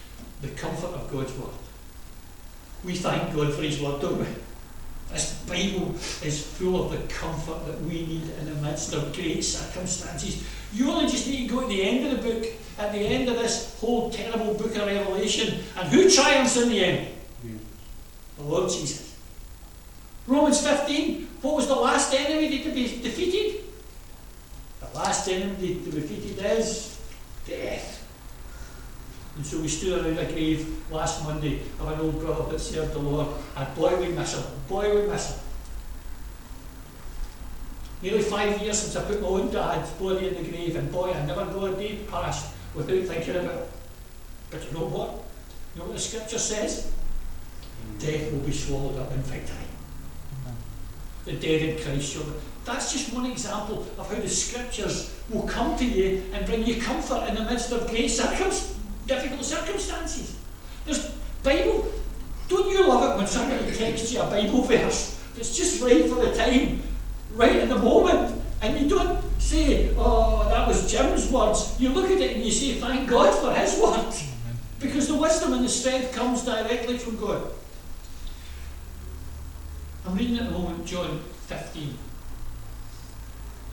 the 0.43 0.49
comfort 0.49 0.93
of 0.95 1.11
God's 1.11 1.33
word. 1.35 1.55
We 2.85 2.95
thank 2.95 3.35
God 3.35 3.53
for 3.55 3.62
his 3.62 3.81
word, 3.81 4.01
don't 4.01 4.19
we? 4.19 4.27
This 5.12 5.35
Bible 5.49 5.95
is 6.25 6.47
full 6.47 6.85
of 6.85 6.90
the 6.90 7.14
comfort 7.14 7.64
that 7.66 7.81
we 7.83 8.07
need 8.07 8.23
in 8.40 8.47
the 8.47 8.55
midst 8.61 8.92
of 8.92 9.14
great 9.14 9.42
circumstances. 9.42 10.45
You 10.73 10.90
only 10.90 11.11
just 11.11 11.27
need 11.27 11.49
to 11.49 11.55
go 11.55 11.61
to 11.62 11.69
the 11.69 11.83
end 11.83 12.07
of 12.07 12.23
the 12.23 12.31
book, 12.31 12.47
at 12.79 12.92
the 12.92 12.99
end 12.99 13.29
of 13.29 13.37
this 13.37 13.79
whole 13.81 14.11
terrible 14.11 14.55
book 14.55 14.75
of 14.77 14.87
Revelation, 14.87 15.61
and 15.79 15.88
who 15.88 16.11
triumphs 16.11 16.57
in 16.57 16.69
the 16.69 16.85
end? 16.85 17.09
The 18.37 18.42
Lord 18.42 18.71
Jesus. 18.71 19.16
Romans 20.27 20.66
15, 20.66 21.29
what 21.40 21.55
was 21.55 21.69
the 21.69 21.75
last 21.75 22.12
enemy 22.12 22.59
to 22.59 22.71
be 22.71 23.01
defeated? 23.01 23.62
The 24.81 24.99
last 24.99 25.29
enemy 25.29 25.77
to 25.77 25.90
be 25.90 26.01
defeated 26.01 26.45
is 26.45 27.01
death. 27.47 27.96
And 29.37 29.44
so 29.44 29.61
we 29.61 29.68
stood 29.68 30.05
around 30.05 30.18
a 30.18 30.33
grave 30.33 30.83
last 30.90 31.25
Monday 31.25 31.61
of 31.79 31.88
an 31.88 32.01
old 32.01 32.20
brother 32.20 32.51
that 32.51 32.59
served 32.59 32.94
the 32.94 32.99
Lord, 32.99 33.29
and 33.55 33.75
boy, 33.75 34.01
we 34.01 34.09
miss 34.09 34.35
him. 34.35 34.44
Boy, 34.66 34.94
we 34.94 35.07
miss 35.07 35.33
him. 35.33 35.40
Nearly 38.03 38.22
five 38.22 38.61
years 38.62 38.79
since 38.79 38.96
I 38.96 39.05
put 39.05 39.20
my 39.20 39.29
own 39.29 39.51
dad's 39.51 39.90
body 39.92 40.29
in 40.29 40.35
the 40.35 40.51
grave, 40.51 40.77
and 40.77 40.90
boy, 40.90 41.12
I 41.12 41.25
never 41.27 41.44
go 41.46 41.66
a 41.66 41.77
day 41.77 41.99
past 42.11 42.55
without 42.75 43.03
thinking 43.05 43.37
about 43.37 43.55
it. 43.55 43.68
But 44.51 44.64
you 44.64 44.79
know 44.79 44.87
what? 44.87 45.11
You 45.75 45.81
know 45.81 45.87
what 45.87 45.94
the 45.94 46.01
scripture 46.01 46.38
says? 46.38 46.92
Death 47.99 48.33
will 48.33 48.40
be 48.40 48.53
swallowed 48.53 48.99
up 48.99 49.12
in 49.12 49.18
victory. 49.18 49.57
The 51.27 51.33
dead 51.33 51.62
in 51.62 51.83
Christ 51.83 52.14
shall. 52.14 52.25
That's 52.64 52.92
just 52.92 53.12
one 53.12 53.27
example 53.27 53.87
of 53.99 54.11
how 54.11 54.20
the 54.20 54.29
scriptures 54.29 55.14
will 55.29 55.42
come 55.42 55.77
to 55.77 55.85
you 55.85 56.22
and 56.33 56.46
bring 56.46 56.66
you 56.66 56.81
comfort 56.81 57.29
in 57.29 57.35
the 57.35 57.44
midst 57.44 57.70
of 57.72 57.88
great 57.88 58.09
circumstances 58.09 58.77
difficult 59.07 59.45
circumstances. 59.45 60.37
There's 60.85 61.11
Bible. 61.42 61.92
Don't 62.49 62.69
you 62.71 62.87
love 62.87 63.11
it 63.11 63.16
when 63.16 63.27
somebody 63.27 63.71
texts 63.73 64.12
you 64.12 64.21
a 64.21 64.27
Bible 64.27 64.62
verse 64.62 65.21
that's 65.35 65.57
just 65.57 65.83
right 65.83 66.07
for 66.07 66.25
the 66.25 66.35
time, 66.35 66.83
right 67.35 67.57
in 67.57 67.69
the 67.69 67.79
moment, 67.79 68.40
and 68.62 68.79
you 68.79 68.88
don't 68.88 69.19
say, 69.40 69.95
"Oh, 69.97 70.49
that 70.49 70.66
was 70.66 70.90
Jim's 70.90 71.31
words." 71.31 71.75
You 71.79 71.90
look 71.90 72.11
at 72.11 72.19
it 72.19 72.37
and 72.37 72.45
you 72.45 72.53
say, 72.53 72.81
"Thank 72.81 73.09
God 73.09 73.35
for 73.35 73.53
His 73.53 73.79
words," 73.79 74.25
because 74.81 75.09
the 75.09 75.16
wisdom 75.16 75.55
and 75.55 75.64
the 75.64 75.69
strength 75.69 76.12
comes 76.12 76.42
directly 76.45 76.99
from 76.99 77.16
God. 77.16 77.42
I'm 80.07 80.14
reading 80.14 80.38
at 80.38 80.47
the 80.47 80.53
moment 80.53 80.87
John 80.87 81.21
15 81.49 81.99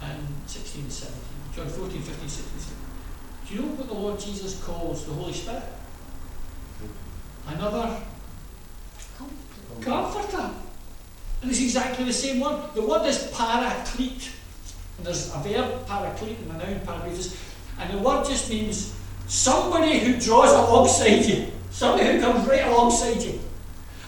and 0.01 0.27
16 0.47 0.83
and 0.83 0.91
17. 0.91 1.19
John 1.55 1.67
14, 1.69 2.01
15, 2.01 2.29
16, 2.29 2.59
17. 2.59 2.82
Do 3.47 3.55
you 3.55 3.61
know 3.61 3.67
what 3.67 3.87
the 3.87 3.93
Lord 3.93 4.19
Jesus 4.19 4.63
calls 4.63 5.05
the 5.05 5.13
Holy 5.13 5.33
Spirit? 5.33 5.63
Another 7.47 7.97
comforter. 9.81 10.49
And 11.41 11.51
it's 11.51 11.61
exactly 11.61 12.05
the 12.05 12.13
same 12.13 12.39
word. 12.39 12.73
The 12.73 12.81
word 12.81 13.05
is 13.05 13.29
paraclete. 13.33 14.31
And 14.97 15.05
there's 15.05 15.33
a 15.33 15.39
verb, 15.39 15.85
parakaleo, 15.85 16.37
and 16.37 16.61
a 16.61 16.65
noun, 16.65 16.79
parakletos. 16.85 17.37
And 17.79 17.93
the 17.93 17.97
word 17.97 18.25
just 18.25 18.49
means 18.49 18.95
somebody 19.27 19.99
who 19.99 20.19
draws 20.19 20.51
alongside 20.51 21.25
you. 21.25 21.51
Somebody 21.71 22.11
who 22.11 22.21
comes 22.21 22.47
right 22.47 22.65
alongside 22.65 23.21
you. 23.21 23.39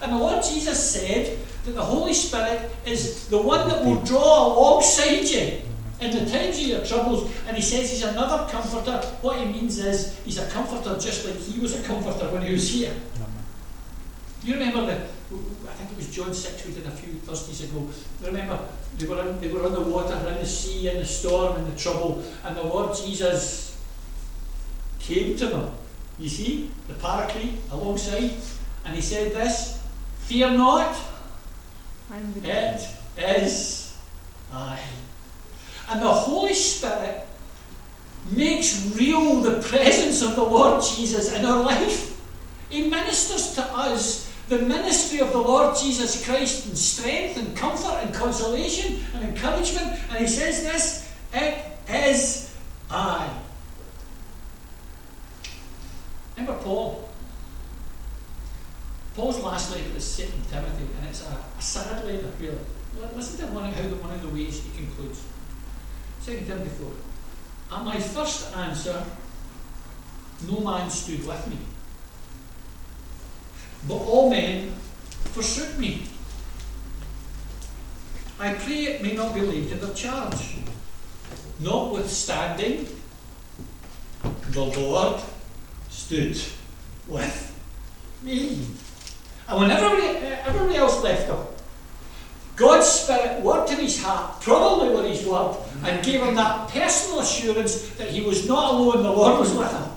And 0.02 0.14
the 0.14 0.18
Lord 0.18 0.44
Jesus 0.44 0.92
said 0.92 1.38
that 1.66 1.72
the 1.72 1.84
Holy 1.84 2.14
Spirit 2.14 2.72
is 2.86 3.28
the 3.28 3.42
one 3.42 3.68
that 3.68 3.84
will 3.84 4.02
draw 4.04 4.48
alongside 4.48 5.24
you 5.24 5.65
in 6.00 6.12
the 6.12 6.30
times 6.30 6.58
of 6.58 6.64
your 6.64 6.86
troubles, 6.86 7.32
and 7.48 7.56
he 7.56 7.62
says 7.62 7.90
he's 7.92 8.04
another 8.04 8.50
comforter. 8.52 8.98
What 9.22 9.40
he 9.40 9.46
means 9.46 9.80
is 9.80 10.20
he's 10.26 10.38
a 10.38 10.50
comforter 10.50 11.00
just 11.00 11.26
like 11.26 11.36
he 11.36 11.60
was 11.60 11.80
a 11.80 11.84
comforter 11.84 12.30
when 12.30 12.42
he 12.44 12.52
was 12.52 12.70
here. 12.70 12.94
You 14.44 14.54
remember 14.54 14.86
the, 14.86 14.94
I 14.94 15.74
think 15.74 15.92
it 15.92 15.98
was 15.98 16.10
John 16.12 16.34
6 16.34 16.68
we 16.68 16.74
did 16.74 16.86
a 16.86 16.92
few 16.92 17.14
Thursdays 17.14 17.64
ago. 17.64 17.88
Remember, 18.24 18.60
they 18.98 19.08
were, 19.08 19.22
in, 19.22 19.40
they 19.40 19.48
were 19.48 19.66
on 19.66 19.74
the 19.74 19.82
water, 19.82 20.16
in 20.28 20.36
the 20.36 20.46
sea, 20.46 20.90
in 20.90 20.98
the 20.98 21.06
storm, 21.06 21.58
in 21.58 21.70
the 21.70 21.76
trouble, 21.76 22.24
and 22.44 22.56
the 22.56 22.62
Lord 22.62 22.96
Jesus 22.96 23.82
came 25.00 25.36
to 25.38 25.48
them. 25.48 25.72
You 26.20 26.30
see, 26.30 26.72
the 26.88 26.94
paraclete 26.94 27.58
alongside, 27.72 28.32
and 28.86 28.96
he 28.96 29.02
said 29.02 29.34
this 29.34 29.82
Fear 30.20 30.52
not, 30.52 30.96
it 32.14 32.88
is 33.18 33.98
I. 34.54 34.80
And 35.90 36.02
the 36.02 36.12
Holy 36.12 36.54
Spirit 36.54 37.28
makes 38.32 38.96
real 38.96 39.42
the 39.42 39.62
presence 39.62 40.22
of 40.22 40.36
the 40.36 40.44
Lord 40.44 40.84
Jesus 40.84 41.34
in 41.34 41.46
our 41.46 41.64
life. 41.64 42.20
He 42.70 42.90
ministers 42.90 43.54
to 43.56 43.64
us 43.64 44.34
the 44.50 44.60
ministry 44.60 45.20
of 45.20 45.32
the 45.32 45.40
Lord 45.40 45.76
Jesus 45.78 46.26
Christ 46.26 46.68
in 46.68 46.76
strength 46.76 47.38
and 47.38 47.56
comfort 47.56 48.00
and 48.04 48.14
consolation 48.14 49.00
and 49.14 49.30
encouragement. 49.30 50.00
And 50.10 50.20
he 50.20 50.28
says 50.28 50.64
this 50.64 51.12
it 51.34 51.64
is 51.90 52.56
I. 52.90 53.30
Remember 56.38 56.62
Paul? 56.64 57.10
Paul's 59.16 59.40
last 59.40 59.72
letter 59.72 60.00
second 60.00 60.44
Timothy, 60.52 60.88
and 61.00 61.10
it's 61.10 61.26
a, 61.26 61.38
a 61.58 61.62
sad 61.62 62.06
letter, 62.06 62.30
really. 62.40 62.58
Listen 63.16 63.48
to 63.48 63.54
one, 63.54 63.72
how 63.72 63.82
one 63.84 64.12
of 64.12 64.22
the 64.22 64.28
ways 64.30 64.62
he 64.62 64.70
concludes. 64.78 65.24
2 66.26 66.32
Timothy 66.48 66.70
4. 67.70 67.78
At 67.78 67.86
my 67.86 68.00
first 68.00 68.56
answer, 68.58 69.06
no 70.50 70.60
man 70.60 70.90
stood 70.90 71.26
with 71.26 71.48
me. 71.48 71.58
But 73.88 73.98
all 73.98 74.32
men 74.32 74.72
forsook 75.34 75.78
me. 75.78 76.08
I 78.40 78.56
pray 78.56 78.86
it 78.86 79.04
may 79.04 79.14
not 79.14 79.36
be 79.36 79.42
laid 79.42 79.70
to 79.70 79.76
their 79.76 79.94
charge. 79.94 80.58
Notwithstanding, 81.60 82.88
the 84.50 84.66
Lord 84.66 85.22
stood 85.92 86.42
with 87.08 87.62
me. 88.24 88.66
And 89.48 89.60
when 89.60 89.70
everybody, 89.70 90.08
everybody 90.44 90.76
else 90.76 91.04
left 91.04 91.28
them, 91.28 91.46
God's 92.56 92.88
Spirit 92.88 93.42
worked 93.42 93.72
in 93.72 93.80
his 93.80 94.02
heart, 94.02 94.42
probably 94.42 94.96
with 94.96 95.06
his 95.06 95.28
word, 95.28 95.58
and 95.84 96.04
gave 96.06 96.22
him 96.22 96.36
that 96.36 96.70
personal 96.70 97.20
assurance 97.20 97.90
that 97.96 98.10
he 98.10 98.22
was 98.22 98.48
not 98.48 98.74
alone, 98.74 99.04
the 99.04 99.12
Lord 99.12 99.40
was 99.40 99.54
with 99.54 99.72
him. 99.72 99.90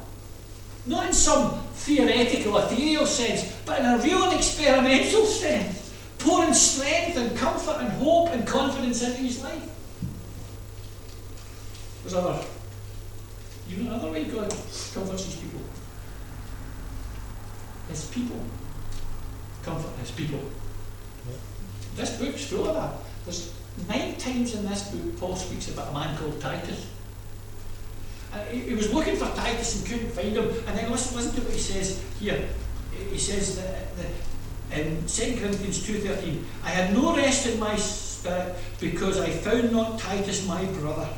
Not 0.87 1.07
in 1.07 1.13
some 1.13 1.61
theoretical, 1.75 2.59
ethereal 2.59 3.07
sense, 3.07 3.55
but 3.65 3.79
in 3.79 3.87
a 3.87 3.99
real 3.99 4.25
and 4.25 4.35
experimental 4.35 5.25
sense, 5.25 5.95
pouring 6.19 6.53
strength 6.53 7.17
and 7.17 7.37
comfort 7.37 7.77
and 7.79 7.89
hope 7.93 8.31
and 8.31 8.47
confidence 8.47 9.03
into 9.03 9.19
his 9.19 9.43
life. 9.43 9.63
There's 12.03 12.15
other, 12.15 12.43
even 13.71 13.87
another 13.87 14.11
way 14.11 14.25
God 14.25 14.51
comforts 14.93 15.27
his 15.27 15.37
people. 15.37 15.61
His 17.89 18.05
people 18.07 18.41
comfort 19.63 19.97
his 20.01 20.11
people. 20.11 20.41
This 21.99 22.16
book's 22.16 22.44
full 22.44 22.68
of 22.68 22.74
that. 22.76 22.92
There's 23.24 23.53
nine 23.88 24.14
times 24.14 24.55
in 24.55 24.64
this 24.64 24.88
book 24.92 25.18
Paul 25.18 25.34
speaks 25.34 25.68
about 25.68 25.90
a 25.90 25.92
man 25.92 26.16
called 26.16 26.40
Titus. 26.40 26.86
Uh, 28.32 28.44
he, 28.44 28.61
he, 28.61 28.74
was 28.74 28.94
looking 28.94 29.16
for 29.16 29.26
Titus 29.34 29.80
and 29.80 29.86
couldn't 29.88 30.12
find 30.12 30.36
him. 30.36 30.49
And 30.68 30.78
then 30.78 30.92
listen, 30.92 31.16
listen 31.16 31.34
to 31.34 31.40
what 31.40 31.53
he 31.53 31.59
says 31.59 32.01
here. 32.20 32.49
He 33.11 33.18
says 33.18 33.57
that, 33.57 33.96
that 33.96 34.78
in 34.78 35.05
2 35.09 35.40
Corinthians 35.40 35.84
2.13, 35.84 36.42
I 36.62 36.70
had 36.70 36.94
no 36.94 37.16
rest 37.16 37.49
in 37.49 37.59
my 37.59 37.74
spirit 37.74 38.55
because 38.78 39.18
I 39.18 39.30
found 39.30 39.72
not 39.72 39.99
Titus 39.99 40.46
my 40.46 40.64
brother. 40.66 41.09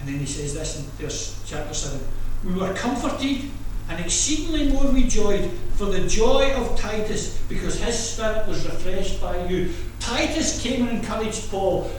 And 0.00 0.08
then 0.08 0.18
he 0.18 0.26
says 0.26 0.54
this 0.54 0.80
in 0.80 0.84
verse 1.06 1.40
chapter 1.46 1.72
7. 1.72 2.00
We 2.44 2.54
were 2.54 2.74
comforted 2.74 3.48
and 3.88 4.04
exceedingly 4.04 4.72
more 4.72 4.90
rejoiced 4.90 5.50
for 5.76 5.86
the 5.86 6.06
joy 6.08 6.54
of 6.54 6.78
Titus, 6.78 7.38
because 7.48 7.78
his 7.78 7.98
spirit 7.98 8.48
was 8.48 8.64
refreshed 8.64 9.20
by 9.20 9.46
you. 9.46 9.72
Titus 10.00 10.62
came 10.62 10.88
and 10.88 10.98
encouraged 10.98 11.50
Paul. 11.50 11.90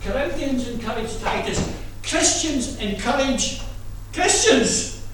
Corinthians 0.00 0.68
encouraged 0.68 1.20
Titus. 1.20 1.76
Christians 2.04 2.78
encourage 2.78 3.60
Christians. 4.12 5.04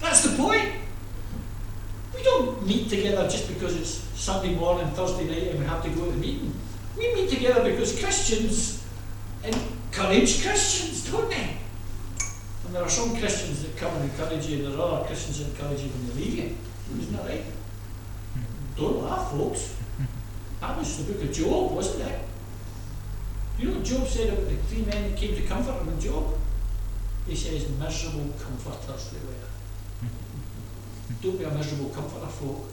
That's 0.00 0.22
the 0.22 0.36
point. 0.36 0.70
We 2.14 2.22
don't 2.22 2.64
meet 2.64 2.88
together 2.88 3.28
just 3.28 3.48
because 3.48 3.76
it's 3.76 3.90
Sunday 4.18 4.54
morning, 4.54 4.88
Thursday 4.90 5.24
night, 5.24 5.48
and 5.48 5.58
we 5.58 5.66
have 5.66 5.82
to 5.82 5.90
go 5.90 6.04
to 6.04 6.12
the 6.12 6.16
meeting. 6.16 6.54
We 6.96 7.12
meet 7.12 7.28
together 7.28 7.62
because 7.68 7.98
Christians 7.98 8.84
encourage 9.44 10.42
Christians, 10.42 11.10
don't 11.10 11.28
they? 11.28 11.56
And 12.66 12.74
there 12.74 12.82
are 12.82 12.88
some 12.88 13.16
Christians 13.16 13.62
that 13.62 13.76
come 13.76 13.94
and 13.96 14.10
encourage 14.10 14.46
you, 14.46 14.64
and 14.64 14.72
there 14.72 14.80
are 14.80 15.00
other 15.00 15.06
Christians 15.06 15.40
that 15.40 15.48
encourage 15.48 15.82
you 15.82 15.88
when 15.88 16.08
they 16.08 16.24
leave 16.24 16.34
you. 16.38 16.56
Isn't 16.92 17.16
that 17.16 17.26
right? 17.26 17.44
Don't 18.76 19.02
laugh, 19.02 19.30
folks. 19.30 19.76
That 20.60 20.78
was 20.78 21.04
the 21.04 21.12
book 21.12 21.22
of 21.22 21.32
Job, 21.32 21.72
wasn't 21.72 22.08
it? 22.08 22.20
You 23.58 23.70
know 23.70 23.82
Job 23.82 24.06
said 24.06 24.28
about 24.32 24.48
the 24.48 24.56
three 24.56 24.82
men 24.82 25.10
that 25.10 25.16
came 25.18 25.34
to 25.34 25.42
comfort 25.42 25.80
him 25.80 25.88
in 25.88 26.00
Job? 26.00 26.38
He 27.26 27.34
says, 27.34 27.68
miserable 27.78 28.32
comforters 28.38 29.10
they 29.10 29.18
were. 29.18 30.10
Don't 31.22 31.38
be 31.38 31.44
a 31.44 31.50
miserable 31.50 31.90
comforter, 31.90 32.26
folk. 32.26 32.70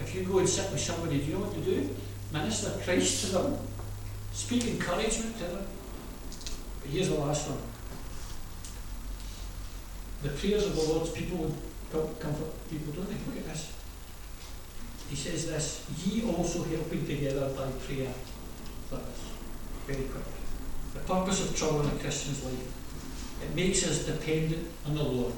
If 0.00 0.14
you 0.14 0.22
go 0.22 0.38
and 0.38 0.48
sit 0.48 0.70
with 0.70 0.80
somebody, 0.80 1.18
do 1.18 1.24
you 1.24 1.34
know 1.34 1.40
what 1.40 1.54
to 1.54 1.60
do? 1.60 1.94
Minister 2.32 2.70
Christ 2.82 3.26
to 3.26 3.32
them. 3.32 3.58
Speak 4.32 4.66
encouragement 4.66 5.36
to 5.38 5.44
them. 5.44 5.66
But 6.80 6.90
here's 6.90 7.08
the 7.08 7.16
last 7.16 7.50
one 7.50 7.58
the 10.22 10.28
prayers 10.28 10.64
of 10.66 10.76
the 10.76 10.82
Lord's 10.82 11.10
people 11.10 11.52
comfort 11.92 12.70
people, 12.70 12.92
don't 12.92 13.08
they? 13.08 13.16
Look 13.26 13.44
at 13.44 13.52
this. 13.52 13.72
He 15.08 15.16
says 15.16 15.46
this, 15.46 15.86
ye 16.04 16.24
also 16.24 16.64
helping 16.64 17.06
together 17.06 17.48
by 17.50 17.70
prayer. 17.84 18.12
That 18.90 19.00
is 19.00 19.20
very 19.86 20.04
quick. 20.04 20.24
The 20.94 21.00
purpose 21.00 21.48
of 21.48 21.56
trouble 21.56 21.82
in 21.82 21.88
a 21.88 21.98
Christian's 22.00 22.44
life. 22.44 22.72
It 23.42 23.54
makes 23.54 23.86
us 23.86 24.06
dependent 24.06 24.68
on 24.86 24.94
the 24.94 25.02
Lord, 25.02 25.34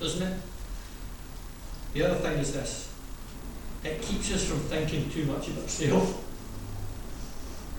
doesn't 0.00 0.26
it? 0.26 0.40
The 1.92 2.04
other 2.04 2.14
thing 2.16 2.38
is 2.38 2.52
this. 2.52 2.92
It 3.84 4.00
keeps 4.00 4.32
us 4.32 4.44
from 4.44 4.60
thinking 4.60 5.10
too 5.10 5.24
much 5.26 5.48
about 5.48 5.64
ourselves. 5.64 6.14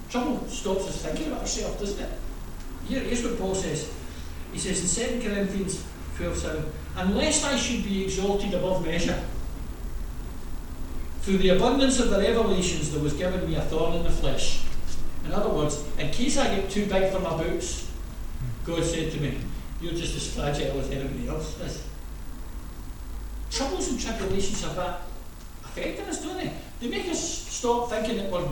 Trouble 0.10 0.48
stops 0.48 0.88
us 0.88 1.02
thinking 1.02 1.28
about 1.28 1.42
ourselves, 1.42 1.80
doesn't 1.80 2.04
it? 2.04 2.12
Here, 2.88 3.00
here's 3.00 3.24
what 3.24 3.40
Paul 3.40 3.56
says. 3.56 3.92
He 4.54 4.60
says 4.60 4.98
in 4.98 5.22
2 5.22 5.28
Corinthians 5.28 5.84
12 6.18 6.38
7, 6.38 6.66
unless 6.96 7.44
I 7.44 7.56
should 7.56 7.84
be 7.84 8.04
exalted 8.04 8.54
above 8.54 8.86
measure. 8.86 9.22
Through 11.22 11.40
the 11.40 11.50
abundance 11.50 12.00
of 12.00 12.10
the 12.10 12.20
revelations, 12.20 12.92
there 12.92 13.02
was 13.02 13.14
given 13.14 13.50
me 13.50 13.56
a 13.56 13.62
thorn 13.62 13.94
in 13.94 14.04
the 14.04 14.12
flesh. 14.12 14.64
In 15.26 15.32
other 15.32 15.50
words, 15.50 15.84
in 15.98 16.12
case 16.12 16.38
I 16.38 16.56
get 16.56 16.70
too 16.70 16.86
big 16.86 17.12
for 17.12 17.20
my 17.20 17.36
boots, 17.36 17.92
God 18.64 18.84
said 18.84 19.12
to 19.12 19.20
me, 19.20 19.38
You're 19.82 19.94
just 19.94 20.16
as 20.16 20.34
fragile 20.34 20.80
as 20.80 20.90
anybody 20.92 21.28
else 21.28 21.60
is. 21.62 21.84
Troubles 23.50 23.90
and 23.90 24.00
tribulations 24.00 24.64
have 24.64 24.76
that 24.76 25.02
effect 25.64 26.02
on 26.02 26.10
us, 26.10 26.24
don't 26.24 26.38
they? 26.38 26.54
They 26.80 26.88
make 26.90 27.08
us 27.08 27.48
stop 27.48 27.90
thinking 27.90 28.18
that 28.18 28.32
we're 28.32 28.48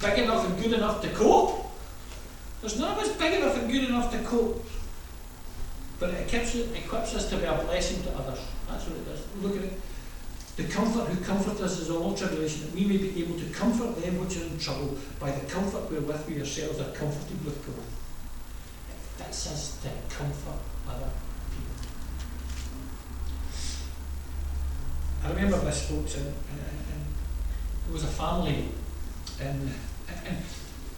big 0.00 0.18
enough 0.24 0.46
and 0.46 0.62
good 0.62 0.72
enough 0.72 1.00
to 1.02 1.08
cope. 1.10 1.66
There's 2.60 2.78
none 2.78 2.92
of 2.92 2.98
us 2.98 3.16
big 3.16 3.34
enough 3.34 3.56
and 3.58 3.70
good 3.70 3.84
enough 3.84 4.10
to 4.12 4.18
cope. 4.24 4.64
But 6.02 6.14
it 6.14 6.26
equips, 6.26 6.56
it 6.56 6.76
equips 6.76 7.14
us 7.14 7.30
to 7.30 7.36
be 7.36 7.44
a 7.44 7.54
blessing 7.54 8.02
to 8.02 8.10
others. 8.18 8.40
That's 8.68 8.88
what 8.88 8.96
it 8.96 9.04
does. 9.06 9.20
Look 9.40 9.56
at 9.56 9.62
it. 9.62 9.80
The 10.56 10.64
comfort 10.64 11.06
who 11.06 11.24
comfort 11.24 11.60
us 11.60 11.78
is 11.78 11.90
all 11.90 12.12
tribulation, 12.12 12.62
that 12.62 12.74
we 12.74 12.84
may 12.86 12.96
be 12.96 13.22
able 13.22 13.38
to 13.38 13.44
comfort 13.50 14.02
them 14.02 14.18
which 14.18 14.36
are 14.36 14.42
in 14.42 14.58
trouble 14.58 14.98
by 15.20 15.30
the 15.30 15.46
comfort 15.46 15.88
wherewith 15.88 16.26
we 16.26 16.40
ourselves 16.40 16.80
are 16.80 16.90
comforted 16.90 17.44
with 17.44 17.64
God. 17.64 17.86
It 18.90 19.22
fits 19.22 19.46
us 19.46 19.78
to 19.82 19.90
comfort 20.12 20.58
other 20.90 21.08
people. 21.52 21.86
I 25.22 25.28
remember 25.28 25.64
this, 25.64 25.88
folks, 25.88 26.16
and, 26.16 26.26
and 26.26 27.06
there 27.84 27.92
was 27.92 28.02
a 28.02 28.08
family, 28.08 28.70
and 29.40 29.70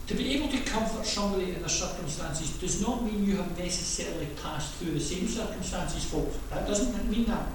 to 0.07 0.15
be 0.15 0.35
able 0.35 0.49
to 0.49 0.59
comfort 0.59 1.07
somebody 1.07 1.55
in 1.55 1.61
their 1.61 1.69
circumstances 1.69 2.59
does 2.59 2.83
not 2.83 3.03
mean 3.03 3.25
you 3.25 3.37
have 3.37 3.59
necessarily 3.59 4.27
passed 4.43 4.75
through 4.75 4.93
the 4.93 5.01
same 5.01 5.27
circumstances, 5.27 6.05
folks. 6.05 6.37
That 6.51 6.67
doesn't 6.67 7.11
mean 7.11 7.25
that. 7.25 7.47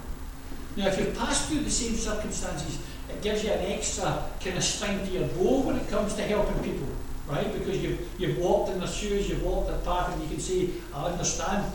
Now, 0.76 0.88
if 0.88 0.98
you've 0.98 1.18
passed 1.18 1.50
through 1.50 1.60
the 1.60 1.70
same 1.70 1.94
circumstances, 1.94 2.80
it 3.10 3.22
gives 3.22 3.44
you 3.44 3.52
an 3.52 3.72
extra 3.72 4.30
kind 4.44 4.58
of 4.58 4.64
string 4.64 5.00
to 5.06 5.12
your 5.12 5.28
bow 5.30 5.62
when 5.62 5.76
it 5.76 5.88
comes 5.90 6.16
to 6.16 6.24
helping 6.24 6.64
people, 6.64 6.88
right? 7.28 7.52
Because 7.54 7.84
you've, 7.84 8.08
you've 8.18 8.38
walked 8.40 8.72
in 8.72 8.80
their 8.80 8.88
shoes, 8.88 9.30
you've 9.30 9.44
walked 9.44 9.68
their 9.68 9.80
path, 9.80 10.14
and 10.14 10.24
you 10.24 10.30
can 10.30 10.40
say, 10.40 10.70
I 10.94 11.06
understand. 11.08 11.72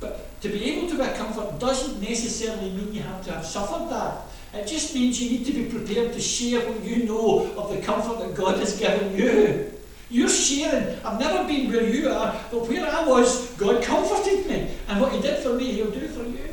But 0.00 0.40
to 0.40 0.48
be 0.48 0.72
able 0.72 0.88
to 0.88 0.96
be 0.96 1.02
a 1.02 1.14
comfort 1.14 1.60
doesn't 1.60 2.00
necessarily 2.00 2.70
mean 2.70 2.94
you 2.94 3.02
have 3.02 3.24
to 3.26 3.32
have 3.32 3.46
suffered 3.46 3.88
that. 3.90 4.22
It 4.54 4.66
just 4.66 4.94
means 4.94 5.20
you 5.20 5.38
need 5.38 5.46
to 5.46 5.52
be 5.52 5.64
prepared 5.64 6.12
to 6.12 6.20
share 6.20 6.60
what 6.68 6.84
you 6.84 7.04
know 7.04 7.52
of 7.56 7.70
the 7.70 7.80
comfort 7.80 8.18
that 8.18 8.34
God 8.34 8.58
has 8.58 8.78
given 8.78 9.16
you. 9.16 9.72
You're 10.10 10.28
sharing. 10.28 10.98
I've 11.02 11.18
never 11.18 11.48
been 11.48 11.72
where 11.72 11.88
you 11.88 12.10
are, 12.10 12.38
but 12.50 12.68
where 12.68 12.86
I 12.86 13.06
was, 13.06 13.50
God 13.52 13.82
comforted 13.82 14.46
me. 14.46 14.70
And 14.88 15.00
what 15.00 15.12
He 15.12 15.22
did 15.22 15.42
for 15.42 15.54
me, 15.54 15.72
He'll 15.72 15.90
do 15.90 16.06
for 16.08 16.24
you. 16.24 16.50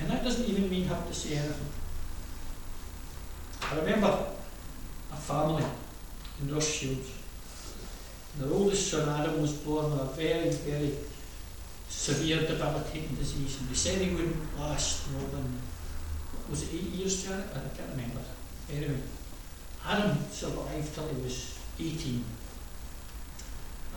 And 0.00 0.10
that 0.10 0.24
doesn't 0.24 0.46
even 0.46 0.70
mean 0.70 0.86
have 0.86 1.06
to 1.06 1.14
say 1.14 1.36
anything. 1.36 1.66
I 3.70 3.76
remember 3.76 4.26
a 5.12 5.16
family 5.16 5.64
in 6.40 6.54
Ross 6.54 6.66
Shields. 6.66 7.10
Their 8.38 8.50
oldest 8.50 8.90
son 8.90 9.08
Adam 9.20 9.42
was 9.42 9.52
born 9.52 9.90
with 9.90 10.00
a 10.00 10.04
very, 10.04 10.48
very 10.50 10.94
severe 11.88 12.46
debilitating 12.46 13.14
disease, 13.16 13.58
and 13.60 13.68
they 13.68 13.74
said 13.74 14.00
he 14.00 14.14
wouldn't 14.14 14.58
last 14.58 15.10
more 15.10 15.28
than 15.30 15.60
was 16.48 16.62
it 16.62 16.74
eight 16.74 16.92
years, 16.94 17.24
Janet? 17.24 17.46
I 17.52 17.76
can't 17.76 17.90
remember. 17.90 18.20
Anyway, 18.72 19.00
Adam 19.86 20.16
survived 20.30 20.94
till 20.94 21.08
he 21.08 21.22
was 21.22 21.58
18. 21.78 22.24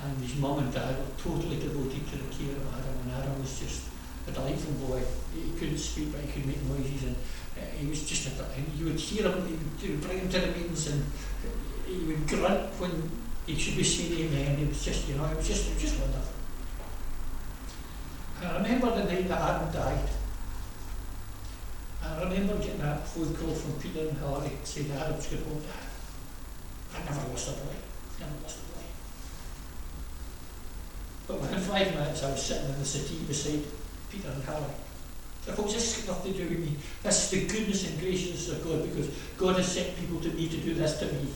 And 0.04 0.18
his 0.24 0.36
mum 0.38 0.60
and 0.60 0.74
dad 0.74 0.97
were 0.97 1.14
totally 1.18 1.60
devoted 1.60 2.08
to 2.10 2.18
the 2.18 2.30
care 2.34 2.56
of 2.56 2.74
Adam, 2.74 2.95
and 3.04 3.12
Adam 3.12 3.39
was 3.39 3.60
just 3.60 3.84
a 4.28 4.32
delightful 4.32 4.74
boy. 4.88 5.02
He 5.34 5.52
couldn't 5.58 5.78
speak, 5.78 6.12
but 6.12 6.22
he 6.22 6.32
could 6.32 6.45
make 6.47 6.64
noises, 6.64 7.04
and 7.04 7.16
uh, 7.58 7.62
he 7.78 7.88
was 7.88 8.04
just 8.04 8.28
a, 8.28 8.45
and 8.56 8.68
you 8.76 8.86
would 8.86 8.99
hear 8.99 9.30
him, 9.30 9.60
he 9.80 9.89
would 9.91 10.02
bring 10.02 10.20
him 10.20 10.30
to 10.30 10.39
the 10.39 10.47
meetings, 10.47 10.88
and 10.88 11.06
he 11.86 12.06
would 12.06 12.28
grunt 12.28 12.70
when 12.80 13.12
he 13.45 13.56
should 13.56 13.78
be 13.78 13.84
saying 13.84 14.14
amen. 14.14 14.60
It 14.60 14.70
was 14.70 14.84
just, 14.84 15.08
you 15.08 15.16
know, 15.16 15.26
it 15.26 15.38
was 15.38 15.47
just, 15.47 15.70
it 15.70 15.74
was 15.74 15.84
just 15.84 15.99
wonderful. 15.99 16.34
And 18.41 18.49
I 18.49 18.58
remember 18.58 18.95
the 18.95 19.04
night 19.04 19.28
that 19.28 19.41
Adam 19.41 19.72
died, 19.72 20.10
I 22.04 22.24
remember 22.24 22.58
getting 22.58 22.82
a 22.82 22.97
phone 22.97 23.36
call 23.36 23.54
from 23.54 23.80
Peter 23.80 24.08
and 24.08 24.18
Hillary 24.18 24.52
saying 24.64 24.91
I 24.91 25.12
was 25.12 25.28
going 25.28 25.43
home. 25.43 25.62
I 26.93 26.99
never 27.06 27.30
lost 27.30 27.49
a 27.49 27.52
boy. 27.54 27.76
Never 28.20 28.34
lost 28.41 28.58
a 28.58 28.74
boy. 28.74 28.86
But 31.28 31.41
within 31.41 31.60
five 31.60 31.93
minutes 31.93 32.24
I 32.24 32.32
was 32.32 32.41
sitting 32.41 32.70
in 32.70 32.80
the 32.80 32.86
settee 32.86 33.24
beside 33.28 33.64
Peter 34.10 34.30
and 34.30 34.43
Hillary. 34.43 34.76
If 35.47 35.58
it 35.58 35.66
this 35.66 36.06
got 36.06 36.18
nothing 36.18 36.34
to 36.34 36.39
do 36.39 36.49
with 36.49 36.60
me, 36.60 36.76
this 37.02 37.24
is 37.24 37.30
the 37.32 37.47
goodness 37.47 37.89
and 37.89 37.99
graciousness 37.99 38.49
of 38.49 38.64
God 38.64 38.84
because 38.84 39.10
God 39.38 39.56
has 39.56 39.72
sent 39.72 39.97
people 39.97 40.20
to 40.22 40.30
me 40.30 40.47
to 40.49 40.58
do 40.58 40.74
this 40.76 40.99
to 40.99 41.06
me. 41.06 41.28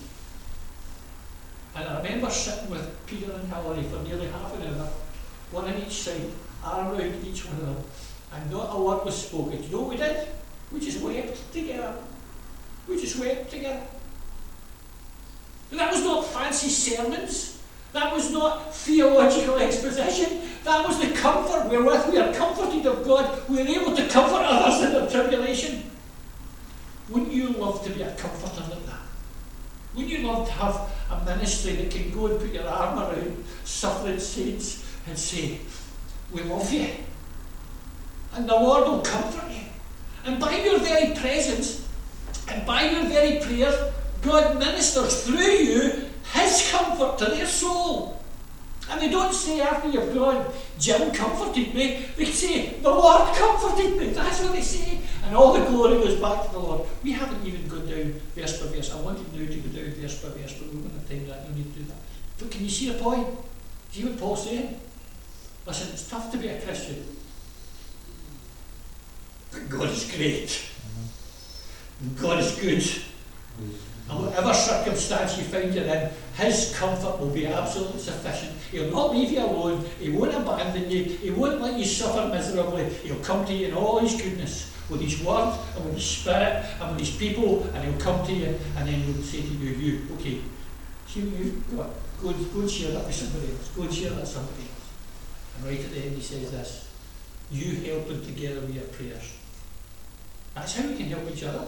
And 1.75 1.89
I 1.89 1.97
remember 1.97 2.29
sitting 2.29 2.69
with 2.69 3.05
Peter 3.07 3.31
and 3.31 3.51
Hilary 3.51 3.83
for 3.83 4.03
nearly 4.03 4.27
half 4.27 4.53
an 4.59 4.67
hour, 4.67 4.89
one 5.51 5.65
on 5.65 5.81
each 5.81 5.93
side, 5.93 6.29
arm 6.63 6.89
around 6.89 7.25
each 7.25 7.45
one 7.45 7.55
of 7.55 7.65
them, 7.65 7.83
and 8.33 8.51
not 8.51 8.75
a 8.75 8.81
word 8.81 9.05
was 9.05 9.27
spoken. 9.27 9.57
Do 9.57 9.63
you 9.63 9.71
know 9.71 9.81
what 9.81 9.89
we 9.89 9.97
did? 9.97 10.27
We 10.71 10.79
just 10.79 11.01
wept 11.01 11.53
together. 11.53 11.95
We 12.87 12.99
just 12.99 13.19
wept 13.19 13.51
together. 13.51 13.83
And 15.71 15.79
that 15.79 15.91
was 15.91 16.03
not 16.03 16.25
fancy 16.25 16.69
sermons. 16.69 17.63
That 17.93 18.13
was 18.13 18.31
not 18.31 18.75
theological 18.75 19.57
exposition. 19.57 20.41
That 20.63 20.85
was 20.85 20.99
the 20.99 21.13
comfort 21.15 21.69
wherewith 21.69 22.11
we 22.11 22.17
are 22.17 22.33
comforted 22.33 22.85
of 22.85 23.05
God. 23.05 23.47
We 23.47 23.61
are 23.61 23.67
able 23.67 23.95
to 23.95 24.07
comfort 24.09 24.43
others 24.43 24.85
in 24.85 24.91
their 24.91 25.09
tribulation. 25.09 25.89
Wouldn't 27.09 27.31
you 27.31 27.49
love 27.49 27.83
to 27.85 27.91
be 27.91 28.01
a 28.01 28.13
comforter 28.15 28.61
like 28.69 28.85
that? 28.87 28.99
Wouldn't 29.93 30.11
you 30.11 30.27
love 30.27 30.47
to 30.47 30.53
have 30.53 30.91
a 31.09 31.25
ministry 31.25 31.73
that 31.73 31.91
can 31.91 32.11
go 32.11 32.27
and 32.27 32.39
put 32.39 32.51
your 32.51 32.67
arm 32.67 32.99
around 32.99 33.43
suffering 33.63 34.19
saints 34.19 34.85
and 35.07 35.17
say, 35.17 35.59
We 36.33 36.41
love 36.43 36.71
you? 36.73 36.89
And 38.33 38.49
the 38.49 38.55
Lord 38.55 38.83
will 38.87 39.01
comfort 39.01 39.49
you. 39.51 39.61
And 40.25 40.39
by 40.39 40.57
your 40.57 40.79
very 40.79 41.13
presence 41.15 41.87
and 42.49 42.65
by 42.65 42.89
your 42.89 43.05
very 43.05 43.39
prayers, 43.39 43.93
God 44.21 44.57
ministers 44.57 45.23
through 45.25 45.37
you 45.37 46.05
His 46.33 46.71
comfort 46.71 47.17
to 47.19 47.25
their 47.25 47.45
soul. 47.45 48.21
And 48.89 49.01
they 49.01 49.09
don't 49.09 49.33
say 49.33 49.61
after 49.61 49.89
you've 49.89 50.13
gone, 50.13 50.45
Jim 50.77 51.11
comforted 51.11 51.73
me. 51.73 52.05
They 52.15 52.25
say, 52.25 52.75
the 52.81 52.89
Lord 52.89 53.35
comforted 53.35 53.97
me. 53.97 54.07
That's 54.09 54.41
what 54.41 54.53
they 54.53 54.61
say. 54.61 54.99
And 55.25 55.35
all 55.35 55.53
the 55.53 55.65
glory 55.65 55.97
goes 55.97 56.19
back 56.19 56.45
to 56.45 56.51
the 56.51 56.59
Lord. 56.59 56.87
We 57.03 57.11
haven't 57.11 57.45
even 57.45 57.67
gone 57.67 57.87
down 57.87 58.13
verse 58.35 58.61
by 58.61 58.67
verse. 58.67 58.93
I 58.93 59.01
wanted 59.01 59.31
now 59.33 59.39
to 59.47 59.57
go 59.57 59.69
down 59.69 59.91
verse 59.91 60.21
by 60.21 60.29
verse, 60.29 60.53
but 60.53 60.71
we 60.71 60.81
won't 60.81 60.93
have 60.93 61.09
time 61.09 61.27
that. 61.27 61.49
No 61.49 61.55
need 61.55 61.73
to 61.73 61.79
do 61.79 61.85
that. 61.85 61.97
But 62.37 62.51
can 62.51 62.63
you 62.63 62.69
see 62.69 62.91
the 62.91 62.99
point? 62.99 63.27
You 63.27 64.03
see 64.03 64.05
what 64.09 64.19
Paul's 64.19 64.43
saying? 64.43 64.79
Listen, 65.65 65.93
it's 65.93 66.07
tough 66.07 66.31
to 66.31 66.37
be 66.37 66.47
a 66.47 66.61
Christian. 66.61 67.03
God 69.69 69.89
is 69.89 70.11
great. 70.15 70.61
God 72.21 72.39
is 72.39 72.55
good. 72.55 73.03
And 74.07 74.23
whatever 74.23 74.53
circumstance 74.53 75.37
you 75.37 75.43
find 75.45 75.73
you're 75.73 75.85
in, 75.85 76.09
His 76.35 76.75
comfort 76.77 77.19
will 77.19 77.31
be 77.31 77.47
absolutely 77.47 77.99
sufficient. 77.99 78.55
He'll 78.71 78.91
not 78.91 79.15
leave 79.15 79.31
you 79.31 79.39
alone. 79.39 79.83
He 79.99 80.09
won't 80.09 80.35
abandon 80.35 80.91
you. 80.91 81.03
He 81.05 81.31
won't 81.31 81.59
let 81.61 81.79
you 81.79 81.85
suffer 81.85 82.27
miserably. 82.27 82.85
He'll 83.03 83.23
come 83.23 83.45
to 83.45 83.53
you 83.53 83.67
in 83.67 83.73
all 83.73 83.99
His 83.99 84.21
goodness, 84.21 84.71
with 84.89 85.01
His 85.01 85.23
word 85.23 85.57
and 85.75 85.85
with 85.85 85.95
His 85.95 86.05
Spirit 86.05 86.65
and 86.79 86.91
with 86.91 86.99
His 86.99 87.15
people, 87.15 87.63
and 87.73 87.83
He'll 87.83 87.99
come 87.99 88.25
to 88.27 88.33
you 88.33 88.59
and 88.77 88.87
then 88.87 88.99
He'll 88.99 89.23
say 89.23 89.41
to 89.41 89.47
you, 89.47 89.69
you, 89.71 90.07
okay, 90.15 90.41
see 91.07 91.21
what 91.21 91.39
you've 91.39 91.75
got. 91.75 91.89
Go, 92.21 92.31
go 92.31 92.59
and 92.61 92.69
share 92.69 92.91
that 92.91 93.05
with 93.05 93.15
somebody 93.15 93.51
else. 93.51 93.69
Go 93.69 93.83
and 93.83 93.93
share 93.93 94.11
that 94.11 94.19
with 94.19 94.29
somebody 94.29 94.61
else. 94.61 94.89
And 95.57 95.65
right 95.65 95.83
at 95.83 95.91
the 95.91 95.99
end 96.01 96.15
He 96.15 96.21
says 96.21 96.51
this, 96.51 96.91
you 97.49 97.75
helping 97.91 98.23
together 98.23 98.61
with 98.61 98.75
your 98.75 98.85
prayers. 98.85 99.33
That's 100.55 100.77
how 100.77 100.87
we 100.87 100.95
can 100.95 101.07
help 101.07 101.29
each 101.29 101.43
other. 101.43 101.67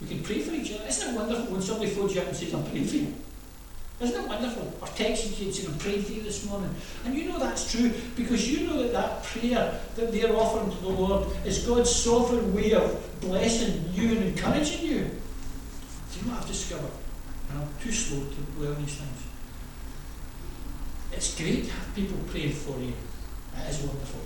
We 0.00 0.08
can 0.08 0.22
pray 0.22 0.40
for 0.40 0.52
each 0.52 0.74
other. 0.74 0.84
Isn't 0.86 1.14
it 1.14 1.16
wonderful 1.16 1.52
when 1.52 1.62
somebody 1.62 1.90
phones 1.90 2.14
you 2.14 2.20
up 2.20 2.26
and 2.26 2.36
says, 2.36 2.52
I'm 2.52 2.64
praying 2.64 2.86
for 2.86 2.96
you? 2.96 3.14
Isn't 4.00 4.24
it 4.24 4.28
wonderful? 4.28 4.74
Or 4.80 4.88
texting 4.88 5.38
you 5.38 5.46
and 5.46 5.54
saying, 5.54 5.68
I'm 5.68 5.78
praying 5.78 6.02
for 6.02 6.12
you 6.12 6.22
this 6.22 6.44
morning. 6.46 6.74
And 7.04 7.14
you 7.14 7.28
know 7.28 7.38
that's 7.38 7.70
true 7.70 7.92
because 8.16 8.50
you 8.50 8.66
know 8.66 8.82
that 8.82 8.92
that 8.92 9.22
prayer 9.22 9.80
that 9.94 10.12
they're 10.12 10.34
offering 10.34 10.70
to 10.70 10.82
the 10.82 10.88
Lord 10.88 11.28
is 11.46 11.64
God's 11.64 11.94
sovereign 11.94 12.52
way 12.52 12.72
of 12.72 13.20
blessing 13.20 13.88
you 13.94 14.16
and 14.16 14.24
encouraging 14.24 14.84
you. 14.84 14.98
Do 14.98 16.20
you 16.20 16.26
know 16.26 16.32
what 16.32 16.42
I've 16.42 16.48
discovered? 16.48 16.90
And 17.50 17.62
I'm 17.62 17.68
too 17.80 17.92
slow 17.92 18.18
to 18.18 18.60
learn 18.60 18.84
these 18.84 18.96
things. 18.96 19.22
It's 21.12 21.36
great 21.36 21.66
to 21.66 21.70
have 21.70 21.94
people 21.94 22.18
praying 22.26 22.52
for 22.52 22.78
you. 22.80 22.92
It 23.56 23.70
is 23.70 23.78
wonderful. 23.78 24.20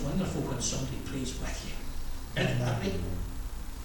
It's 0.00 0.08
wonderful 0.08 0.40
when 0.48 0.60
somebody 0.62 0.96
prays 1.04 1.38
with 1.38 1.60
you. 1.68 2.42
Isn't 2.42 2.58
that 2.60 2.80
right? 2.80 2.94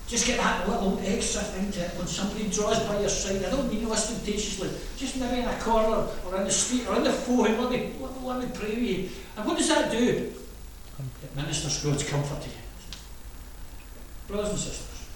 Just 0.08 0.26
get 0.26 0.38
that 0.38 0.66
little 0.70 0.98
extra 1.04 1.42
thing 1.42 1.70
to 1.74 1.82
it 1.82 1.92
when 1.98 2.08
somebody 2.08 2.48
draws 2.48 2.80
by 2.88 3.02
your 3.02 3.10
side. 3.10 3.44
I 3.44 3.50
don't 3.50 3.68
mean 3.68 3.86
ostentatiously, 3.86 4.70
just 4.96 5.20
maybe 5.20 5.42
in 5.42 5.46
a 5.46 5.60
corner 5.60 6.08
or 6.26 6.38
in 6.38 6.46
the 6.46 6.52
street 6.52 6.88
or 6.88 6.96
on 6.96 7.04
the 7.04 7.12
phone. 7.12 7.60
Let 7.60 7.70
me, 7.70 7.92
let, 8.00 8.24
let 8.24 8.40
me 8.40 8.56
pray 8.56 8.70
with 8.70 8.80
you. 8.80 9.10
And 9.36 9.46
what 9.46 9.58
does 9.58 9.68
that 9.68 9.92
do? 9.92 10.32
It 11.22 11.36
ministers 11.36 11.84
God's 11.84 12.08
comfort 12.08 12.42
to 12.44 12.48
you. 12.48 12.56
Brothers 14.30 14.52
and 14.52 14.60
sisters, 14.60 15.10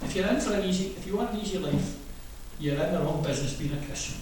if 0.00 0.16
you're 0.16 0.28
in 0.28 0.40
for 0.40 0.54
an 0.54 0.64
easy, 0.64 0.94
if 0.96 1.06
you 1.06 1.18
want 1.18 1.32
an 1.32 1.40
easy 1.40 1.58
life, 1.58 1.98
you're 2.58 2.82
in 2.82 2.92
the 2.92 3.00
wrong 3.00 3.22
business 3.22 3.52
being 3.52 3.74
a 3.74 3.84
Christian. 3.84 4.16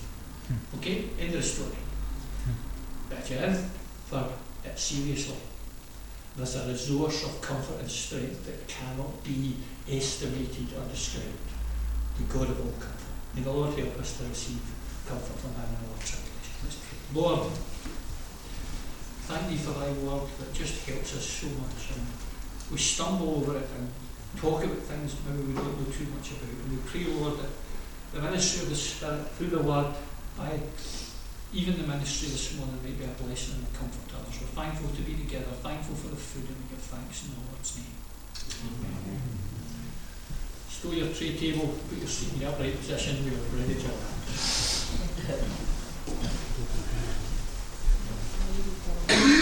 Hmm. 0.48 0.78
Okay? 0.78 1.04
End 1.20 1.28
of 1.28 1.40
the 1.40 1.42
story. 1.42 1.76
Hmm. 2.46 2.52
But 3.08 3.18
if 3.18 3.30
you're 3.30 3.44
in 3.44 3.54
for 4.06 4.28
it 4.64 4.76
seriously, 4.76 5.36
there's 6.36 6.56
a 6.56 6.66
resource 6.66 7.24
of 7.24 7.40
comfort 7.42 7.80
and 7.80 7.90
strength 7.90 8.46
that 8.46 8.66
cannot 8.66 9.22
be 9.22 9.56
estimated 9.90 10.72
or 10.78 10.88
described. 10.88 11.36
The 12.16 12.24
God 12.24 12.48
of 12.48 12.60
all 12.60 12.72
comfort. 12.72 13.12
May 13.34 13.42
the 13.42 13.52
Lord 13.52 13.78
help 13.78 13.98
us 13.98 14.16
to 14.18 14.24
receive 14.24 14.60
comfort 15.06 15.38
from 15.38 15.52
Him 15.52 15.68
in 15.68 15.90
our 15.90 15.98
tribulation. 16.00 16.32
Lord, 17.14 17.52
thank 19.28 19.48
Thee 19.48 19.56
for 19.56 19.72
Thy 19.72 19.92
word 19.92 20.28
that 20.40 20.54
just 20.54 20.86
helps 20.88 21.16
us 21.16 21.24
so 21.24 21.48
much. 21.48 21.96
And 21.96 22.06
we 22.70 22.78
stumble 22.78 23.36
over 23.36 23.58
it 23.58 23.68
and 23.76 23.88
talk 24.40 24.64
about 24.64 24.78
things 24.78 25.16
maybe 25.28 25.48
we 25.48 25.54
don't 25.54 25.76
know 25.76 25.92
too 25.92 26.08
much 26.16 26.32
about. 26.32 26.48
And 26.48 26.70
we 26.72 26.78
pray, 26.88 27.04
Lord, 27.12 27.38
that 27.40 27.52
the 28.14 28.20
ministry 28.20 28.64
of 28.64 28.70
the 28.70 28.76
Spirit 28.76 29.28
through 29.36 29.48
the 29.48 29.62
word 29.62 29.94
by 30.36 30.60
even 31.52 31.76
the 31.76 31.86
ministry 31.86 32.28
this 32.28 32.56
morning 32.56 32.80
may 32.82 32.92
be 32.92 33.04
a 33.04 33.08
blessing 33.08 33.56
and 33.56 33.66
a 33.68 33.78
comfort 33.78 34.11
thankful 34.55 34.90
to 34.90 35.03
be 35.03 35.14
together, 35.14 35.53
thankful 35.64 35.96
for 35.96 36.09
the 36.09 36.16
food, 36.16 36.48
and 36.48 36.57
we 36.57 36.76
give 36.76 36.84
thanks 36.84 37.24
in 37.24 37.30
the 37.34 37.40
Lord's 37.48 37.76
name. 37.76 37.96
Amen. 38.68 39.20
Stow 40.68 40.92
your 40.92 41.09
tray 41.14 41.36
table, 41.36 41.74
put 41.88 41.98
your 41.98 42.09
seat 42.09 42.32
in 42.34 42.40
the 42.40 42.48
upright 42.48 42.76
position, 42.76 43.24
we 43.24 43.30
are 43.30 43.40
ready 43.57 43.74
to. 43.74 43.88
Thank 49.09 49.41